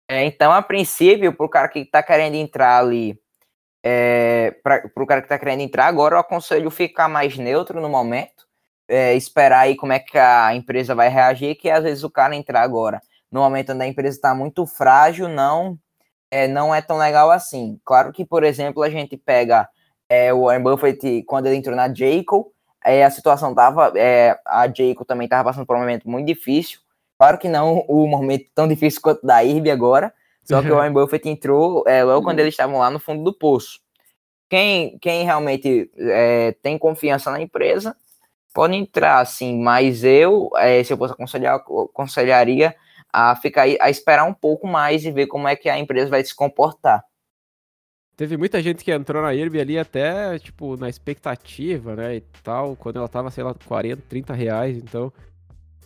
É, 0.08 0.24
então, 0.24 0.52
a 0.52 0.62
princípio, 0.62 1.32
para 1.32 1.46
o 1.46 1.48
cara 1.48 1.68
que 1.68 1.80
está 1.80 2.02
querendo 2.02 2.34
entrar 2.34 2.78
ali, 2.78 3.18
é, 3.87 4.57
para 4.62 4.90
o 4.97 5.07
cara 5.07 5.20
que 5.20 5.27
está 5.27 5.38
querendo 5.38 5.61
entrar 5.61 5.85
agora, 5.85 6.14
eu 6.14 6.18
aconselho 6.18 6.70
ficar 6.70 7.07
mais 7.07 7.37
neutro 7.37 7.83
no 7.83 7.88
momento, 7.90 8.47
é, 8.88 9.14
esperar 9.14 9.61
aí 9.61 9.77
como 9.77 9.92
é 9.92 9.99
que 9.99 10.16
a 10.16 10.55
empresa 10.55 10.94
vai 10.94 11.11
reagir, 11.11 11.55
que 11.57 11.68
às 11.68 11.85
vezes 11.85 12.03
o 12.03 12.11
cara 12.11 12.35
entrar 12.35 12.62
agora, 12.62 13.03
no 13.31 13.40
momento 13.40 13.73
onde 13.73 13.85
a 13.85 13.87
empresa 13.87 14.16
está 14.16 14.35
muito 14.35 14.64
frágil, 14.64 15.29
não 15.29 15.79
é, 16.31 16.49
não 16.49 16.75
é 16.75 16.81
tão 16.81 16.97
legal 16.97 17.31
assim. 17.31 17.79
Claro 17.85 18.11
que, 18.11 18.25
por 18.25 18.42
exemplo, 18.42 18.83
a 18.83 18.88
gente 18.88 19.18
pega 19.18 19.68
é, 20.09 20.33
o 20.33 20.44
Warren 20.47 20.62
Buffett 20.62 21.23
quando 21.25 21.47
ele 21.47 21.57
entrou 21.57 21.77
na 21.77 21.92
Jayco, 21.92 22.51
é, 22.83 23.05
a 23.05 23.11
situação 23.11 23.55
tava, 23.55 23.92
é, 23.97 24.38
a 24.47 24.66
Jayco 24.66 25.05
também 25.05 25.27
estava 25.27 25.44
passando 25.51 25.66
por 25.66 25.77
um 25.77 25.81
momento 25.81 26.09
muito 26.09 26.27
difícil. 26.27 26.81
Claro 27.18 27.37
que 27.38 27.49
não 27.49 27.85
o 27.87 28.07
momento 28.07 28.47
tão 28.55 28.66
difícil 28.66 29.03
quanto 29.03 29.27
da 29.27 29.44
IRB 29.44 29.70
agora, 29.70 30.12
só 30.44 30.62
que 30.62 30.70
o 30.70 30.76
Warren 30.76 30.92
Buffett 30.92 31.28
entrou 31.28 31.85
é, 31.87 32.04
logo 32.04 32.24
quando 32.24 32.38
eles 32.40 32.52
estavam 32.52 32.78
lá 32.78 32.90
no 32.90 32.98
fundo 32.98 33.24
do 33.24 33.33
poço. 33.33 33.80
Quem, 34.48 34.98
quem 34.98 35.24
realmente 35.24 35.90
é, 35.96 36.52
tem 36.62 36.78
confiança 36.78 37.30
na 37.30 37.40
empresa 37.40 37.96
pode 38.52 38.74
entrar, 38.74 39.20
assim, 39.20 39.59
mas 39.59 40.04
eu, 40.04 40.50
é, 40.57 40.85
se 40.85 40.92
eu 40.92 40.96
fosse 40.96 41.14
aconselhar, 41.14 41.57
aconselharia 41.57 42.74
a 43.12 43.35
ficar 43.35 43.62
a 43.80 43.90
esperar 43.90 44.24
um 44.24 44.35
pouco 44.35 44.66
mais 44.66 45.04
e 45.04 45.11
ver 45.11 45.26
como 45.26 45.48
é 45.48 45.57
que 45.57 45.68
a 45.68 45.78
empresa 45.78 46.11
vai 46.11 46.22
se 46.22 46.35
comportar. 46.35 47.04
Teve 48.16 48.37
muita 48.37 48.62
gente 48.62 48.85
que 48.85 48.92
entrou 48.92 49.22
na 49.22 49.35
IRB 49.35 49.61
ali 49.61 49.78
até, 49.78 50.38
tipo, 50.38 50.76
na 50.76 50.88
expectativa, 50.88 51.96
né, 51.96 52.16
e 52.16 52.20
tal, 52.44 52.76
quando 52.76 52.96
ela 52.98 53.09
tava, 53.09 53.30
sei 53.30 53.42
lá, 53.42 53.52
40, 53.54 54.02
30 54.09 54.35
reais, 54.35 54.76
então, 54.76 55.12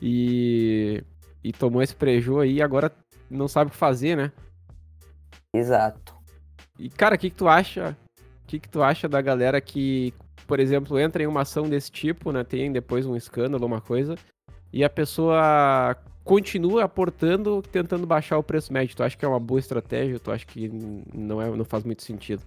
e, 0.03 1.03
e 1.43 1.53
tomou 1.53 1.83
esse 1.83 1.95
prejuízo 1.95 2.41
aí 2.41 2.53
e 2.55 2.63
agora 2.63 2.93
não 3.31 3.49
sabe 3.49 3.69
o 3.69 3.71
que 3.73 3.79
fazer, 3.79 4.15
né? 4.15 4.33
Exato. 5.55 6.15
E, 6.79 6.89
cara, 6.89 7.15
o 7.15 7.19
que 7.19 7.31
que 7.31 7.37
tu 7.37 7.49
acha, 7.49 7.97
o 8.45 8.47
que 8.47 8.59
que 8.59 8.69
tu 8.69 8.83
acha 8.83 9.09
da 9.09 9.21
galera 9.21 9.61
que, 9.61 10.15
por 10.47 10.61
exemplo, 10.61 10.99
entra 10.99 11.23
em 11.23 11.27
uma 11.27 11.43
ação 11.43 11.69
desse 11.69 11.91
tipo, 11.91 12.31
né, 12.31 12.45
tem 12.45 12.71
depois 12.71 13.07
um 13.07 13.17
escândalo, 13.17 13.67
uma 13.67 13.81
coisa, 13.81 14.15
e 14.73 14.85
a 14.85 14.91
pessoa 14.91 15.97
continua 16.25 16.85
aportando, 16.85 17.63
tentando 17.63 18.07
baixar 18.07 18.37
o 18.39 18.43
preço 18.43 18.73
médio. 18.73 18.95
Tu 18.95 19.03
acha 19.03 19.17
que 19.17 19.25
é 19.25 19.29
uma 19.29 19.41
boa 19.41 19.59
estratégia? 19.59 20.21
Tu 20.21 20.31
acha 20.31 20.45
que 20.45 20.69
não, 21.15 21.41
é, 21.41 21.51
não 21.51 21.65
faz 21.65 21.85
muito 21.85 22.03
sentido? 22.03 22.43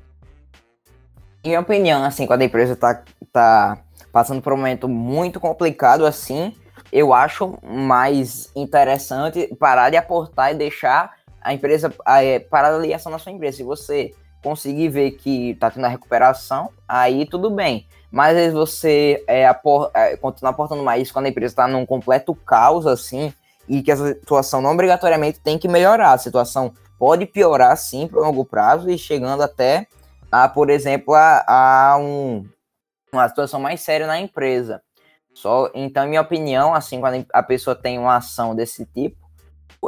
Em 1.43 1.49
minha 1.49 1.59
opinião, 1.59 2.03
assim, 2.03 2.27
quando 2.27 2.43
a 2.43 2.45
empresa 2.45 2.75
tá, 2.75 3.03
tá 3.33 3.83
passando 4.11 4.41
por 4.41 4.53
um 4.53 4.57
momento 4.57 4.87
muito 4.87 5.39
complicado 5.39 6.05
assim, 6.05 6.55
eu 6.91 7.11
acho 7.11 7.57
mais 7.63 8.51
interessante 8.55 9.47
parar 9.59 9.89
de 9.89 9.97
aportar 9.97 10.51
e 10.51 10.57
deixar 10.57 11.15
a 11.41 11.53
empresa 11.53 11.93
é, 12.07 12.39
parar 12.39 12.75
a 12.75 12.77
ligação 12.77 13.11
na 13.11 13.19
sua 13.19 13.31
empresa. 13.31 13.57
Se 13.57 13.63
você 13.63 14.13
conseguir 14.43 14.89
ver 14.89 15.11
que 15.11 15.55
tá 15.55 15.69
tendo 15.69 15.85
a 15.85 15.89
recuperação, 15.89 16.69
aí 16.87 17.25
tudo 17.25 17.49
bem. 17.49 17.87
Mas 18.11 18.35
vezes 18.35 18.53
você 18.53 19.23
é, 19.27 19.47
apor, 19.47 19.89
é, 19.93 20.17
continua 20.17 20.51
aportando 20.51 20.83
mais 20.83 21.11
quando 21.11 21.27
a 21.27 21.29
empresa 21.29 21.53
está 21.53 21.67
num 21.67 21.85
completo 21.85 22.35
caos, 22.35 22.85
assim, 22.85 23.33
e 23.67 23.81
que 23.81 23.91
essa 23.91 24.07
situação 24.07 24.61
não 24.61 24.71
obrigatoriamente 24.71 25.39
tem 25.39 25.57
que 25.57 25.67
melhorar. 25.67 26.13
A 26.13 26.17
situação 26.17 26.73
pode 26.99 27.25
piorar 27.25 27.75
sim 27.77 28.07
para 28.07 28.19
longo 28.19 28.43
prazo 28.43 28.89
e 28.89 28.97
chegando 28.97 29.43
até 29.43 29.87
a, 30.31 30.47
por 30.47 30.69
exemplo, 30.69 31.13
a, 31.13 31.43
a 31.47 31.97
um, 31.97 32.45
uma 33.13 33.27
situação 33.29 33.59
mais 33.59 33.81
séria 33.81 34.07
na 34.07 34.19
empresa. 34.19 34.81
Só, 35.33 35.71
então, 35.73 36.07
minha 36.07 36.21
opinião, 36.21 36.73
assim, 36.73 36.99
quando 36.99 37.25
a 37.31 37.41
pessoa 37.41 37.75
tem 37.75 37.97
uma 37.97 38.17
ação 38.17 38.53
desse 38.53 38.85
tipo, 38.85 39.17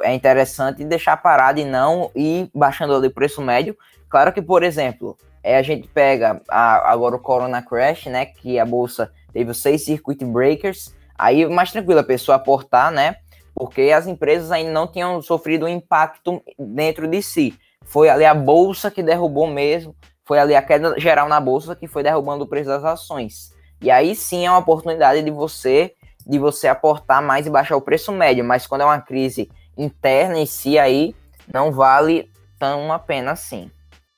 é 0.01 0.13
interessante 0.13 0.83
deixar 0.83 1.17
parado 1.17 1.59
e 1.59 1.65
não 1.65 2.09
ir 2.15 2.49
baixando 2.53 2.95
ali 2.95 3.07
o 3.07 3.13
preço 3.13 3.41
médio. 3.41 3.77
Claro 4.09 4.31
que, 4.33 4.41
por 4.41 4.63
exemplo, 4.63 5.17
é, 5.43 5.57
a 5.57 5.61
gente 5.61 5.87
pega 5.87 6.41
a, 6.49 6.91
agora 6.91 7.15
o 7.15 7.19
Corona 7.19 7.61
Crash, 7.61 8.05
né? 8.05 8.25
Que 8.25 8.57
a 8.57 8.65
bolsa 8.65 9.11
teve 9.31 9.51
os 9.51 9.61
seis 9.61 9.83
circuit 9.83 10.23
breakers. 10.23 10.95
Aí 11.17 11.45
mais 11.45 11.71
tranquilo 11.71 11.99
a 11.99 12.03
pessoa 12.03 12.37
aportar, 12.37 12.91
né? 12.91 13.17
Porque 13.53 13.91
as 13.91 14.07
empresas 14.07 14.51
ainda 14.51 14.71
não 14.71 14.87
tinham 14.87 15.21
sofrido 15.21 15.65
um 15.65 15.69
impacto 15.69 16.41
dentro 16.57 17.07
de 17.07 17.21
si. 17.21 17.53
Foi 17.85 18.09
ali 18.09 18.25
a 18.25 18.33
bolsa 18.33 18.89
que 18.89 19.03
derrubou 19.03 19.45
mesmo. 19.45 19.95
Foi 20.25 20.39
ali 20.39 20.55
a 20.55 20.61
queda 20.61 20.97
geral 20.99 21.27
na 21.27 21.39
bolsa 21.39 21.75
que 21.75 21.87
foi 21.87 22.01
derrubando 22.01 22.45
o 22.45 22.47
preço 22.47 22.69
das 22.69 22.83
ações. 22.83 23.51
E 23.81 23.91
aí 23.91 24.15
sim 24.15 24.45
é 24.45 24.49
uma 24.49 24.59
oportunidade 24.59 25.21
de 25.21 25.29
você 25.29 25.93
de 26.25 26.39
você 26.39 26.69
aportar 26.69 27.21
mais 27.21 27.45
e 27.45 27.49
baixar 27.49 27.75
o 27.75 27.81
preço 27.81 28.11
médio. 28.11 28.45
Mas 28.45 28.65
quando 28.65 28.81
é 28.81 28.85
uma 28.85 29.01
crise 29.01 29.51
interna 29.77 30.39
em 30.39 30.45
si, 30.45 30.77
aí 30.77 31.15
não 31.51 31.71
vale 31.71 32.29
tão 32.59 32.91
a 32.91 32.99
pena 32.99 33.31
assim, 33.31 33.69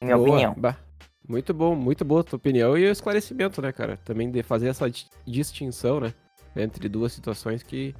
em 0.01 0.05
minha 0.05 0.17
Boa, 0.17 0.29
opinião. 0.29 0.53
Bah. 0.57 0.77
Muito 1.27 1.53
bom, 1.53 1.75
muito 1.75 2.05
boa 2.05 2.21
a 2.21 2.23
tua 2.23 2.37
opinião 2.37 2.77
e 2.77 2.87
o 2.87 2.91
esclarecimento, 2.91 3.61
né, 3.61 3.71
cara? 3.71 3.97
Também 4.05 4.29
de 4.29 4.43
fazer 4.43 4.67
essa 4.67 4.85
distinção, 5.25 5.99
né? 5.99 6.13
Entre 6.55 6.87
duas 6.87 7.13
situações 7.13 7.63
que, 7.63 7.95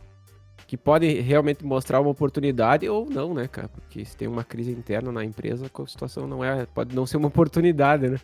que 0.68 0.78
podem 0.78 1.20
realmente 1.22 1.66
mostrar 1.66 2.00
uma 2.00 2.12
oportunidade 2.12 2.88
ou 2.88 3.10
não, 3.10 3.34
né, 3.34 3.48
cara? 3.48 3.68
Porque 3.68 4.06
se 4.06 4.16
tem 4.16 4.28
uma 4.28 4.44
crise 4.44 4.72
interna 4.72 5.12
na 5.12 5.26
empresa, 5.26 5.66
a 5.66 5.88
situação 5.88 6.28
não 6.28 6.44
é. 6.44 6.68
Pode 6.68 6.96
não 6.96 7.08
ser 7.08 7.18
uma 7.18 7.28
oportunidade, 7.28 8.08
né? 8.08 8.20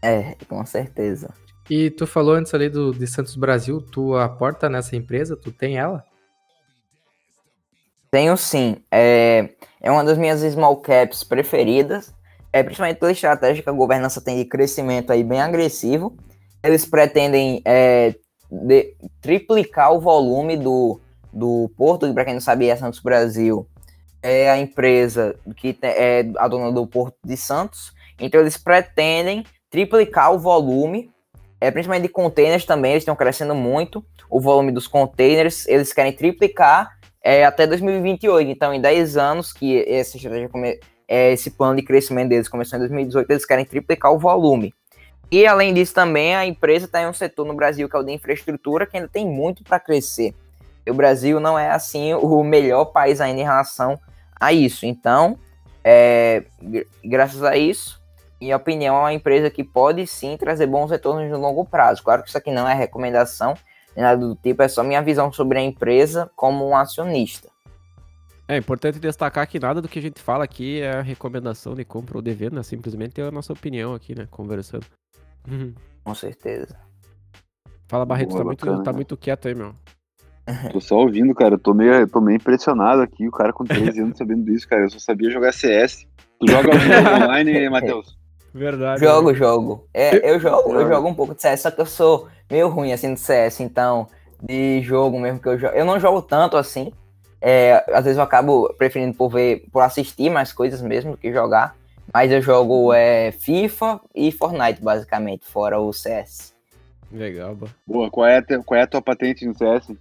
É, 0.00 0.36
com 0.48 0.64
certeza. 0.64 1.34
E 1.68 1.90
tu 1.90 2.06
falou 2.06 2.34
antes 2.34 2.54
ali 2.54 2.68
do, 2.68 2.92
de 2.92 3.06
Santos 3.06 3.34
Brasil, 3.36 3.80
tu 3.80 4.16
aporta 4.16 4.68
nessa 4.68 4.94
empresa? 4.94 5.36
Tu 5.36 5.50
tem 5.50 5.78
ela? 5.78 6.04
Tenho 8.12 8.36
sim. 8.36 8.76
É, 8.92 9.48
é 9.80 9.90
uma 9.90 10.04
das 10.04 10.16
minhas 10.16 10.40
small 10.40 10.76
caps 10.76 11.24
preferidas 11.24 12.14
é, 12.52 12.62
principalmente 12.62 12.98
pela 12.98 13.10
estratégia 13.10 13.62
que 13.62 13.68
a 13.68 13.72
governança 13.72 14.20
tem 14.20 14.36
de 14.36 14.44
crescimento 14.44 15.10
aí 15.10 15.24
bem 15.24 15.40
agressivo. 15.40 16.14
Eles 16.62 16.84
pretendem 16.84 17.62
é, 17.64 18.14
de, 18.50 18.94
triplicar 19.20 19.92
o 19.92 20.00
volume 20.00 20.56
do, 20.56 21.00
do 21.32 21.70
Porto, 21.76 22.06
que 22.06 22.12
para 22.12 22.26
quem 22.26 22.34
não 22.34 22.40
sabia 22.40 22.74
é 22.74 22.76
Santos 22.76 23.00
Brasil, 23.00 23.66
é 24.22 24.50
a 24.50 24.58
empresa 24.58 25.34
que 25.56 25.76
é 25.82 26.30
a 26.36 26.46
dona 26.46 26.70
do 26.70 26.86
Porto 26.86 27.16
de 27.24 27.36
Santos. 27.36 27.92
Então 28.20 28.40
eles 28.40 28.58
pretendem 28.58 29.44
triplicar 29.70 30.32
o 30.32 30.38
volume, 30.38 31.10
é, 31.58 31.70
principalmente 31.70 32.02
de 32.02 32.08
containers 32.10 32.66
também, 32.66 32.92
eles 32.92 33.02
estão 33.02 33.16
crescendo 33.16 33.54
muito. 33.54 34.04
O 34.28 34.40
volume 34.40 34.70
dos 34.70 34.86
containers, 34.86 35.66
eles 35.66 35.92
querem 35.92 36.12
triplicar 36.12 36.98
é, 37.22 37.44
até 37.44 37.66
2028. 37.66 38.50
Então, 38.50 38.74
em 38.74 38.80
10 38.80 39.16
anos 39.16 39.52
que 39.52 39.84
essa 39.88 40.16
estratégia 40.16 40.48
come 40.48 40.78
é, 41.06 41.32
esse 41.32 41.50
plano 41.50 41.76
de 41.76 41.82
crescimento 41.82 42.30
deles 42.30 42.48
começou 42.48 42.76
em 42.76 42.80
2018, 42.80 43.30
eles 43.30 43.44
querem 43.44 43.64
triplicar 43.64 44.12
o 44.12 44.18
volume. 44.18 44.74
E 45.30 45.46
além 45.46 45.72
disso 45.72 45.94
também, 45.94 46.34
a 46.34 46.46
empresa 46.46 46.86
está 46.86 47.02
em 47.02 47.06
um 47.06 47.12
setor 47.12 47.46
no 47.46 47.54
Brasil 47.54 47.88
que 47.88 47.96
é 47.96 47.98
o 47.98 48.02
de 48.02 48.12
infraestrutura, 48.12 48.86
que 48.86 48.96
ainda 48.96 49.08
tem 49.08 49.26
muito 49.26 49.62
para 49.62 49.78
crescer. 49.80 50.34
E 50.84 50.90
o 50.90 50.94
Brasil 50.94 51.38
não 51.38 51.58
é 51.58 51.70
assim 51.70 52.12
o 52.14 52.42
melhor 52.42 52.86
país 52.86 53.20
ainda 53.20 53.40
em 53.40 53.44
relação 53.44 53.98
a 54.38 54.52
isso. 54.52 54.84
Então, 54.84 55.38
é, 55.84 56.44
graças 57.04 57.42
a 57.42 57.56
isso, 57.56 58.02
minha 58.40 58.56
opinião, 58.56 58.96
é 58.96 59.00
uma 59.00 59.12
empresa 59.12 59.48
que 59.48 59.62
pode 59.62 60.06
sim 60.06 60.36
trazer 60.36 60.66
bons 60.66 60.90
retornos 60.90 61.30
no 61.30 61.38
longo 61.38 61.64
prazo. 61.64 62.02
Claro 62.02 62.22
que 62.22 62.28
isso 62.28 62.38
aqui 62.38 62.50
não 62.50 62.68
é 62.68 62.74
recomendação, 62.74 63.54
nem 63.96 64.04
nada 64.04 64.26
do 64.26 64.34
tipo, 64.34 64.62
é 64.62 64.68
só 64.68 64.82
minha 64.82 65.02
visão 65.02 65.32
sobre 65.32 65.58
a 65.58 65.62
empresa 65.62 66.30
como 66.34 66.66
um 66.68 66.76
acionista. 66.76 67.50
É 68.48 68.56
importante 68.56 68.98
destacar 68.98 69.46
que 69.46 69.58
nada 69.58 69.80
do 69.80 69.88
que 69.88 69.98
a 69.98 70.02
gente 70.02 70.20
fala 70.20 70.44
aqui 70.44 70.80
é 70.80 71.00
recomendação 71.00 71.74
de 71.74 71.84
compra 71.84 72.18
ou 72.18 72.22
de 72.22 72.32
venda, 72.32 72.62
simplesmente 72.62 73.20
é 73.20 73.24
a 73.24 73.30
nossa 73.30 73.52
opinião 73.52 73.94
aqui, 73.94 74.14
né? 74.14 74.26
Conversando. 74.30 74.84
Com 76.04 76.14
certeza. 76.14 76.76
Fala, 77.88 78.04
Barreto, 78.04 78.30
Boa, 78.30 78.40
tá, 78.40 78.44
muito, 78.44 78.82
tá 78.82 78.92
muito 78.92 79.16
quieto 79.16 79.48
aí, 79.48 79.54
meu. 79.54 79.74
Tô 80.72 80.80
só 80.80 80.96
ouvindo, 80.96 81.34
cara. 81.34 81.54
Eu 81.54 81.58
tô 81.58 81.72
meio, 81.72 82.06
tô 82.08 82.20
meio 82.20 82.36
impressionado 82.36 83.00
aqui, 83.00 83.28
o 83.28 83.30
cara 83.30 83.52
com 83.52 83.64
13 83.64 84.00
anos 84.02 84.18
sabendo 84.18 84.44
disso, 84.44 84.68
cara. 84.68 84.82
Eu 84.82 84.90
só 84.90 84.98
sabia 84.98 85.30
jogar 85.30 85.52
CS. 85.52 86.06
Tu 86.40 86.50
joga 86.50 86.70
online, 87.24 87.68
Matheus? 87.70 88.18
Verdade. 88.54 89.00
Jogo, 89.00 89.32
né? 89.32 89.38
jogo. 89.38 89.88
É, 89.94 90.30
eu 90.30 90.38
jogo, 90.38 90.72
eu 90.74 90.86
jogo 90.86 91.08
um 91.08 91.14
pouco 91.14 91.34
de 91.34 91.42
CS, 91.42 91.62
só 91.62 91.70
que 91.70 91.80
eu 91.80 91.86
sou 91.86 92.28
meio 92.50 92.68
ruim 92.68 92.92
assim 92.92 93.14
de 93.14 93.20
CS, 93.20 93.60
então 93.60 94.06
de 94.42 94.82
jogo 94.82 95.18
mesmo 95.18 95.40
que 95.40 95.48
eu 95.48 95.58
jogo. 95.58 95.74
Eu 95.74 95.84
não 95.84 95.98
jogo 95.98 96.20
tanto 96.20 96.56
assim, 96.56 96.92
é, 97.40 97.84
às 97.92 98.04
vezes 98.04 98.18
eu 98.18 98.24
acabo 98.24 98.72
preferindo 98.74 99.14
por 99.14 99.30
ver, 99.30 99.64
por 99.72 99.80
assistir 99.80 100.30
mais 100.30 100.52
coisas 100.52 100.82
mesmo 100.82 101.12
do 101.12 101.16
que 101.16 101.32
jogar. 101.32 101.76
Mas 102.12 102.30
eu 102.30 102.42
jogo 102.42 102.92
é, 102.92 103.32
FIFA 103.32 104.00
e 104.14 104.30
Fortnite, 104.30 104.82
basicamente, 104.82 105.46
fora 105.46 105.80
o 105.80 105.92
CS. 105.92 106.52
Legal, 107.10 107.54
boa. 107.54 107.70
Boa, 107.86 108.10
qual 108.10 108.26
é, 108.26 108.38
a, 108.38 108.62
qual 108.64 108.78
é 108.78 108.82
a 108.82 108.86
tua 108.86 109.00
patente 109.00 109.46
no 109.46 109.56
CS? 109.56 109.92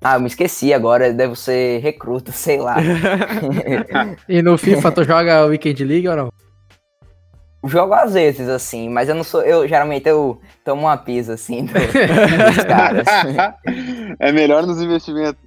Ah, 0.00 0.16
eu 0.16 0.20
me 0.20 0.26
esqueci 0.26 0.72
agora, 0.72 1.12
devo 1.12 1.36
ser 1.36 1.80
recruta, 1.80 2.32
sei 2.32 2.58
lá. 2.58 2.76
e 4.28 4.42
no 4.42 4.58
FIFA 4.58 4.92
tu 4.92 5.04
joga 5.04 5.46
Weekend 5.46 5.84
League 5.84 6.08
ou 6.08 6.16
não? 6.16 6.45
Jogo 7.68 7.94
às 7.94 8.14
vezes, 8.14 8.48
assim, 8.48 8.88
mas 8.88 9.08
eu 9.08 9.14
não 9.14 9.24
sou. 9.24 9.42
Eu 9.42 9.66
geralmente 9.66 10.08
eu 10.08 10.40
tomo 10.64 10.82
uma 10.82 10.96
pisa 10.96 11.34
assim 11.34 11.64
do, 11.64 11.72
dos 11.72 12.64
caras. 12.66 13.06
é 14.18 14.32
melhor 14.32 14.66
nos 14.66 14.80
investimentos. 14.80 15.40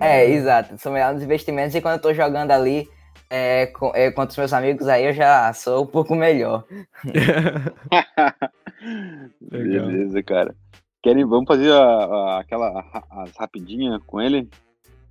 É, 0.00 0.28
exato. 0.28 0.78
Sou 0.78 0.92
melhor 0.92 1.14
nos 1.14 1.22
investimentos 1.22 1.74
e 1.74 1.80
quando 1.80 1.94
eu 1.94 2.02
tô 2.02 2.14
jogando 2.14 2.50
ali 2.50 2.88
é, 3.30 3.66
com, 3.66 3.92
é, 3.94 4.10
contra 4.10 4.30
os 4.30 4.36
meus 4.36 4.52
amigos, 4.52 4.88
aí 4.88 5.06
eu 5.06 5.12
já 5.12 5.52
sou 5.52 5.84
um 5.84 5.86
pouco 5.86 6.14
melhor. 6.14 6.64
Beleza, 9.40 10.22
cara. 10.22 10.54
Querem, 11.02 11.24
vamos 11.24 11.46
fazer 11.46 11.72
a, 11.72 11.78
a, 11.78 12.40
aquela 12.40 12.84
as 13.10 13.36
rapidinha 13.36 14.00
com 14.06 14.20
ele? 14.20 14.48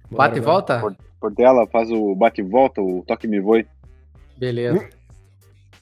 Bate 0.09 0.37
e 0.37 0.41
volta? 0.41 0.79
Por, 0.79 0.95
por 1.19 1.33
tela, 1.33 1.67
faz 1.67 1.91
o 1.91 2.15
bate 2.15 2.41
e 2.41 2.43
volta, 2.43 2.81
o 2.81 3.03
toque 3.05 3.27
me 3.27 3.39
voe. 3.39 3.67
Beleza. 4.37 4.89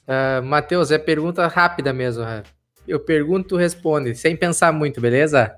Uh, 0.06 0.42
Matheus, 0.44 0.90
é 0.90 0.98
pergunta 0.98 1.46
rápida 1.46 1.92
mesmo. 1.92 2.24
Eu 2.86 3.00
pergunto, 3.00 3.48
tu 3.48 3.56
responde, 3.56 4.14
sem 4.14 4.36
pensar 4.36 4.72
muito, 4.72 5.00
beleza? 5.00 5.56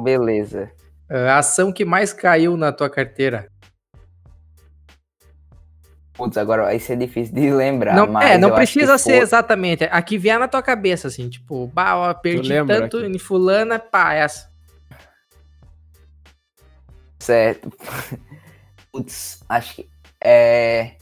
Beleza. 0.00 0.70
A 1.08 1.38
ação 1.38 1.72
que 1.72 1.84
mais 1.84 2.12
caiu 2.12 2.56
na 2.56 2.72
tua 2.72 2.88
carteira? 2.88 3.48
Putz, 6.12 6.36
agora 6.38 6.64
vai 6.64 6.78
ser 6.78 6.96
difícil 6.96 7.34
de 7.34 7.50
lembrar. 7.52 7.94
Não, 7.94 8.20
é, 8.20 8.38
não 8.38 8.54
precisa 8.54 8.96
ser 8.96 9.16
for... 9.16 9.22
exatamente. 9.22 9.84
A 9.84 10.00
que 10.00 10.16
vier 10.16 10.38
na 10.38 10.48
tua 10.48 10.62
cabeça, 10.62 11.08
assim, 11.08 11.28
tipo, 11.28 11.66
bah, 11.66 11.96
ó, 11.96 12.14
perdi 12.14 12.54
tanto 12.66 12.98
aqui. 12.98 13.06
em 13.06 13.18
fulana, 13.18 13.78
pá, 13.78 14.14
essa. 14.14 14.50
Certo. 17.18 17.70
Putz, 18.90 19.42
acho 19.48 19.74
que. 19.74 19.90
É. 20.24 20.92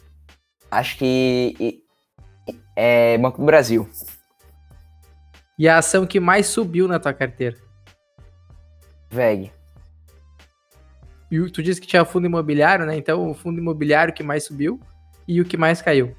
Acho 0.69 0.99
que. 0.99 1.84
É 2.77 3.19
Banco 3.19 3.39
do 3.39 3.45
Brasil. 3.45 3.89
E 5.59 5.69
a 5.69 5.79
ação 5.79 6.07
que 6.07 6.19
mais 6.19 6.47
subiu 6.47 6.89
na 6.89 6.99
tua 6.99 7.13
carteira? 7.13 7.57
VEG. 9.11 9.53
E 11.31 11.51
tu 11.51 11.63
disse 11.63 11.81
que 11.81 11.87
tinha 11.87 12.05
fundo 12.05 12.27
imobiliário, 12.27 12.85
né? 12.85 12.97
Então 12.97 13.31
o 13.31 13.35
fundo 13.35 13.59
imobiliário 13.59 14.13
que 14.13 14.23
mais 14.23 14.45
subiu 14.45 14.79
e 15.27 15.41
o 15.41 15.45
que 15.45 15.57
mais 15.57 15.81
caiu. 15.81 16.15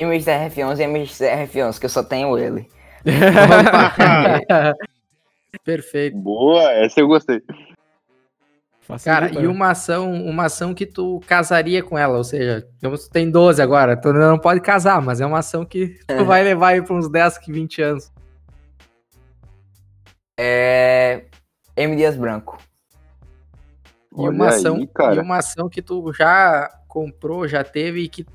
MXRF11 0.00 0.80
e 0.80 0.84
MXRF11, 0.84 1.78
que 1.78 1.86
eu 1.86 1.90
só 1.90 2.02
tenho 2.02 2.38
ele. 2.38 2.68
Perfeito. 5.64 6.16
Boa, 6.16 6.72
essa 6.72 7.00
eu 7.00 7.08
gostei. 7.08 7.40
Cara, 8.98 9.30
e 9.40 9.46
uma 9.46 9.70
ação, 9.70 10.12
uma 10.12 10.46
ação 10.46 10.74
que 10.74 10.86
tu 10.86 11.20
casaria 11.26 11.82
com 11.82 11.98
ela, 11.98 12.18
ou 12.18 12.24
seja, 12.24 12.66
tu 12.80 13.10
tem 13.10 13.30
12 13.30 13.60
agora, 13.62 13.96
tu 13.96 14.12
não 14.12 14.38
pode 14.38 14.60
casar, 14.60 15.00
mas 15.00 15.20
é 15.20 15.26
uma 15.26 15.38
ação 15.38 15.64
que 15.64 15.98
tu 16.06 16.24
vai 16.24 16.42
levar 16.42 16.68
aí 16.68 16.82
para 16.82 16.94
uns 16.94 17.08
10, 17.08 17.40
20 17.46 17.82
anos. 17.82 18.12
É. 20.38 21.24
M. 21.76 21.96
Dias 21.96 22.16
Branco. 22.16 22.58
E 24.14 24.28
uma, 24.28 24.48
ação, 24.48 24.76
aí, 24.76 25.16
e 25.16 25.20
uma 25.20 25.38
ação 25.38 25.68
que 25.70 25.80
tu 25.80 26.12
já 26.12 26.68
comprou, 26.86 27.48
já 27.48 27.64
teve 27.64 28.00
e 28.02 28.08
que 28.08 28.26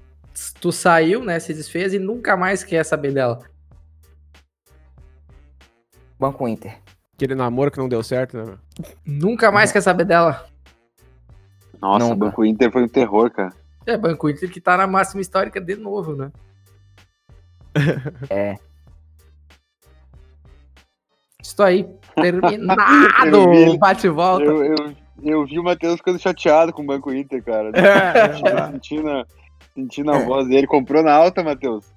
tu 0.59 0.71
saiu, 0.71 1.23
né, 1.23 1.39
se 1.39 1.53
desfez 1.53 1.93
e 1.93 1.99
nunca 1.99 2.35
mais 2.35 2.63
quer 2.63 2.83
saber 2.83 3.13
dela. 3.13 3.39
Banco 6.19 6.47
Inter. 6.47 6.79
Aquele 7.17 7.33
namoro 7.33 7.71
que 7.71 7.79
não 7.79 7.89
deu 7.89 8.03
certo, 8.03 8.37
né? 8.37 8.53
Nunca 9.03 9.51
mais 9.51 9.71
quer 9.71 9.81
saber 9.81 10.05
dela. 10.05 10.45
Nossa, 11.81 12.05
Nunca. 12.05 12.15
Banco 12.15 12.45
Inter 12.45 12.71
foi 12.71 12.83
um 12.83 12.87
terror, 12.87 13.31
cara. 13.31 13.51
É, 13.87 13.97
Banco 13.97 14.29
Inter 14.29 14.51
que 14.51 14.61
tá 14.61 14.77
na 14.77 14.85
máxima 14.85 15.19
histórica 15.19 15.59
de 15.59 15.75
novo, 15.75 16.15
né? 16.15 16.31
É. 18.29 18.55
Estou 21.41 21.65
aí. 21.65 21.89
Terminado! 22.13 23.77
Bate 23.81 24.05
e 24.05 24.09
volta. 24.11 24.43
Eu, 24.43 24.63
eu, 24.63 24.95
eu 25.23 25.45
vi 25.47 25.57
o 25.57 25.63
Matheus 25.63 25.95
ficando 25.95 26.19
chateado 26.19 26.71
com 26.71 26.83
o 26.83 26.85
Banco 26.85 27.11
Inter, 27.11 27.43
cara. 27.43 27.71
É, 27.73 28.69
sentindo, 28.71 29.25
sentindo 29.73 30.11
a 30.11 30.19
voz 30.19 30.47
dele. 30.47 30.67
Comprou 30.67 31.01
na 31.01 31.13
alta, 31.13 31.43
Matheus? 31.43 31.91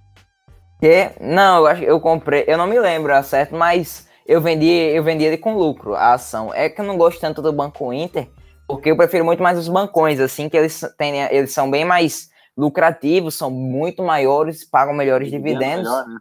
Que? 0.81 1.11
Não, 1.21 1.59
eu 1.59 1.67
acho 1.67 1.83
que 1.83 1.91
eu 1.91 2.01
comprei. 2.01 2.45
Eu 2.47 2.57
não 2.57 2.67
me 2.67 2.81
lembro, 2.81 3.13
é 3.13 3.23
certo, 3.23 3.55
mas 3.55 4.09
eu 4.31 4.41
vendi, 4.41 4.71
eu 4.71 5.03
vendi 5.03 5.25
ele 5.25 5.37
com 5.37 5.57
lucro, 5.57 5.97
a 5.97 6.13
ação. 6.13 6.55
É 6.55 6.69
que 6.69 6.81
eu 6.81 6.85
não 6.85 6.97
gosto 6.97 7.21
tanto 7.21 7.43
do 7.43 7.53
Banco 7.53 7.93
Inter, 7.93 8.29
porque 8.65 8.89
eu 8.89 8.97
prefiro 8.97 9.25
muito 9.25 9.43
mais 9.43 9.59
os 9.59 9.69
bancões, 9.69 10.21
assim, 10.21 10.49
que 10.49 10.57
eles, 10.57 10.81
têm, 10.97 11.21
eles 11.33 11.53
são 11.53 11.69
bem 11.69 11.85
mais 11.85 12.31
lucrativos, 12.57 13.35
são 13.35 13.51
muito 13.51 14.05
maiores, 14.05 14.65
pagam 14.65 14.95
melhores 14.95 15.27
é 15.27 15.31
dividendos. 15.33 15.91
Melhor, 15.91 16.07
né? 16.07 16.21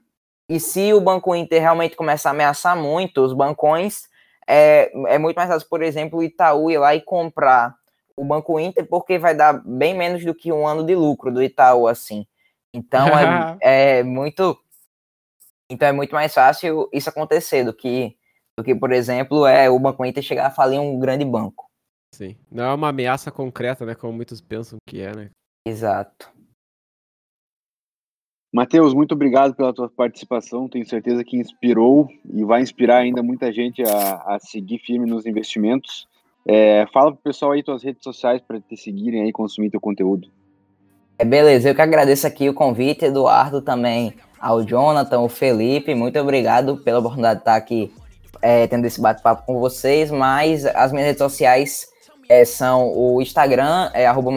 E 0.49 0.59
se 0.59 0.91
o 0.91 0.99
Banco 0.99 1.35
Inter 1.35 1.61
realmente 1.61 1.95
começar 1.95 2.29
a 2.29 2.31
ameaçar 2.31 2.75
muito 2.75 3.21
os 3.21 3.31
bancões, 3.31 4.09
é, 4.47 4.91
é 5.07 5.19
muito 5.19 5.35
mais 5.35 5.47
fácil, 5.47 5.69
por 5.69 5.83
exemplo, 5.83 6.17
o 6.17 6.23
Itaú 6.23 6.71
ir 6.71 6.79
lá 6.79 6.95
e 6.95 7.01
comprar 7.01 7.75
o 8.17 8.25
Banco 8.25 8.59
Inter, 8.59 8.87
porque 8.87 9.19
vai 9.19 9.35
dar 9.35 9.61
bem 9.63 9.95
menos 9.95 10.25
do 10.25 10.33
que 10.33 10.51
um 10.51 10.65
ano 10.65 10.83
de 10.83 10.95
lucro 10.95 11.31
do 11.31 11.43
Itaú, 11.43 11.87
assim. 11.87 12.25
Então 12.73 13.07
é, 13.09 13.57
é 13.99 14.03
muito. 14.03 14.57
Então 15.69 15.87
é 15.87 15.91
muito 15.91 16.13
mais 16.13 16.33
fácil 16.33 16.89
isso 16.91 17.09
acontecer 17.09 17.63
do 17.63 17.73
que, 17.73 18.15
do 18.57 18.63
que, 18.63 18.73
por 18.73 18.91
exemplo, 18.91 19.45
é 19.45 19.69
o 19.69 19.79
Banco 19.79 20.03
Inter 20.03 20.23
chegar 20.23 20.47
a 20.47 20.51
falir 20.51 20.79
um 20.79 20.97
grande 20.99 21.23
banco. 21.23 21.69
Sim. 22.13 22.35
Não 22.51 22.63
é 22.63 22.73
uma 22.73 22.89
ameaça 22.89 23.31
concreta, 23.31 23.85
né? 23.85 23.93
Como 23.93 24.13
muitos 24.13 24.41
pensam 24.41 24.79
que 24.87 24.99
é, 24.99 25.15
né? 25.15 25.29
Exato. 25.67 26.31
Matheus, 28.51 28.95
muito 28.95 29.11
obrigado 29.11 29.53
pela 29.53 29.71
tua 29.71 29.87
participação. 29.87 30.67
Tenho 30.67 30.87
certeza 30.87 31.23
que 31.23 31.37
inspirou 31.37 32.09
e 32.33 32.43
vai 32.43 32.63
inspirar 32.63 32.97
ainda 32.97 33.21
muita 33.21 33.53
gente 33.53 33.83
a, 33.83 34.35
a 34.35 34.39
seguir 34.39 34.79
firme 34.79 35.05
nos 35.05 35.27
investimentos. 35.27 36.07
É, 36.47 36.87
fala 36.91 37.11
pro 37.11 37.21
pessoal 37.21 37.51
aí 37.51 37.61
tuas 37.61 37.83
redes 37.83 38.01
sociais 38.03 38.41
para 38.41 38.59
te 38.59 38.75
seguirem 38.75 39.21
aí 39.21 39.31
consumir 39.31 39.69
teu 39.69 39.79
conteúdo. 39.79 40.31
É, 41.19 41.25
beleza, 41.25 41.69
eu 41.69 41.75
que 41.75 41.81
agradeço 41.81 42.25
aqui 42.25 42.49
o 42.49 42.53
convite, 42.53 43.05
Eduardo, 43.05 43.61
também 43.61 44.15
ao 44.39 44.63
Jonathan, 44.63 45.19
o 45.19 45.29
Felipe. 45.29 45.93
Muito 45.95 46.19
obrigado 46.19 46.77
pela 46.77 46.99
oportunidade 46.99 47.35
de 47.35 47.41
estar 47.41 47.55
aqui 47.55 47.93
é, 48.41 48.67
tendo 48.67 48.85
esse 48.85 49.01
bate-papo 49.01 49.45
com 49.45 49.59
vocês. 49.59 50.11
Mas 50.11 50.65
as 50.65 50.91
minhas 50.91 51.07
redes 51.07 51.19
sociais 51.19 51.87
é, 52.27 52.45
são 52.45 52.93
o 52.95 53.21
Instagram, 53.21 53.89
é 53.93 54.05
arroba 54.05 54.31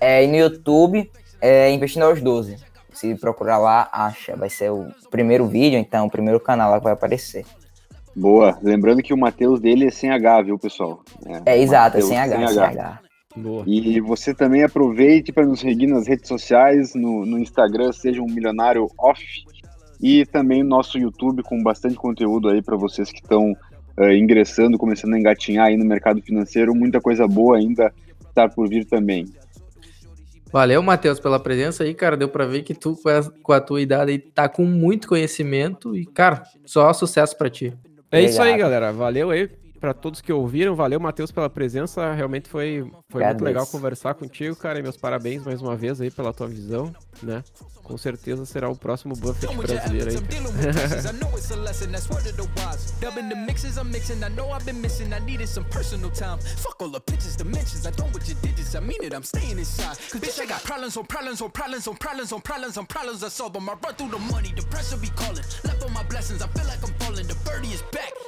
é, 0.00 0.24
e 0.24 0.26
no 0.26 0.36
YouTube 0.36 1.10
é 1.40 1.70
Investidores 1.70 2.22
12. 2.22 2.56
Se 2.92 3.14
procurar 3.16 3.58
lá, 3.58 3.88
acha. 3.92 4.36
Vai 4.36 4.48
ser 4.48 4.70
o 4.70 4.86
primeiro 5.10 5.46
vídeo, 5.46 5.78
então, 5.78 6.06
o 6.06 6.10
primeiro 6.10 6.40
canal 6.40 6.70
lá 6.70 6.78
que 6.78 6.84
vai 6.84 6.92
aparecer. 6.92 7.44
Boa. 8.14 8.58
Lembrando 8.62 9.02
que 9.02 9.12
o 9.12 9.16
Matheus 9.16 9.60
dele 9.60 9.86
é 9.86 9.90
sem 9.90 10.10
H, 10.10 10.42
viu, 10.42 10.58
pessoal? 10.58 11.00
É, 11.44 11.54
é 11.54 11.58
exato, 11.60 11.96
Mateus, 11.96 12.04
é 12.04 12.08
sem 12.08 12.18
H, 12.18 12.36
sem 12.36 12.44
H. 12.44 12.52
Sem 12.52 12.80
H. 12.80 13.03
Boa. 13.36 13.64
E 13.66 14.00
você 14.00 14.32
também 14.32 14.62
aproveite 14.62 15.32
para 15.32 15.44
nos 15.44 15.60
seguir 15.60 15.88
nas 15.88 16.06
redes 16.06 16.28
sociais, 16.28 16.94
no, 16.94 17.26
no 17.26 17.38
Instagram, 17.38 17.92
seja 17.92 18.22
um 18.22 18.26
milionário 18.26 18.88
off, 18.98 19.22
e 20.00 20.24
também 20.26 20.62
no 20.62 20.68
nosso 20.68 20.98
YouTube 20.98 21.42
com 21.42 21.62
bastante 21.62 21.96
conteúdo 21.96 22.48
aí 22.48 22.62
para 22.62 22.76
vocês 22.76 23.10
que 23.10 23.20
estão 23.20 23.52
uh, 23.98 24.12
ingressando, 24.12 24.78
começando 24.78 25.14
a 25.14 25.18
engatinhar 25.18 25.66
aí 25.66 25.76
no 25.76 25.84
mercado 25.84 26.22
financeiro, 26.22 26.74
muita 26.74 27.00
coisa 27.00 27.26
boa 27.26 27.56
ainda 27.56 27.92
está 28.28 28.48
por 28.48 28.68
vir 28.68 28.84
também. 28.84 29.26
Valeu, 30.52 30.80
Matheus, 30.84 31.18
pela 31.18 31.40
presença 31.40 31.82
aí, 31.82 31.92
cara. 31.92 32.16
Deu 32.16 32.28
para 32.28 32.46
ver 32.46 32.62
que 32.62 32.74
tu, 32.74 32.96
com 33.42 33.52
a 33.52 33.60
tua 33.60 33.82
idade, 33.82 34.12
aí, 34.12 34.18
tá 34.18 34.48
com 34.48 34.64
muito 34.64 35.08
conhecimento 35.08 35.96
e, 35.96 36.06
cara, 36.06 36.44
só 36.64 36.92
sucesso 36.92 37.36
para 37.36 37.50
ti. 37.50 37.66
É 38.12 38.18
Obrigado. 38.18 38.30
isso 38.30 38.40
aí, 38.40 38.56
galera. 38.56 38.92
Valeu 38.92 39.30
aí 39.30 39.50
para 39.84 39.92
todos 39.92 40.22
que 40.22 40.32
ouviram. 40.32 40.74
Valeu, 40.74 40.98
Matheus, 40.98 41.30
pela 41.30 41.50
presença. 41.50 42.14
Realmente 42.14 42.48
foi, 42.48 42.90
foi 43.10 43.22
muito 43.22 43.44
legal 43.44 43.66
conversar 43.66 44.14
contigo, 44.14 44.56
cara. 44.56 44.78
E 44.78 44.82
meus 44.82 44.96
parabéns 44.96 45.44
mais 45.44 45.60
uma 45.60 45.76
vez 45.76 46.00
aí 46.00 46.10
pela 46.10 46.32
tua 46.32 46.46
visão, 46.46 46.90
né? 47.22 47.44
Com 47.84 47.98
certeza 47.98 48.46
será 48.46 48.68
o 48.70 48.74
próximo 48.74 49.14
Buffett 49.14 49.54
brasileiro 49.54 50.10
aí. 50.10 50.16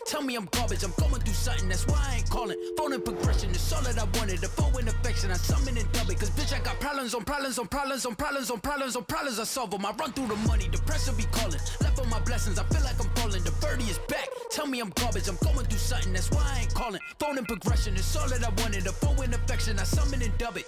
Tell 0.06 0.22
me 0.22 0.36
I'm 0.36 0.46
garbage, 0.52 0.84
I'm 0.84 0.92
going 1.00 1.20
through 1.20 1.34
something, 1.34 1.68
that's 1.68 1.84
why 1.88 1.98
I 1.98 2.16
ain't 2.18 2.30
calling. 2.30 2.56
Phone 2.78 2.92
and 2.92 3.04
progression 3.04 3.50
is 3.50 3.72
all 3.72 3.82
that 3.82 3.98
I 3.98 4.04
wanted. 4.16 4.38
The 4.38 4.46
phone 4.46 4.78
in 4.78 4.86
affection, 4.86 5.32
I 5.32 5.34
summon 5.34 5.76
and 5.76 5.90
dub 5.90 6.08
it. 6.08 6.20
Cause 6.20 6.30
bitch, 6.30 6.54
I 6.54 6.62
got 6.62 6.78
problems 6.78 7.12
on 7.12 7.24
problems 7.24 7.58
on 7.58 7.66
problems 7.66 8.06
on 8.06 8.14
problems 8.14 8.50
on 8.52 8.60
problems 8.60 8.75
on 8.82 9.04
problems. 9.04 9.38
I 9.40 9.44
solve 9.44 9.70
them. 9.70 9.84
I 9.86 9.92
run 9.92 10.12
through 10.12 10.28
the 10.28 10.36
money, 10.48 10.68
the 10.68 10.78
pressure 10.78 11.12
be 11.12 11.24
calling. 11.32 11.60
Left 11.80 11.98
on 12.00 12.08
my 12.10 12.20
blessings, 12.20 12.58
I 12.58 12.64
feel 12.64 12.82
like 12.82 12.98
I'm 13.00 13.10
falling. 13.16 13.42
The 13.42 13.52
birdie 13.60 13.84
is 13.84 13.98
back. 14.08 14.28
Tell 14.50 14.66
me 14.66 14.80
I'm 14.80 14.90
garbage, 14.90 15.28
I'm 15.28 15.38
going 15.42 15.66
through 15.66 15.78
something, 15.78 16.12
that's 16.12 16.30
why 16.30 16.42
I 16.44 16.60
ain't 16.60 16.74
calling. 16.74 17.00
Phone 17.18 17.38
and 17.38 17.46
progression 17.46 17.94
it's 17.94 18.16
all 18.16 18.28
that 18.28 18.44
I 18.44 18.50
wanted. 18.62 18.84
The 18.84 18.92
phone 18.92 19.24
in 19.24 19.34
affection, 19.34 19.78
I 19.78 19.84
summon 19.84 20.22
and 20.22 20.36
dub 20.38 20.56
it. 20.56 20.66